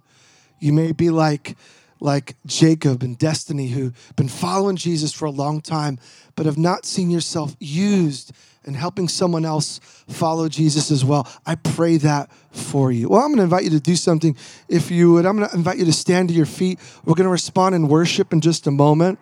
You 0.59 0.71
may 0.71 0.93
be 0.93 1.09
like, 1.09 1.57
like 1.99 2.35
Jacob 2.45 3.03
and 3.03 3.17
Destiny, 3.17 3.67
who've 3.67 3.93
been 4.15 4.29
following 4.29 4.77
Jesus 4.77 5.11
for 5.11 5.25
a 5.25 5.31
long 5.31 5.61
time, 5.61 5.99
but 6.35 6.45
have 6.45 6.57
not 6.57 6.85
seen 6.85 7.11
yourself 7.11 7.55
used 7.59 8.31
and 8.63 8.75
helping 8.75 9.09
someone 9.09 9.45
else 9.45 9.79
follow 10.07 10.47
Jesus 10.47 10.89
as 10.89 11.03
well. 11.03 11.27
I 11.45 11.55
pray 11.55 11.97
that 11.97 12.31
for 12.51 12.91
you. 12.93 13.09
Well, 13.09 13.19
I'm 13.19 13.27
going 13.27 13.37
to 13.37 13.43
invite 13.43 13.65
you 13.65 13.69
to 13.71 13.79
do 13.79 13.97
something. 13.97 14.35
If 14.69 14.89
you 14.89 15.11
would, 15.11 15.25
I'm 15.25 15.37
going 15.37 15.49
to 15.49 15.55
invite 15.55 15.77
you 15.77 15.85
to 15.85 15.93
stand 15.93 16.29
to 16.29 16.35
your 16.35 16.45
feet. 16.45 16.79
We're 17.03 17.13
going 17.13 17.25
to 17.25 17.31
respond 17.31 17.75
in 17.75 17.89
worship 17.89 18.31
in 18.31 18.39
just 18.39 18.67
a 18.67 18.71
moment. 18.71 19.19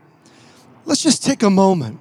Let's 0.86 1.02
just 1.02 1.24
take 1.24 1.42
a 1.42 1.50
moment. 1.50 2.00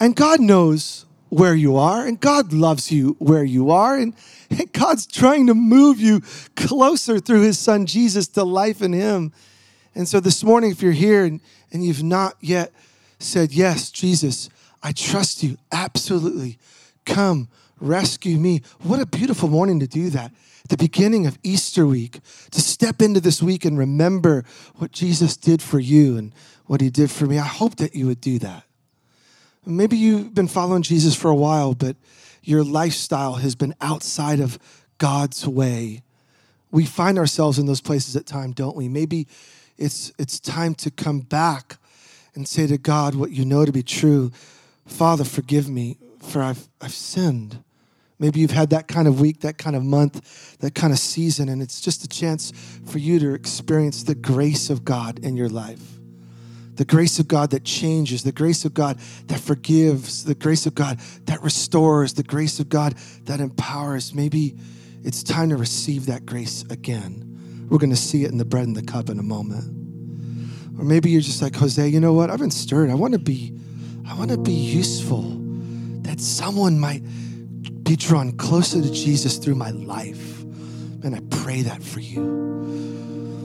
And 0.00 0.16
God 0.16 0.40
knows 0.40 1.04
where 1.28 1.54
you 1.54 1.76
are, 1.76 2.06
and 2.06 2.18
God 2.20 2.52
loves 2.52 2.90
you 2.90 3.16
where 3.18 3.44
you 3.44 3.70
are, 3.70 3.96
and, 3.96 4.14
and 4.50 4.72
God's 4.72 5.06
trying 5.06 5.46
to 5.48 5.54
move 5.54 6.00
you 6.00 6.22
closer 6.56 7.18
through 7.18 7.42
His 7.42 7.58
Son 7.58 7.86
Jesus 7.86 8.28
to 8.28 8.44
life 8.44 8.82
in 8.82 8.92
Him. 8.92 9.32
And 9.94 10.08
so 10.08 10.20
this 10.20 10.44
morning, 10.44 10.70
if 10.70 10.82
you're 10.82 10.92
here 10.92 11.24
and, 11.24 11.40
and 11.72 11.84
you've 11.84 12.02
not 12.02 12.36
yet 12.40 12.72
said, 13.18 13.52
Yes, 13.52 13.90
Jesus, 13.90 14.48
I 14.82 14.92
trust 14.92 15.42
you, 15.42 15.58
absolutely, 15.72 16.58
come 17.04 17.48
rescue 17.80 18.38
me. 18.38 18.62
What 18.82 19.00
a 19.00 19.06
beautiful 19.06 19.48
morning 19.48 19.80
to 19.80 19.86
do 19.86 20.10
that. 20.10 20.32
the 20.68 20.76
beginning 20.76 21.26
of 21.26 21.38
Easter 21.42 21.86
week, 21.86 22.20
to 22.50 22.60
step 22.60 23.00
into 23.00 23.20
this 23.20 23.42
week 23.42 23.64
and 23.64 23.78
remember 23.78 24.44
what 24.76 24.92
Jesus 24.92 25.34
did 25.34 25.62
for 25.62 25.78
you 25.78 26.18
and 26.18 26.34
what 26.66 26.82
He 26.82 26.90
did 26.90 27.10
for 27.10 27.24
me. 27.24 27.38
I 27.38 27.46
hope 27.46 27.76
that 27.76 27.94
you 27.94 28.06
would 28.06 28.20
do 28.20 28.38
that. 28.40 28.67
Maybe 29.68 29.98
you've 29.98 30.34
been 30.34 30.48
following 30.48 30.80
Jesus 30.80 31.14
for 31.14 31.30
a 31.30 31.34
while, 31.34 31.74
but 31.74 31.94
your 32.42 32.64
lifestyle 32.64 33.34
has 33.34 33.54
been 33.54 33.74
outside 33.82 34.40
of 34.40 34.58
God's 34.96 35.46
way. 35.46 36.02
We 36.70 36.86
find 36.86 37.18
ourselves 37.18 37.58
in 37.58 37.66
those 37.66 37.82
places 37.82 38.16
at 38.16 38.24
times, 38.24 38.54
don't 38.54 38.74
we? 38.74 38.88
Maybe 38.88 39.26
it's 39.76 40.10
it's 40.18 40.40
time 40.40 40.74
to 40.76 40.90
come 40.90 41.20
back 41.20 41.76
and 42.34 42.48
say 42.48 42.66
to 42.66 42.78
God 42.78 43.14
what 43.14 43.30
you 43.30 43.44
know 43.44 43.66
to 43.66 43.72
be 43.72 43.82
true. 43.82 44.32
Father, 44.86 45.24
forgive 45.24 45.68
me 45.68 45.98
for 46.18 46.40
I've 46.40 46.66
I've 46.80 46.94
sinned. 46.94 47.62
Maybe 48.18 48.40
you've 48.40 48.50
had 48.50 48.70
that 48.70 48.88
kind 48.88 49.06
of 49.06 49.20
week, 49.20 49.40
that 49.40 49.58
kind 49.58 49.76
of 49.76 49.84
month, 49.84 50.56
that 50.60 50.74
kind 50.74 50.94
of 50.94 50.98
season, 50.98 51.50
and 51.50 51.60
it's 51.60 51.82
just 51.82 52.02
a 52.04 52.08
chance 52.08 52.52
for 52.86 52.98
you 52.98 53.18
to 53.20 53.34
experience 53.34 54.02
the 54.02 54.14
grace 54.14 54.70
of 54.70 54.82
God 54.82 55.18
in 55.18 55.36
your 55.36 55.50
life 55.50 55.97
the 56.78 56.84
grace 56.84 57.18
of 57.18 57.26
God 57.26 57.50
that 57.50 57.64
changes, 57.64 58.22
the 58.22 58.30
grace 58.30 58.64
of 58.64 58.72
God 58.72 59.00
that 59.26 59.40
forgives, 59.40 60.24
the 60.24 60.36
grace 60.36 60.64
of 60.64 60.76
God 60.76 61.00
that 61.26 61.42
restores, 61.42 62.14
the 62.14 62.22
grace 62.22 62.60
of 62.60 62.68
God 62.68 62.94
that 63.24 63.40
empowers. 63.40 64.14
Maybe 64.14 64.56
it's 65.02 65.24
time 65.24 65.48
to 65.48 65.56
receive 65.56 66.06
that 66.06 66.24
grace 66.24 66.64
again. 66.70 67.66
We're 67.68 67.78
going 67.78 67.90
to 67.90 67.96
see 67.96 68.22
it 68.22 68.30
in 68.30 68.38
the 68.38 68.44
bread 68.44 68.64
and 68.68 68.76
the 68.76 68.84
cup 68.84 69.10
in 69.10 69.18
a 69.18 69.24
moment. 69.24 69.64
Or 70.78 70.84
maybe 70.84 71.10
you're 71.10 71.20
just 71.20 71.42
like, 71.42 71.56
Jose, 71.56 71.86
you 71.88 71.98
know 71.98 72.12
what? 72.12 72.30
I've 72.30 72.38
been 72.38 72.52
stirred. 72.52 72.90
I 72.90 72.94
want 72.94 73.12
to 73.14 73.18
be, 73.18 73.58
I 74.08 74.14
want 74.14 74.30
to 74.30 74.38
be 74.38 74.52
useful. 74.52 75.36
That 76.02 76.20
someone 76.20 76.78
might 76.78 77.02
be 77.82 77.96
drawn 77.96 78.36
closer 78.36 78.80
to 78.80 78.92
Jesus 78.92 79.38
through 79.38 79.56
my 79.56 79.70
life. 79.70 80.42
And 81.02 81.16
I 81.16 81.20
pray 81.42 81.62
that 81.62 81.82
for 81.82 81.98
you. 81.98 82.97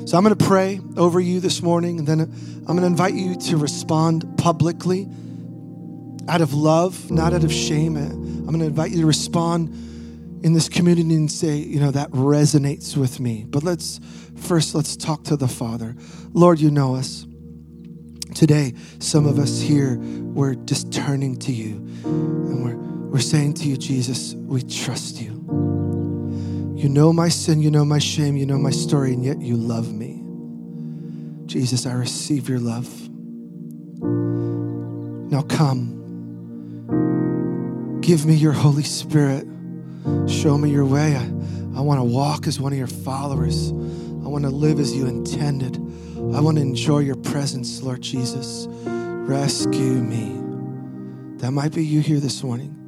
So 0.05 0.17
I'm 0.17 0.23
going 0.23 0.35
to 0.35 0.45
pray 0.45 0.81
over 0.97 1.19
you 1.19 1.39
this 1.39 1.61
morning, 1.61 1.97
and 1.97 2.07
then 2.07 2.19
I'm 2.19 2.65
going 2.65 2.81
to 2.81 2.85
invite 2.85 3.13
you 3.13 3.35
to 3.35 3.57
respond 3.57 4.37
publicly 4.37 5.07
out 6.27 6.41
of 6.41 6.53
love, 6.53 7.09
not 7.09 7.33
out 7.33 7.43
of 7.45 7.53
shame. 7.53 7.95
I'm 7.95 8.45
going 8.45 8.59
to 8.59 8.65
invite 8.65 8.91
you 8.91 9.01
to 9.01 9.07
respond 9.07 9.69
in 10.43 10.51
this 10.51 10.67
community 10.67 11.15
and 11.15 11.31
say, 11.31 11.55
you 11.55 11.79
know, 11.79 11.91
that 11.91 12.11
resonates 12.11 12.97
with 12.97 13.21
me. 13.21 13.45
But 13.47 13.63
let's 13.63 14.01
first 14.35 14.75
let's 14.75 14.97
talk 14.97 15.23
to 15.25 15.37
the 15.37 15.47
Father. 15.47 15.95
Lord, 16.33 16.59
you 16.59 16.69
know 16.69 16.95
us. 16.95 17.25
Today, 18.35 18.73
some 18.99 19.25
of 19.25 19.39
us 19.39 19.61
here, 19.61 19.97
we're 19.99 20.55
just 20.55 20.91
turning 20.91 21.37
to 21.39 21.53
you 21.53 21.75
and 22.03 22.63
we're 22.65 22.75
we're 23.09 23.19
saying 23.19 23.53
to 23.55 23.69
you, 23.69 23.77
Jesus, 23.77 24.33
we 24.33 24.63
trust 24.63 25.21
you. 25.21 25.42
You 26.83 26.89
know 26.89 27.13
my 27.13 27.29
sin, 27.29 27.61
you 27.61 27.71
know 27.71 27.85
my 27.85 27.99
shame, 27.99 28.35
you 28.35 28.45
know 28.45 28.57
my 28.57 28.69
story, 28.69 29.13
and 29.13 29.23
yet 29.23 29.39
you 29.39 29.55
love 29.55 29.93
me. 29.93 30.21
Jesus, 31.45 31.85
I 31.85 31.93
receive 31.93 32.49
your 32.49 32.59
love. 32.59 32.89
Now 35.31 35.43
come. 35.43 36.01
Give 38.01 38.25
me 38.25 38.33
your 38.33 38.51
Holy 38.51 38.83
Spirit. 38.83 39.47
Show 40.27 40.57
me 40.57 40.71
your 40.71 40.83
way. 40.83 41.15
I, 41.15 41.23
I 41.77 41.79
want 41.79 42.01
to 42.01 42.03
walk 42.03 42.47
as 42.47 42.59
one 42.59 42.73
of 42.73 42.77
your 42.77 42.87
followers. 42.87 43.69
I 43.71 44.27
want 44.27 44.43
to 44.43 44.49
live 44.49 44.77
as 44.77 44.93
you 44.93 45.05
intended. 45.05 45.77
I 45.77 46.41
want 46.41 46.57
to 46.57 46.61
enjoy 46.61 46.99
your 46.99 47.15
presence, 47.15 47.81
Lord 47.81 48.01
Jesus. 48.01 48.67
Rescue 48.69 50.01
me. 50.03 50.37
That 51.37 51.51
might 51.51 51.73
be 51.73 51.85
you 51.85 52.01
here 52.01 52.19
this 52.19 52.43
morning. 52.43 52.82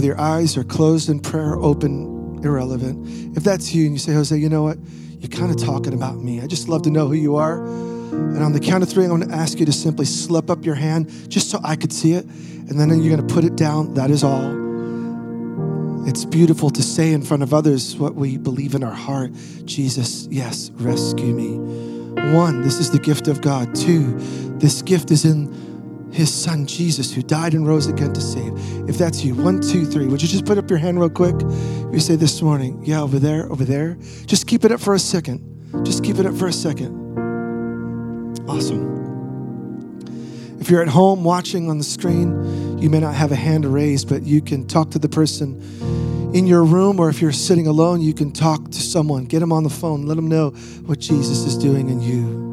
Whether 0.00 0.14
your 0.14 0.20
eyes 0.22 0.56
are 0.56 0.64
closed 0.64 1.10
in 1.10 1.20
prayer, 1.20 1.56
open, 1.56 2.40
irrelevant. 2.42 3.36
If 3.36 3.44
that's 3.44 3.74
you 3.74 3.84
and 3.84 3.92
you 3.92 3.98
say, 3.98 4.14
Jose, 4.14 4.34
you 4.34 4.48
know 4.48 4.62
what? 4.62 4.78
You're 5.18 5.28
kind 5.28 5.50
of 5.50 5.62
talking 5.62 5.92
about 5.92 6.16
me. 6.16 6.40
I 6.40 6.46
just 6.46 6.70
love 6.70 6.80
to 6.84 6.90
know 6.90 7.06
who 7.06 7.12
you 7.12 7.36
are. 7.36 7.62
And 7.62 8.42
on 8.42 8.54
the 8.54 8.60
count 8.60 8.82
of 8.82 8.88
three, 8.88 9.04
I'm 9.04 9.10
going 9.10 9.28
to 9.28 9.34
ask 9.34 9.60
you 9.60 9.66
to 9.66 9.72
simply 9.72 10.06
slip 10.06 10.48
up 10.48 10.64
your 10.64 10.74
hand 10.74 11.10
just 11.28 11.50
so 11.50 11.60
I 11.62 11.76
could 11.76 11.92
see 11.92 12.14
it. 12.14 12.24
And 12.24 12.80
then 12.80 12.88
you're 12.88 13.14
going 13.14 13.28
to 13.28 13.34
put 13.34 13.44
it 13.44 13.56
down. 13.56 13.92
That 13.92 14.10
is 14.10 14.24
all. 14.24 16.08
It's 16.08 16.24
beautiful 16.24 16.70
to 16.70 16.82
say 16.82 17.12
in 17.12 17.20
front 17.20 17.42
of 17.42 17.52
others 17.52 17.94
what 17.96 18.14
we 18.14 18.38
believe 18.38 18.74
in 18.74 18.82
our 18.82 18.94
heart. 18.94 19.32
Jesus, 19.66 20.26
yes, 20.30 20.70
rescue 20.76 21.34
me. 21.34 21.58
One, 22.34 22.62
this 22.62 22.80
is 22.80 22.90
the 22.90 23.00
gift 23.00 23.28
of 23.28 23.42
God. 23.42 23.74
Two, 23.74 24.14
this 24.60 24.80
gift 24.80 25.10
is 25.10 25.26
in 25.26 25.52
his 26.12 26.32
son 26.32 26.66
Jesus, 26.66 27.12
who 27.12 27.22
died 27.22 27.54
and 27.54 27.66
rose 27.66 27.86
again 27.86 28.12
to 28.12 28.20
save. 28.20 28.52
If 28.88 28.98
that's 28.98 29.24
you, 29.24 29.34
one, 29.34 29.60
two, 29.60 29.84
three, 29.84 30.06
would 30.06 30.20
you 30.20 30.28
just 30.28 30.44
put 30.44 30.58
up 30.58 30.68
your 30.68 30.78
hand 30.78 30.98
real 30.98 31.10
quick? 31.10 31.40
You 31.92 32.00
say 32.00 32.16
this 32.16 32.42
morning, 32.42 32.82
yeah, 32.84 33.00
over 33.00 33.18
there, 33.18 33.50
over 33.50 33.64
there. 33.64 33.96
Just 34.26 34.46
keep 34.46 34.64
it 34.64 34.72
up 34.72 34.80
for 34.80 34.94
a 34.94 34.98
second. 34.98 35.84
Just 35.84 36.02
keep 36.02 36.18
it 36.18 36.26
up 36.26 36.34
for 36.34 36.48
a 36.48 36.52
second. 36.52 36.98
Awesome. 38.48 38.98
If 40.60 40.68
you're 40.68 40.82
at 40.82 40.88
home 40.88 41.24
watching 41.24 41.70
on 41.70 41.78
the 41.78 41.84
screen, 41.84 42.78
you 42.78 42.90
may 42.90 43.00
not 43.00 43.14
have 43.14 43.32
a 43.32 43.36
hand 43.36 43.64
raised, 43.64 44.08
but 44.08 44.24
you 44.24 44.42
can 44.42 44.66
talk 44.66 44.90
to 44.90 44.98
the 44.98 45.08
person 45.08 45.60
in 46.34 46.46
your 46.46 46.64
room, 46.64 47.00
or 47.00 47.08
if 47.08 47.20
you're 47.20 47.32
sitting 47.32 47.66
alone, 47.66 48.00
you 48.00 48.14
can 48.14 48.30
talk 48.30 48.70
to 48.70 48.80
someone. 48.80 49.24
Get 49.24 49.40
them 49.40 49.52
on 49.52 49.62
the 49.64 49.70
phone. 49.70 50.06
Let 50.06 50.14
them 50.14 50.28
know 50.28 50.50
what 50.86 50.98
Jesus 50.98 51.46
is 51.46 51.56
doing 51.56 51.88
in 51.88 52.00
you. 52.00 52.49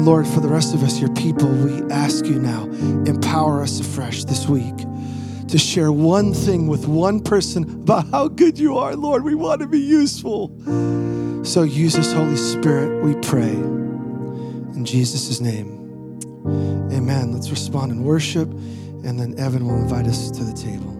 And 0.00 0.06
Lord, 0.06 0.26
for 0.26 0.40
the 0.40 0.48
rest 0.48 0.72
of 0.72 0.82
us, 0.82 0.98
your 0.98 1.12
people, 1.12 1.46
we 1.46 1.82
ask 1.92 2.24
you 2.24 2.38
now, 2.38 2.64
empower 3.04 3.62
us 3.62 3.80
afresh 3.80 4.24
this 4.24 4.48
week 4.48 4.74
to 5.48 5.58
share 5.58 5.92
one 5.92 6.32
thing 6.32 6.68
with 6.68 6.86
one 6.88 7.20
person 7.20 7.64
about 7.64 8.08
how 8.08 8.28
good 8.28 8.58
you 8.58 8.78
are. 8.78 8.96
Lord, 8.96 9.24
we 9.24 9.34
want 9.34 9.60
to 9.60 9.66
be 9.66 9.78
useful. 9.78 10.56
So 11.44 11.64
use 11.64 11.96
us, 11.96 12.14
Holy 12.14 12.36
Spirit, 12.36 13.04
we 13.04 13.14
pray. 13.20 13.52
In 13.52 14.86
Jesus' 14.86 15.38
name, 15.38 15.68
amen. 16.90 17.34
Let's 17.34 17.50
respond 17.50 17.92
in 17.92 18.02
worship, 18.02 18.48
and 18.48 19.20
then 19.20 19.38
Evan 19.38 19.66
will 19.66 19.82
invite 19.82 20.06
us 20.06 20.30
to 20.30 20.42
the 20.42 20.54
table. 20.54 20.99